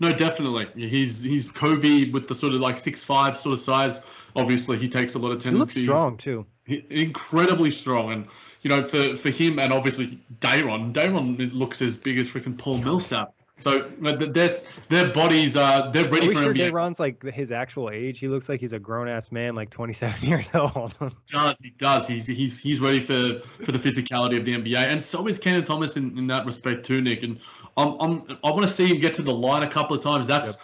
No, 0.00 0.12
definitely. 0.12 0.66
He's 0.74 1.22
he's 1.22 1.48
Kobe 1.48 2.10
with 2.10 2.28
the 2.28 2.34
sort 2.34 2.54
of 2.54 2.60
like 2.60 2.78
six 2.78 3.04
five 3.04 3.36
sort 3.36 3.54
of 3.54 3.60
size. 3.60 4.00
Obviously, 4.34 4.78
he 4.78 4.88
takes 4.88 5.14
a 5.14 5.18
lot 5.18 5.32
of 5.32 5.42
tendencies. 5.42 5.82
He 5.82 5.88
looks 5.88 6.00
strong 6.00 6.16
too. 6.16 6.46
He, 6.64 6.84
incredibly 6.90 7.70
strong, 7.70 8.12
and 8.12 8.28
you 8.62 8.70
know, 8.70 8.82
for 8.82 9.16
for 9.16 9.30
him 9.30 9.58
and 9.58 9.72
obviously 9.72 10.18
Day'Ron, 10.40 10.92
Day'Ron 10.92 11.36
looks 11.52 11.82
as 11.82 11.98
big 11.98 12.18
as 12.18 12.28
freaking 12.28 12.56
Paul 12.56 12.78
Millsap. 12.78 13.34
So 13.54 13.92
uh, 14.04 14.12
there's 14.16 14.64
their 14.88 15.12
bodies 15.12 15.56
are 15.56 15.92
they're 15.92 16.08
ready 16.08 16.26
Are 16.26 16.28
we 16.30 16.34
for 16.34 16.42
sure 16.42 16.54
NBA. 16.54 16.72
Day'Ron's 16.72 16.98
like 16.98 17.22
his 17.22 17.52
actual 17.52 17.90
age? 17.90 18.18
He 18.18 18.26
looks 18.26 18.48
like 18.48 18.60
he's 18.60 18.72
a 18.72 18.78
grown 18.78 19.08
ass 19.08 19.30
man, 19.30 19.54
like 19.54 19.70
27 19.70 20.28
years 20.28 20.46
old. 20.54 20.94
does 21.26 21.60
he 21.60 21.70
does 21.70 22.08
he's 22.08 22.26
he's 22.26 22.58
he's 22.58 22.80
ready 22.80 23.00
for 23.00 23.40
for 23.40 23.70
the 23.72 23.78
physicality 23.78 24.38
of 24.38 24.44
the 24.44 24.54
NBA, 24.56 24.86
and 24.88 25.02
so 25.02 25.26
is 25.28 25.38
Kenan 25.38 25.64
Thomas 25.64 25.96
in, 25.96 26.16
in 26.16 26.26
that 26.28 26.46
respect 26.46 26.86
too, 26.86 27.00
Nick. 27.02 27.22
And 27.22 27.40
I'm, 27.76 27.96
I'm 28.00 28.38
I 28.44 28.50
want 28.50 28.62
to 28.62 28.68
see 28.68 28.86
him 28.86 28.98
get 28.98 29.14
to 29.14 29.22
the 29.22 29.32
line 29.32 29.62
a 29.62 29.70
couple 29.70 29.96
of 29.96 30.02
times. 30.02 30.26
That's 30.26 30.56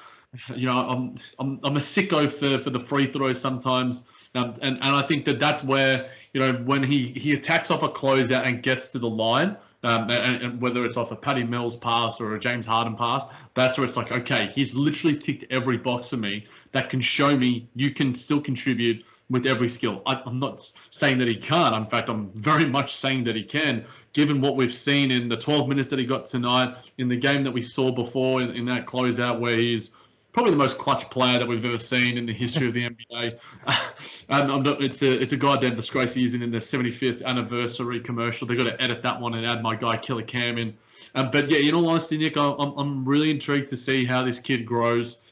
you 0.55 0.67
know 0.67 0.77
I'm 0.77 1.15
I'm 1.39 1.61
I'm 1.65 1.77
a 1.77 1.81
sicko 1.81 2.29
for 2.29 2.59
for 2.59 2.71
the 2.71 2.81
free 2.81 3.07
throws 3.07 3.41
sometimes, 3.41 4.29
um, 4.35 4.55
and 4.63 4.77
and 4.77 4.97
I 4.97 5.03
think 5.03 5.25
that 5.25 5.39
that's 5.39 5.65
where 5.65 6.11
you 6.33 6.41
know 6.41 6.53
when 6.65 6.83
he 6.83 7.09
he 7.09 7.33
attacks 7.33 7.71
off 7.71 7.83
a 7.83 7.89
closeout 7.89 8.47
and 8.47 8.63
gets 8.63 8.91
to 8.91 8.99
the 8.99 9.11
line. 9.11 9.57
Um, 9.85 10.11
and, 10.11 10.43
and 10.43 10.61
whether 10.61 10.85
it's 10.85 10.97
off 10.97 11.13
a 11.13 11.17
Patty 11.17 11.45
Mills 11.45 11.77
pass 11.77 12.21
or 12.21 12.35
a 12.35 12.41
James 12.41 12.67
Harden 12.67 12.97
pass, 12.97 13.23
that's 13.55 13.79
where 13.79 13.87
it's 13.87 13.97
like, 13.97 14.11
okay, 14.11 14.51
he's 14.53 14.75
literally 14.75 15.15
ticked 15.15 15.45
every 15.53 15.77
box 15.77 16.09
for 16.09 16.17
me 16.17 16.47
that 16.73 16.89
can 16.89 17.01
show 17.01 17.37
me 17.37 17.69
you 17.77 17.93
can 17.93 18.13
still 18.17 18.41
contribute 18.41 19.07
with 19.31 19.47
every 19.47 19.69
skill. 19.69 20.03
I, 20.07 20.21
I'm 20.25 20.39
not 20.39 20.71
saying 20.91 21.19
that 21.19 21.29
he 21.29 21.37
can't. 21.37 21.75
In 21.75 21.87
fact, 21.87 22.09
I'm 22.09 22.31
very 22.33 22.65
much 22.65 22.95
saying 22.95 23.25
that 23.25 23.37
he 23.37 23.43
can, 23.43 23.85
given 24.13 24.41
what 24.41 24.57
we've 24.57 24.73
seen 24.73 25.11
in 25.11 25.29
the 25.29 25.37
12 25.37 25.69
minutes 25.69 25.89
that 25.91 25.99
he 25.99 26.07
got 26.07 26.27
tonight, 26.27 26.77
in 26.99 27.09
the 27.09 27.17
game 27.17 27.45
that 27.45 27.53
we 27.53 27.63
saw 27.63 27.91
before 27.91 28.41
in, 28.41 28.51
in 28.51 28.65
that 28.67 28.87
closeout 28.87 29.39
where 29.39 29.57
he's 29.57 29.93
probably 30.33 30.53
the 30.53 30.59
most 30.59 30.79
clutch 30.79 31.11
player 31.11 31.39
that 31.39 31.49
we've 31.49 31.65
ever 31.65 31.79
seen 31.79 32.17
in 32.17 32.25
the 32.25 32.33
history 32.33 32.69
of 32.69 32.75
the 32.75 32.89
NBA. 33.13 33.39
and 34.29 34.53
I'm 34.53 34.63
not, 34.63 34.83
it's 34.83 35.03
a 35.03 35.21
it's 35.21 35.33
a 35.33 35.37
goddamn 35.37 35.75
disgrace 35.75 36.15
he 36.15 36.25
isn't 36.25 36.43
in 36.43 36.51
the 36.51 36.59
75th 36.59 37.25
anniversary 37.25 38.01
commercial. 38.01 38.47
They've 38.47 38.57
got 38.57 38.69
to 38.69 38.83
edit 38.83 39.03
that 39.03 39.21
one 39.21 39.35
and 39.35 39.45
add 39.45 39.63
my 39.63 39.77
guy 39.77 39.97
Killer 39.97 40.23
Cam 40.23 40.59
in. 40.59 40.77
Um, 41.15 41.31
but 41.31 41.51
yeah, 41.51 41.59
in 41.59 41.75
all 41.75 41.89
honesty, 41.89 42.19
Nick, 42.19 42.37
I'm, 42.37 42.57
I'm 42.79 43.05
really 43.05 43.31
intrigued 43.31 43.69
to 43.71 43.77
see 43.77 44.05
how 44.05 44.23
this 44.23 44.41
kid 44.41 44.65
grows. 44.65 45.23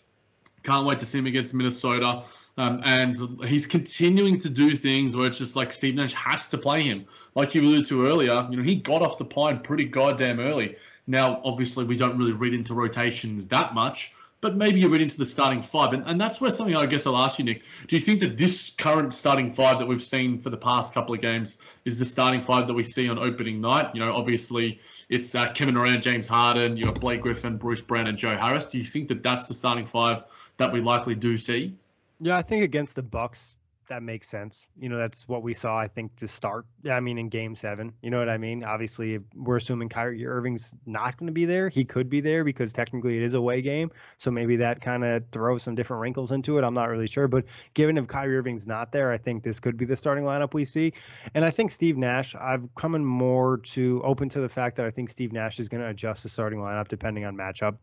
Can't 0.65 0.87
wait 0.87 0.99
to 1.01 1.07
see 1.07 1.19
him 1.19 1.27
against 1.27 1.55
Minnesota. 1.55 2.25
Um, 2.59 2.81
and 2.85 3.15
he's 3.45 3.67
continuing 3.67 4.41
to 4.41 4.49
do 4.49 4.75
things 4.77 5.15
where 5.15 5.27
it's 5.27 5.39
just 5.39 5.57
like 5.57 5.73
Steve 5.73 5.95
Nash 5.95 6.15
has 6.15 6.49
to 6.49 6.59
play 6.59 6.83
him. 6.83 7.05
Like 7.35 7.55
you 7.55 7.61
alluded 7.61 7.87
to 7.89 8.07
earlier, 8.07 8.47
you 8.51 8.57
know, 8.57 8.63
he 8.63 8.77
got 8.77 9.03
off 9.03 9.19
the 9.19 9.27
pine 9.27 9.61
pretty 9.61 9.85
goddamn 9.85 10.41
early. 10.41 10.77
Now, 11.07 11.41
obviously, 11.45 11.85
we 11.85 11.97
don't 11.97 12.17
really 12.17 12.33
read 12.33 12.55
into 12.55 12.73
rotations 12.73 13.47
that 13.49 13.75
much, 13.75 14.13
but 14.41 14.57
maybe 14.57 14.81
you 14.81 14.89
read 14.89 15.03
into 15.03 15.19
the 15.19 15.27
starting 15.27 15.61
five. 15.61 15.93
And, 15.93 16.03
and 16.07 16.19
that's 16.19 16.41
where 16.41 16.51
something 16.51 16.75
I 16.75 16.87
guess 16.87 17.07
I'll 17.07 17.17
ask 17.17 17.39
you, 17.39 17.45
Nick. 17.45 17.63
Do 17.89 17.97
you 17.97 18.03
think 18.03 18.21
that 18.21 18.39
this 18.39 18.71
current 18.71 19.13
starting 19.13 19.51
five 19.51 19.79
that 19.79 19.87
we've 19.87 20.03
seen 20.03 20.39
for 20.39 20.49
the 20.49 20.57
past 20.57 20.95
couple 20.95 21.15
of 21.15 21.21
games 21.21 21.59
is 21.85 21.99
the 21.99 22.07
starting 22.07 22.41
five 22.41 22.67
that 22.69 22.75
we 22.75 22.85
see 22.85 23.09
on 23.11 23.19
opening 23.19 23.61
night? 23.61 23.91
You 23.95 24.03
know, 24.03 24.17
obviously, 24.17 24.81
it's 25.11 25.35
uh, 25.35 25.53
Kevin 25.53 25.75
Durant, 25.75 26.03
James 26.03 26.27
Harden, 26.27 26.79
you 26.79 26.87
got 26.87 27.01
Blake 27.01 27.21
Griffin, 27.21 27.59
Bruce 27.59 27.83
Brown, 27.83 28.07
and 28.07 28.17
Joe 28.17 28.37
Harris. 28.37 28.67
Do 28.67 28.79
you 28.79 28.85
think 28.85 29.09
that 29.09 29.23
that's 29.23 29.47
the 29.47 29.55
starting 29.55 29.85
five 29.85 30.25
that 30.57 30.73
we 30.73 30.81
likely 30.81 31.15
do 31.15 31.37
see? 31.37 31.77
Yeah, 32.21 32.37
I 32.37 32.43
think 32.43 32.65
against 32.65 32.97
the 32.97 33.03
Bucks, 33.03 33.56
that 33.89 34.03
makes 34.03 34.29
sense. 34.29 34.67
You 34.79 34.89
know, 34.89 34.99
that's 34.99 35.27
what 35.27 35.43
we 35.43 35.55
saw. 35.55 35.77
I 35.79 35.89
think 35.89 36.17
to 36.17 36.29
start. 36.29 36.67
I 36.91 37.01
mean, 37.01 37.19
in 37.19 37.29
Game 37.29 37.55
Seven, 37.55 37.95
you 38.03 38.11
know 38.11 38.19
what 38.19 38.29
I 38.29 38.39
mean. 38.39 38.65
Obviously, 38.65 39.21
we're 39.35 39.57
assuming 39.57 39.89
Kyrie 39.89 40.27
Irving's 40.27 40.75
not 40.85 41.17
going 41.17 41.29
to 41.29 41.33
be 41.33 41.45
there. 41.45 41.69
He 41.69 41.85
could 41.85 42.09
be 42.09 42.21
there 42.21 42.45
because 42.45 42.73
technically 42.73 43.17
it 43.17 43.23
is 43.23 43.35
a 43.35 43.47
away 43.47 43.63
game, 43.63 43.93
so 44.19 44.31
maybe 44.31 44.57
that 44.57 44.81
kind 44.81 45.05
of 45.05 45.25
throws 45.31 45.63
some 45.63 45.77
different 45.77 46.01
wrinkles 46.01 46.33
into 46.33 46.59
it. 46.59 46.65
I'm 46.65 46.75
not 46.75 46.89
really 46.89 47.07
sure, 47.07 47.29
but 47.29 47.45
given 47.75 47.97
if 47.97 48.09
Kyrie 48.09 48.37
Irving's 48.37 48.67
not 48.67 48.91
there, 48.91 49.13
I 49.13 49.19
think 49.19 49.45
this 49.45 49.61
could 49.61 49.77
be 49.77 49.85
the 49.85 49.97
starting 49.97 50.25
lineup 50.25 50.53
we 50.53 50.65
see. 50.65 50.95
And 51.35 51.45
I 51.45 51.51
think 51.51 51.71
Steve 51.71 51.97
Nash. 51.97 52.35
I've 52.35 52.75
come 52.75 52.95
in 52.95 53.05
more 53.05 53.59
to 53.59 54.03
open 54.05 54.29
to 54.31 54.41
the 54.41 54.49
fact 54.49 54.77
that 54.77 54.87
I 54.87 54.91
think 54.91 55.11
Steve 55.11 55.33
Nash 55.33 55.61
is 55.61 55.69
going 55.69 55.83
to 55.83 55.89
adjust 55.89 56.23
the 56.25 56.29
starting 56.29 56.61
lineup 56.61 56.89
depending 56.89 57.25
on 57.25 57.37
matchup. 57.37 57.77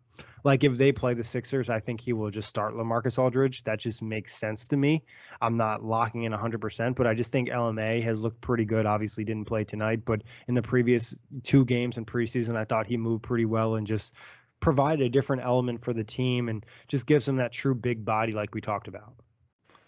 Like 0.44 0.64
if 0.64 0.78
they 0.78 0.92
play 0.92 1.14
the 1.14 1.24
Sixers, 1.24 1.70
I 1.70 1.80
think 1.80 2.02
he 2.02 2.14
will 2.14 2.30
just 2.30 2.50
start 2.50 2.74
LaMarcus 2.74 3.18
Aldridge. 3.18 3.64
That 3.64 3.80
just 3.80 4.02
makes 4.02 4.36
sense 4.36 4.68
to 4.68 4.78
me. 4.78 5.04
I'm 5.42 5.58
not 5.58 5.84
locking 5.94 6.24
in 6.24 6.32
100%, 6.32 6.96
but 6.96 7.06
I 7.06 7.14
just 7.14 7.32
think 7.32 7.50
LMA 7.50 8.02
has 8.02 8.24
looked 8.24 8.42
pretty 8.42 8.66
good. 8.66 8.88
Obviously 8.88 9.24
didn't 9.24 9.46
play 9.46 9.64
tonight, 9.64 10.06
but 10.06 10.24
in 10.48 10.56
the 10.56 10.64
previous 10.64 11.16
two 11.44 11.66
games 11.66 11.98
in 11.98 12.06
preseason, 12.06 12.56
I 12.56 12.66
thought 12.66 12.88
he 12.88 12.98
moved 12.98 13.24
pretty 13.24 13.46
well 13.46 13.76
and 13.76 13.86
just 13.86 14.16
provided 14.60 15.06
a 15.06 15.10
different 15.10 15.44
element 15.44 15.84
for 15.84 15.94
the 15.94 16.04
team 16.04 16.50
and 16.50 16.66
just 16.88 17.06
gives 17.06 17.26
them 17.26 17.36
that 17.36 17.52
true 17.52 17.76
big 17.76 18.04
body 18.04 18.32
like 18.32 18.56
we 18.56 18.62
talked 18.62 18.88
about. 18.88 19.14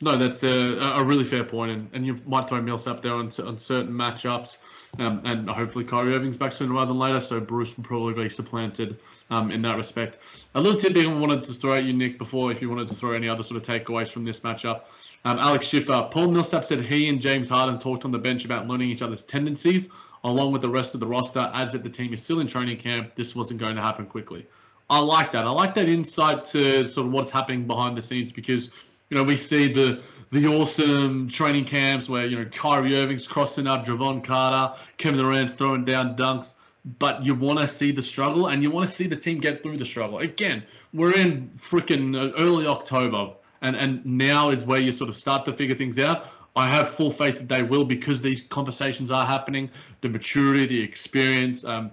No, 0.02 0.18
that's 0.18 0.44
a, 0.44 0.78
a 0.78 1.04
really 1.04 1.24
fair 1.24 1.46
point, 1.46 1.72
and, 1.72 1.90
and 1.94 2.06
you 2.06 2.20
might 2.26 2.48
throw 2.48 2.62
Millsap 2.62 3.02
there 3.02 3.14
on, 3.14 3.32
on 3.44 3.58
certain 3.58 3.94
matchups, 3.94 4.58
um, 5.00 5.22
and 5.24 5.50
hopefully 5.50 5.86
Kyrie 5.86 6.14
Irving's 6.14 6.38
back 6.38 6.52
sooner 6.52 6.74
rather 6.74 6.88
than 6.88 7.00
later, 7.00 7.22
so 7.22 7.40
Bruce 7.40 7.76
will 7.78 7.86
probably 7.86 8.14
be 8.14 8.30
supplanted 8.30 9.00
um, 9.30 9.52
in 9.52 9.62
that 9.62 9.78
respect. 9.78 10.20
A 10.54 10.62
little 10.62 10.78
tidbit 10.78 11.08
I 11.08 11.14
wanted 11.14 11.44
to 11.46 11.54
throw 11.54 11.76
at 11.76 11.86
you, 11.86 11.94
Nick, 11.94 12.18
before 12.18 12.52
if 12.52 12.62
you 12.62 12.70
wanted 12.70 12.90
to 12.90 12.96
throw 12.96 13.14
any 13.14 13.30
other 13.30 13.42
sort 13.42 13.56
of 13.56 13.64
takeaways 13.66 14.12
from 14.12 14.26
this 14.26 14.42
matchup. 14.42 14.82
Um, 15.26 15.40
Alex 15.40 15.68
Schiffer, 15.68 16.08
Paul 16.12 16.32
Millsap 16.32 16.66
said 16.66 16.82
he 16.82 17.10
and 17.10 17.20
James 17.20 17.50
Harden 17.50 17.80
talked 17.80 18.06
on 18.06 18.12
the 18.12 18.20
bench 18.20 18.46
about 18.46 18.68
learning 18.68 18.90
each 18.90 19.02
other's 19.02 19.24
tendencies, 19.24 19.90
along 20.24 20.52
with 20.54 20.62
the 20.62 20.70
rest 20.70 20.94
of 20.94 21.00
the 21.00 21.08
roster, 21.08 21.52
as 21.54 21.74
that 21.74 21.84
the 21.84 21.90
team 21.90 22.14
is 22.14 22.22
still 22.24 22.40
in 22.40 22.48
training 22.48 22.78
camp. 22.78 23.16
This 23.16 23.36
wasn't 23.36 23.60
going 23.60 23.76
to 23.76 23.82
happen 23.82 24.06
quickly. 24.06 24.46
I 24.90 25.00
like 25.00 25.32
that. 25.32 25.46
I 25.46 25.50
like 25.50 25.74
that 25.74 25.90
insight 25.90 26.44
to 26.46 26.88
sort 26.88 27.08
of 27.08 27.14
what's 27.14 27.32
happening 27.32 27.66
behind 27.68 27.98
the 27.98 28.02
scenes 28.02 28.32
because– 28.32 28.72
you 29.10 29.18
know, 29.18 29.24
we 29.24 29.38
see 29.38 29.72
the 29.72 30.02
the 30.32 30.48
awesome 30.48 31.30
training 31.30 31.66
camps 31.66 32.10
where 32.10 32.26
you 32.26 32.38
know 32.38 32.46
Kyrie 32.46 32.96
Irving's 32.96 33.28
crossing 33.28 33.68
up, 33.68 33.86
Jevon 33.86 34.24
Carter, 34.24 34.80
Kevin 34.98 35.20
Durant's 35.20 35.54
throwing 35.54 35.86
down 35.86 36.16
dunks. 36.16 36.56
But 37.00 37.26
you 37.26 37.34
want 37.34 37.60
to 37.60 37.68
see 37.68 37.92
the 37.92 38.02
struggle, 38.04 38.48
and 38.48 38.62
you 38.62 38.70
want 38.70 38.88
to 38.88 38.92
see 38.92 39.08
the 39.08 39.16
team 39.16 39.40
get 39.40 39.64
through 39.64 39.78
the 39.78 39.86
struggle. 39.86 40.20
Again, 40.20 40.64
we're 40.94 41.16
in 41.16 41.50
freaking 41.50 42.34
early 42.38 42.68
October, 42.68 43.34
and 43.66 43.76
and 43.76 44.06
now 44.06 44.50
is 44.50 44.64
where 44.64 44.80
you 44.80 44.92
sort 44.92 45.10
of 45.10 45.18
start 45.18 45.46
to 45.46 45.54
figure 45.54 45.76
things 45.76 46.00
out. 46.00 46.28
I 46.56 46.68
have 46.68 46.90
full 46.90 47.12
faith 47.12 47.36
that 47.36 47.50
they 47.50 47.64
will 47.64 47.84
because 47.84 48.22
these 48.22 48.44
conversations 48.44 49.12
are 49.12 49.26
happening. 49.26 49.70
The 50.02 50.10
maturity, 50.10 50.66
the 50.66 50.82
experience. 50.82 51.66
Um, 51.66 51.92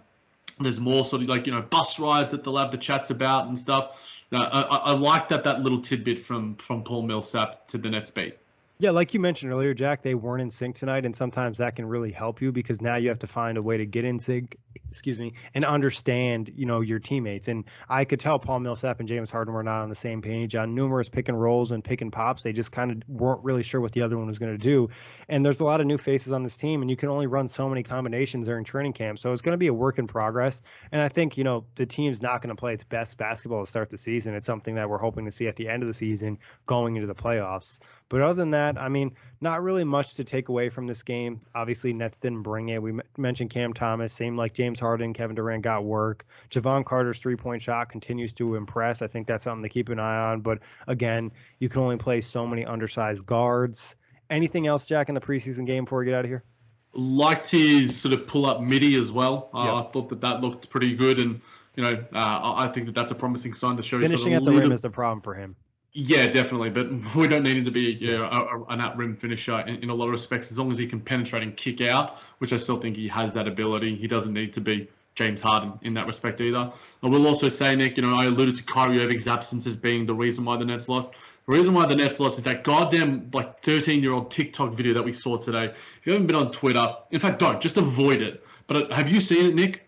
there's 0.60 0.78
more 0.78 1.04
sort 1.04 1.22
of 1.22 1.28
like 1.28 1.46
you 1.46 1.52
know 1.52 1.62
bus 1.62 1.98
rides 1.98 2.30
that 2.30 2.44
they'll 2.44 2.56
have 2.56 2.70
the 2.70 2.78
chats 2.78 3.10
about 3.10 3.46
and 3.46 3.58
stuff. 3.58 4.08
I, 4.32 4.36
I, 4.38 4.76
I 4.76 4.92
like 4.92 5.28
that 5.28 5.44
that 5.44 5.60
little 5.60 5.80
tidbit 5.80 6.18
from 6.18 6.56
from 6.56 6.84
Paul 6.84 7.02
Millsap 7.02 7.66
to 7.68 7.78
the 7.78 7.90
Nets 7.90 8.10
beat. 8.10 8.36
Yeah, 8.82 8.90
like 8.90 9.14
you 9.14 9.20
mentioned 9.20 9.52
earlier, 9.52 9.74
Jack, 9.74 10.02
they 10.02 10.16
weren't 10.16 10.42
in 10.42 10.50
sync 10.50 10.74
tonight, 10.74 11.06
and 11.06 11.14
sometimes 11.14 11.58
that 11.58 11.76
can 11.76 11.86
really 11.86 12.10
help 12.10 12.42
you 12.42 12.50
because 12.50 12.80
now 12.80 12.96
you 12.96 13.10
have 13.10 13.20
to 13.20 13.28
find 13.28 13.56
a 13.56 13.62
way 13.62 13.76
to 13.76 13.86
get 13.86 14.04
in 14.04 14.18
sync, 14.18 14.56
excuse 14.90 15.20
me, 15.20 15.34
and 15.54 15.64
understand, 15.64 16.50
you 16.52 16.66
know, 16.66 16.80
your 16.80 16.98
teammates. 16.98 17.46
And 17.46 17.66
I 17.88 18.04
could 18.04 18.18
tell 18.18 18.40
Paul 18.40 18.58
Millsap 18.58 18.98
and 18.98 19.08
James 19.08 19.30
Harden 19.30 19.54
were 19.54 19.62
not 19.62 19.82
on 19.82 19.88
the 19.88 19.94
same 19.94 20.20
page 20.20 20.56
on 20.56 20.74
numerous 20.74 21.08
pick 21.08 21.28
and 21.28 21.40
rolls 21.40 21.70
and 21.70 21.84
pick 21.84 22.00
and 22.00 22.12
pops. 22.12 22.42
They 22.42 22.52
just 22.52 22.72
kind 22.72 22.90
of 22.90 23.08
weren't 23.08 23.44
really 23.44 23.62
sure 23.62 23.80
what 23.80 23.92
the 23.92 24.02
other 24.02 24.18
one 24.18 24.26
was 24.26 24.40
going 24.40 24.50
to 24.50 24.58
do. 24.58 24.88
And 25.28 25.46
there's 25.46 25.60
a 25.60 25.64
lot 25.64 25.80
of 25.80 25.86
new 25.86 25.96
faces 25.96 26.32
on 26.32 26.42
this 26.42 26.56
team, 26.56 26.82
and 26.82 26.90
you 26.90 26.96
can 26.96 27.08
only 27.08 27.28
run 27.28 27.46
so 27.46 27.68
many 27.68 27.84
combinations 27.84 28.46
during 28.46 28.64
training 28.64 28.94
camp. 28.94 29.20
So 29.20 29.30
it's 29.30 29.42
going 29.42 29.52
to 29.52 29.58
be 29.58 29.68
a 29.68 29.72
work 29.72 30.00
in 30.00 30.08
progress. 30.08 30.60
And 30.90 31.00
I 31.00 31.08
think, 31.08 31.38
you 31.38 31.44
know, 31.44 31.66
the 31.76 31.86
team's 31.86 32.20
not 32.20 32.42
going 32.42 32.48
to 32.52 32.58
play 32.58 32.74
its 32.74 32.82
best 32.82 33.16
basketball 33.16 33.60
to 33.64 33.70
start 33.70 33.90
the 33.90 33.98
season. 33.98 34.34
It's 34.34 34.46
something 34.46 34.74
that 34.74 34.90
we're 34.90 34.98
hoping 34.98 35.26
to 35.26 35.30
see 35.30 35.46
at 35.46 35.54
the 35.54 35.68
end 35.68 35.84
of 35.84 35.86
the 35.86 35.94
season 35.94 36.40
going 36.66 36.96
into 36.96 37.06
the 37.06 37.14
playoffs. 37.14 37.78
But 38.12 38.20
other 38.20 38.34
than 38.34 38.50
that, 38.50 38.76
I 38.76 38.90
mean, 38.90 39.16
not 39.40 39.62
really 39.62 39.84
much 39.84 40.16
to 40.16 40.24
take 40.24 40.50
away 40.50 40.68
from 40.68 40.86
this 40.86 41.02
game. 41.02 41.40
Obviously, 41.54 41.94
Nets 41.94 42.20
didn't 42.20 42.42
bring 42.42 42.68
it. 42.68 42.82
We 42.82 42.90
m- 42.90 43.00
mentioned 43.16 43.48
Cam 43.48 43.72
Thomas, 43.72 44.12
same 44.12 44.36
like 44.36 44.52
James 44.52 44.78
Harden, 44.78 45.14
Kevin 45.14 45.34
Durant 45.34 45.62
got 45.62 45.82
work. 45.82 46.26
Jevon 46.50 46.84
Carter's 46.84 47.18
three 47.20 47.36
point 47.36 47.62
shot 47.62 47.88
continues 47.88 48.34
to 48.34 48.56
impress. 48.56 49.00
I 49.00 49.06
think 49.06 49.26
that's 49.26 49.44
something 49.44 49.62
to 49.62 49.70
keep 49.70 49.88
an 49.88 49.98
eye 49.98 50.30
on. 50.30 50.42
But 50.42 50.58
again, 50.86 51.32
you 51.58 51.70
can 51.70 51.80
only 51.80 51.96
play 51.96 52.20
so 52.20 52.46
many 52.46 52.66
undersized 52.66 53.24
guards. 53.24 53.96
Anything 54.28 54.66
else, 54.66 54.84
Jack, 54.84 55.08
in 55.08 55.14
the 55.14 55.20
preseason 55.22 55.64
game 55.66 55.84
before 55.84 56.00
we 56.00 56.04
get 56.04 56.14
out 56.14 56.26
of 56.26 56.30
here? 56.30 56.44
Liked 56.92 57.50
his 57.50 57.98
sort 57.98 58.12
of 58.12 58.26
pull 58.26 58.44
up 58.44 58.60
midi 58.60 58.98
as 58.98 59.10
well. 59.10 59.48
Uh, 59.54 59.64
yep. 59.64 59.86
I 59.86 59.90
thought 59.90 60.10
that 60.10 60.20
that 60.20 60.42
looked 60.42 60.68
pretty 60.68 60.94
good, 60.94 61.18
and 61.18 61.40
you 61.76 61.82
know, 61.82 61.92
uh, 62.12 62.54
I 62.58 62.68
think 62.68 62.84
that 62.84 62.94
that's 62.94 63.10
a 63.10 63.14
promising 63.14 63.54
sign 63.54 63.78
to 63.78 63.82
show. 63.82 63.98
Finishing 63.98 64.34
at 64.34 64.44
the 64.44 64.52
rim 64.52 64.70
is 64.70 64.82
the 64.82 64.90
problem 64.90 65.22
for 65.22 65.32
him. 65.32 65.56
Yeah, 65.94 66.26
definitely. 66.26 66.70
But 66.70 66.90
we 67.14 67.28
don't 67.28 67.42
need 67.42 67.58
him 67.58 67.64
to 67.64 67.70
be 67.70 67.92
you 67.92 68.18
know, 68.18 68.26
a, 68.26 68.72
an 68.72 68.80
at 68.80 68.96
rim 68.96 69.14
finisher 69.14 69.60
in, 69.60 69.76
in, 69.76 69.90
a 69.90 69.94
lot 69.94 70.06
of 70.06 70.12
respects. 70.12 70.50
As 70.50 70.58
long 70.58 70.70
as 70.70 70.78
he 70.78 70.86
can 70.86 71.00
penetrate 71.00 71.42
and 71.42 71.56
kick 71.56 71.80
out, 71.80 72.18
which 72.38 72.52
I 72.52 72.56
still 72.56 72.78
think 72.78 72.96
he 72.96 73.08
has 73.08 73.34
that 73.34 73.46
ability, 73.46 73.96
he 73.96 74.06
doesn't 74.06 74.32
need 74.32 74.52
to 74.54 74.60
be 74.60 74.88
James 75.14 75.42
Harden 75.42 75.72
in 75.82 75.94
that 75.94 76.06
respect 76.06 76.40
either. 76.40 76.72
I 77.02 77.06
will 77.06 77.26
also 77.26 77.48
say, 77.48 77.76
Nick, 77.76 77.96
you 77.96 78.02
know, 78.02 78.16
I 78.16 78.26
alluded 78.26 78.56
to 78.56 78.62
Kyrie 78.62 79.00
Irving's 79.00 79.28
absence 79.28 79.66
as 79.66 79.76
being 79.76 80.06
the 80.06 80.14
reason 80.14 80.44
why 80.44 80.56
the 80.56 80.64
Nets 80.64 80.88
lost. 80.88 81.12
The 81.46 81.52
reason 81.52 81.74
why 81.74 81.86
the 81.86 81.96
Nets 81.96 82.20
lost 82.20 82.38
is 82.38 82.44
that 82.44 82.64
goddamn 82.64 83.28
like 83.32 83.58
13 83.58 84.02
year 84.02 84.12
old 84.12 84.30
TikTok 84.30 84.72
video 84.72 84.94
that 84.94 85.04
we 85.04 85.12
saw 85.12 85.36
today. 85.36 85.66
If 85.66 86.00
you 86.04 86.12
haven't 86.12 86.28
been 86.28 86.36
on 86.36 86.52
Twitter, 86.52 86.86
in 87.10 87.20
fact, 87.20 87.40
don't 87.40 87.60
just 87.60 87.76
avoid 87.76 88.22
it. 88.22 88.44
But 88.66 88.90
uh, 88.90 88.94
have 88.94 89.08
you 89.08 89.20
seen 89.20 89.50
it, 89.50 89.54
Nick? 89.54 89.86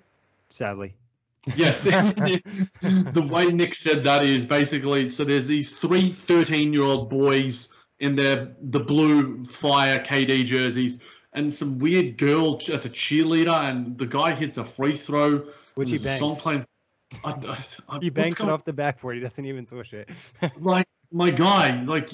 Sadly. 0.48 0.94
Yes. 1.57 1.82
the 1.84 3.28
way 3.30 3.47
Nick 3.47 3.74
said 3.74 4.05
that 4.05 4.24
is 4.24 4.45
basically 4.45 5.11
so 5.11 5.24
there's 5.24 5.47
these 5.47 5.70
three 5.70 6.12
13 6.12 6.72
year 6.72 6.82
old 6.82 7.11
boys 7.11 7.74
in 8.01 8.16
their 8.16 8.55
the 8.61 8.80
blue 8.80 9.45
fire 9.45 9.99
KD 9.99 10.45
jerseys 10.45 11.01
and 11.34 11.53
some 11.53 11.78
weird 11.78 12.16
girl 12.16 12.61
as 12.72 12.86
a 12.86 12.90
cheerleader 12.90 13.68
and 13.68 13.99
the 13.99 14.07
guy 14.07 14.34
hits 14.34 14.57
a 14.57 14.64
free 14.64 14.97
throw. 14.97 15.47
Which 15.74 15.90
he 15.90 15.99
bangs. 15.99 16.20
Song 16.20 16.36
playing. 16.36 16.66
I, 17.24 17.30
I, 17.30 17.64
I, 17.88 17.99
he 18.01 18.11
banks 18.11 18.40
it 18.40 18.49
off 18.49 18.64
the 18.64 18.72
backboard. 18.72 19.16
He 19.16 19.20
doesn't 19.20 19.45
even 19.45 19.66
switch 19.66 19.92
it. 19.92 20.09
like 20.59 20.86
my 21.12 21.30
guy, 21.30 21.82
like 21.84 22.11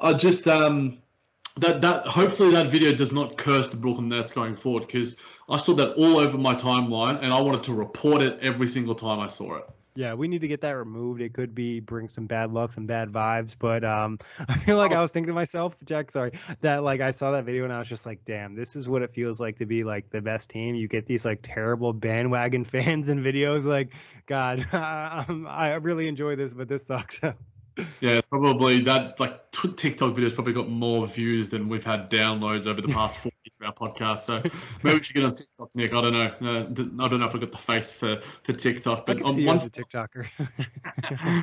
I 0.00 0.12
just 0.12 0.46
um 0.46 0.98
that 1.56 1.80
that 1.80 2.06
hopefully 2.06 2.52
that 2.52 2.66
video 2.68 2.92
does 2.92 3.12
not 3.12 3.36
curse 3.36 3.68
the 3.68 3.76
Brooklyn 3.76 4.08
Nets 4.08 4.32
going 4.32 4.54
forward 4.54 4.86
because 4.86 5.16
I 5.48 5.56
saw 5.56 5.74
that 5.74 5.94
all 5.94 6.18
over 6.18 6.36
my 6.36 6.54
timeline 6.54 7.22
and 7.22 7.32
I 7.32 7.40
wanted 7.40 7.64
to 7.64 7.72
report 7.72 8.22
it 8.22 8.38
every 8.42 8.68
single 8.68 8.94
time 8.94 9.18
I 9.20 9.28
saw 9.28 9.56
it. 9.56 9.64
Yeah, 9.94 10.14
we 10.14 10.28
need 10.28 10.42
to 10.42 10.48
get 10.48 10.60
that 10.60 10.76
removed. 10.76 11.20
It 11.20 11.34
could 11.34 11.56
be 11.56 11.80
bring 11.80 12.06
some 12.06 12.26
bad 12.26 12.52
luck, 12.52 12.72
some 12.72 12.86
bad 12.86 13.10
vibes. 13.10 13.56
But 13.58 13.82
um, 13.82 14.20
I 14.48 14.56
feel 14.56 14.76
like 14.76 14.92
I 14.92 15.02
was 15.02 15.10
thinking 15.10 15.26
to 15.26 15.34
myself, 15.34 15.74
Jack, 15.84 16.12
sorry, 16.12 16.38
that 16.60 16.84
like 16.84 17.00
I 17.00 17.10
saw 17.10 17.32
that 17.32 17.44
video 17.44 17.64
and 17.64 17.72
I 17.72 17.80
was 17.80 17.88
just 17.88 18.06
like, 18.06 18.24
damn, 18.24 18.54
this 18.54 18.76
is 18.76 18.88
what 18.88 19.02
it 19.02 19.12
feels 19.12 19.40
like 19.40 19.56
to 19.56 19.66
be 19.66 19.82
like 19.82 20.08
the 20.10 20.20
best 20.20 20.50
team. 20.50 20.76
You 20.76 20.86
get 20.86 21.06
these 21.06 21.24
like 21.24 21.40
terrible 21.42 21.92
bandwagon 21.92 22.64
fans 22.64 23.08
and 23.08 23.24
videos. 23.24 23.64
Like, 23.64 23.92
God, 24.26 24.68
I 24.72 25.78
really 25.82 26.06
enjoy 26.06 26.36
this, 26.36 26.52
but 26.52 26.68
this 26.68 26.86
sucks. 26.86 27.20
Yeah, 28.00 28.20
probably 28.28 28.80
that 28.80 29.18
like 29.20 29.50
TikTok 29.52 30.14
videos 30.14 30.34
probably 30.34 30.52
got 30.52 30.68
more 30.68 31.06
views 31.06 31.50
than 31.50 31.68
we've 31.68 31.84
had 31.84 32.10
downloads 32.10 32.66
over 32.66 32.80
the 32.80 32.88
past 32.88 33.18
four 33.18 33.32
years 33.44 33.58
of 33.60 33.66
our 33.66 33.72
podcast. 33.72 34.20
So 34.20 34.42
maybe 34.82 34.98
we 34.98 35.02
should 35.02 35.14
get 35.14 35.24
on 35.24 35.32
TikTok, 35.32 35.74
Nick. 35.74 35.94
I 35.94 36.00
don't 36.00 36.12
know. 36.12 36.20
Uh, 36.20 37.04
I 37.04 37.08
don't 37.08 37.20
know 37.20 37.26
if 37.26 37.34
I 37.34 37.38
got 37.38 37.52
the 37.52 37.58
face 37.58 37.92
for 37.92 38.20
for 38.42 38.52
TikTok, 38.52 39.06
but 39.06 39.22
on 39.22 39.44
one 39.44 39.56
a 39.56 39.60
TikToker. 39.60 40.26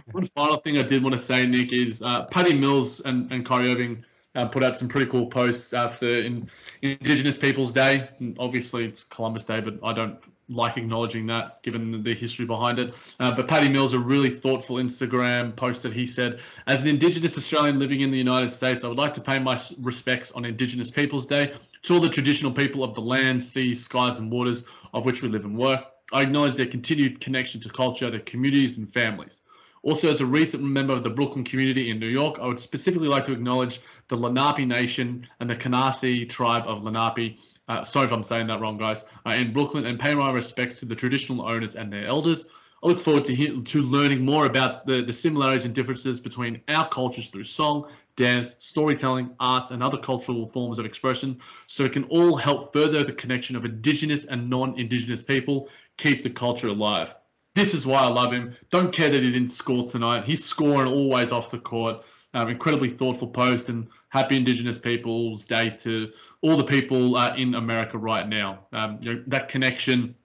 one 0.11 0.25
final 0.27 0.57
thing 0.57 0.77
I 0.77 0.83
did 0.83 1.03
want 1.03 1.13
to 1.13 1.19
say, 1.19 1.45
Nick, 1.45 1.71
is 1.71 2.01
uh, 2.01 2.25
Patty 2.25 2.53
Mills 2.53 2.99
and 3.01 3.31
and 3.31 3.45
Kyrie 3.45 3.71
Irving. 3.71 4.05
Uh, 4.35 4.45
put 4.45 4.65
out 4.65 4.75
some 4.75 4.89
pretty 4.89 5.09
cool 5.09 5.27
posts 5.27 5.71
after 5.71 6.19
in 6.19 6.49
Indigenous 6.81 7.37
Peoples 7.37 7.71
Day. 7.71 8.09
And 8.19 8.35
obviously, 8.37 8.87
it's 8.87 9.05
Columbus 9.05 9.45
Day, 9.45 9.61
but 9.61 9.79
I 9.81 9.93
don't 9.93 10.21
like 10.49 10.77
acknowledging 10.77 11.25
that 11.27 11.61
given 11.63 12.03
the 12.03 12.13
history 12.13 12.45
behind 12.45 12.79
it. 12.79 12.93
Uh, 13.19 13.35
but 13.35 13.47
Patty 13.47 13.69
Mills, 13.69 13.93
a 13.93 13.99
really 13.99 14.29
thoughtful 14.29 14.77
Instagram 14.77 15.55
post 15.55 15.83
that 15.83 15.93
he 15.93 16.05
said, 16.05 16.39
as 16.67 16.81
an 16.81 16.87
Indigenous 16.87 17.37
Australian 17.37 17.79
living 17.79 18.01
in 18.01 18.11
the 18.11 18.17
United 18.17 18.51
States, 18.51 18.83
I 18.83 18.87
would 18.87 18.97
like 18.97 19.13
to 19.13 19.21
pay 19.21 19.39
my 19.39 19.59
respects 19.81 20.31
on 20.31 20.45
Indigenous 20.45 20.91
Peoples 20.91 21.25
Day 21.25 21.53
to 21.83 21.93
all 21.93 21.99
the 21.99 22.09
traditional 22.09 22.51
people 22.51 22.83
of 22.83 22.93
the 22.93 23.01
land, 23.01 23.41
sea, 23.41 23.73
skies, 23.75 24.19
and 24.19 24.31
waters 24.31 24.65
of 24.93 25.05
which 25.05 25.21
we 25.21 25.29
live 25.29 25.45
and 25.45 25.57
work. 25.57 25.83
I 26.13 26.21
acknowledge 26.21 26.55
their 26.55 26.67
continued 26.67 27.19
connection 27.19 27.59
to 27.61 27.69
culture, 27.69 28.09
their 28.11 28.19
communities, 28.19 28.77
and 28.77 28.87
families. 28.87 29.41
Also, 29.81 30.09
as 30.09 30.19
a 30.19 30.25
recent 30.25 30.63
member 30.63 30.93
of 30.93 31.03
the 31.03 31.09
Brooklyn 31.11 31.43
community 31.43 31.91
in 31.91 31.99
New 31.99 32.07
York, 32.07 32.39
I 32.39 32.47
would 32.47 32.59
specifically 32.59 33.07
like 33.07 33.25
to 33.25 33.33
acknowledge 33.33 33.81
the 34.07 34.15
Lenape 34.15 34.67
Nation 34.67 35.27
and 35.39 35.47
the 35.47 35.55
Canarsie 35.55 36.27
tribe 36.27 36.63
of 36.65 36.83
Lenape 36.83 37.39
uh, 37.67 37.83
sorry 37.83 38.05
if 38.05 38.11
I'm 38.11 38.23
saying 38.23 38.47
that 38.47 38.59
wrong, 38.59 38.77
guys. 38.77 39.05
Uh, 39.25 39.31
in 39.31 39.53
Brooklyn, 39.53 39.85
and 39.85 39.99
pay 39.99 40.13
my 40.13 40.31
respects 40.31 40.79
to 40.79 40.85
the 40.85 40.95
traditional 40.95 41.47
owners 41.47 41.75
and 41.75 41.91
their 41.91 42.05
elders. 42.05 42.49
I 42.83 42.87
look 42.87 42.99
forward 42.99 43.25
to 43.25 43.61
to 43.63 43.81
learning 43.81 44.23
more 44.23 44.45
about 44.45 44.85
the, 44.85 45.01
the 45.01 45.13
similarities 45.13 45.65
and 45.65 45.73
differences 45.73 46.19
between 46.19 46.61
our 46.67 46.87
cultures 46.87 47.29
through 47.29 47.45
song, 47.45 47.87
dance, 48.15 48.55
storytelling, 48.59 49.31
arts, 49.39 49.71
and 49.71 49.81
other 49.81 49.97
cultural 49.97 50.45
forms 50.45 50.77
of 50.77 50.85
expression, 50.85 51.39
so 51.67 51.85
it 51.85 51.93
can 51.93 52.03
all 52.05 52.35
help 52.35 52.73
further 52.73 53.03
the 53.03 53.13
connection 53.13 53.55
of 53.55 53.65
Indigenous 53.65 54.25
and 54.25 54.49
non-Indigenous 54.49 55.23
people, 55.23 55.69
keep 55.97 56.21
the 56.21 56.29
culture 56.29 56.67
alive. 56.67 57.15
This 57.55 57.73
is 57.73 57.85
why 57.85 58.01
I 58.01 58.09
love 58.09 58.33
him. 58.33 58.53
Don't 58.69 58.93
care 58.93 59.09
that 59.09 59.23
he 59.23 59.31
didn't 59.31 59.47
score 59.47 59.87
tonight. 59.87 60.25
He's 60.25 60.43
scoring 60.43 60.91
always 60.91 61.31
off 61.31 61.51
the 61.51 61.57
court. 61.57 62.03
Um, 62.33 62.49
incredibly 62.49 62.89
thoughtful 62.89 63.29
post 63.29 63.69
and 63.69 63.87
happy 64.09 64.35
Indigenous 64.35 64.77
Peoples 64.77 65.45
Day 65.45 65.69
to 65.79 66.11
all 66.41 66.57
the 66.57 66.65
people 66.65 67.15
uh, 67.15 67.33
in 67.37 67.55
America 67.55 67.97
right 67.97 68.27
now. 68.27 68.67
Um, 68.73 68.99
you 69.01 69.13
know, 69.13 69.23
that 69.27 69.47
connection, 69.47 70.15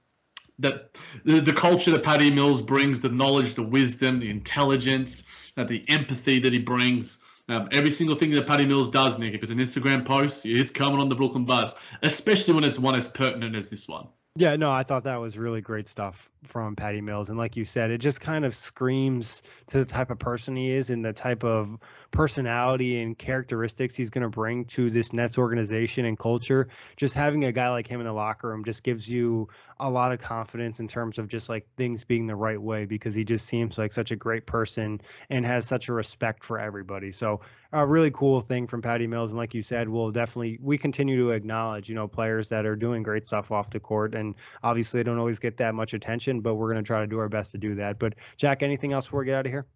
that 0.59 0.97
the, 1.25 1.41
the 1.41 1.53
culture 1.53 1.93
that 1.93 2.03
Patty 2.03 2.33
Mills 2.33 2.63
brings, 2.63 2.99
the 2.99 3.09
knowledge, 3.09 3.55
the 3.55 3.63
wisdom, 3.63 4.19
the 4.19 4.29
intelligence, 4.29 5.23
uh, 5.57 5.63
the 5.63 5.85
empathy 5.89 6.41
that 6.41 6.53
he 6.53 6.59
brings. 6.59 7.21
Um, 7.49 7.69
every 7.71 7.93
single 7.93 8.17
thing 8.17 8.33
that 8.33 8.49
Patty 8.49 8.67
Mills 8.67 8.91
does, 8.91 9.21
Nick, 9.21 9.35
if 9.35 9.43
it's 9.45 9.53
an 9.53 9.59
Instagram 9.59 10.05
post, 10.05 10.45
it's 10.45 10.73
coming 10.73 10.99
on 10.99 11.09
the 11.09 11.15
Brooklyn 11.15 11.45
Buzz, 11.45 11.77
especially 12.03 12.55
when 12.55 12.65
it's 12.65 12.79
one 12.79 12.97
as 12.97 13.07
pertinent 13.07 13.55
as 13.55 13.71
this 13.71 13.87
one. 13.87 14.09
Yeah, 14.37 14.55
no, 14.55 14.71
I 14.71 14.85
thought 14.85 15.05
that 15.05 15.17
was 15.17 15.37
really 15.37 15.61
great 15.61 15.89
stuff 15.89 16.31
from 16.45 16.77
Patty 16.77 17.01
Mills. 17.01 17.31
And 17.31 17.39
like 17.39 17.57
you 17.57 17.65
said, 17.65 17.91
it 17.91 17.99
just 17.99 18.21
kind 18.21 18.45
of 18.45 18.55
screams 18.55 19.43
to 19.67 19.79
the 19.79 19.85
type 19.85 20.13
of 20.13 20.21
person 20.21 20.55
he 20.55 20.71
is 20.71 20.91
and 20.91 21.05
the 21.05 21.13
type 21.13 21.43
of 21.43 21.77
personality 22.13 23.03
and 23.03 23.19
characteristics 23.19 23.97
he's 23.97 24.11
going 24.11 24.23
to 24.23 24.29
bring 24.29 24.67
to 24.67 24.89
this 24.89 25.13
Nets 25.13 25.37
organization 25.37 26.05
and 26.05 26.17
culture. 26.17 26.69
Just 26.97 27.17
having 27.17 27.45
a 27.45 27.51
guy 27.51 27.71
like 27.71 27.89
him 27.89 27.99
in 28.01 28.07
the 28.07 28.13
locker 28.13 28.49
room 28.49 28.65
just 28.65 28.85
gives 28.85 29.09
you 29.09 29.49
a 29.81 29.91
lot 29.91 30.13
of 30.13 30.21
confidence 30.21 30.79
in 30.79 30.87
terms 30.87 31.19
of 31.19 31.27
just 31.27 31.49
like 31.49 31.67
things 31.77 32.05
being 32.05 32.29
the 32.29 32.37
right 32.37 32.63
way 32.63 32.85
because 32.85 33.17
he 33.17 33.25
just 33.25 33.47
seems 33.47 33.79
like 33.79 33.91
such 33.91 34.13
a 34.13 34.17
great 34.17 34.47
person 34.47 35.01
and 35.29 35.45
has 35.45 35.67
such 35.67 35.89
a 35.89 35.93
respect 35.93 36.45
for 36.45 36.57
everybody. 36.61 37.11
So 37.11 37.41
a 37.73 37.87
really 37.87 38.11
cool 38.11 38.41
thing 38.41 38.67
from 38.67 38.83
Patty 38.83 39.07
Mills. 39.07 39.31
And 39.31 39.39
like 39.39 39.55
you 39.55 39.63
said, 39.63 39.89
we'll 39.89 40.11
definitely 40.11 40.59
we 40.61 40.79
continue 40.79 41.19
to 41.21 41.31
acknowledge, 41.31 41.89
you 41.89 41.95
know, 41.95 42.09
players 42.09 42.49
that 42.49 42.67
are 42.67 42.77
doing 42.77 43.03
great 43.03 43.27
stuff 43.27 43.51
off 43.51 43.71
the 43.71 43.81
court. 43.81 44.15
And 44.15 44.35
obviously 44.63 45.01
they 45.01 45.05
don't 45.05 45.19
always 45.19 45.39
get 45.39 45.57
that 45.59 45.75
much 45.75 45.95
attention, 45.95 46.41
but 46.41 46.55
we're 46.55 46.69
gonna 46.69 46.83
try 46.83 47.01
to 47.01 47.07
do 47.07 47.19
our 47.19 47.29
best 47.29 47.53
to 47.53 47.59
do 47.59 47.77
that. 47.77 47.99
But 47.99 48.15
Jack, 48.37 48.63
anything 48.63 48.93
else 48.93 49.07
before 49.07 49.21
we 49.21 49.27
get 49.27 49.37
out 49.37 49.47
of 49.47 49.53
here? 49.53 49.67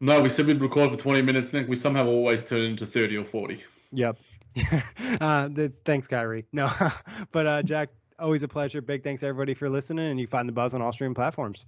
No, 0.00 0.20
we 0.20 0.28
said 0.28 0.46
we'd 0.46 0.60
record 0.60 0.90
for 0.90 0.96
20 0.96 1.22
minutes, 1.22 1.52
Nick. 1.52 1.68
We 1.68 1.76
somehow 1.76 2.06
always 2.06 2.44
turn 2.44 2.62
into 2.62 2.84
30 2.84 3.16
or 3.16 3.24
40. 3.24 3.62
Yep. 3.92 4.18
uh, 5.20 5.48
thanks, 5.84 6.06
Kyrie. 6.06 6.44
No, 6.52 6.70
but 7.32 7.46
uh, 7.46 7.62
Jack, 7.62 7.90
always 8.18 8.42
a 8.42 8.48
pleasure. 8.48 8.82
Big 8.82 9.02
thanks 9.02 9.22
everybody 9.22 9.54
for 9.54 9.70
listening, 9.70 10.10
and 10.10 10.20
you 10.20 10.26
find 10.26 10.48
the 10.48 10.52
buzz 10.52 10.74
on 10.74 10.82
all 10.82 10.92
streaming 10.92 11.14
platforms. 11.14 11.66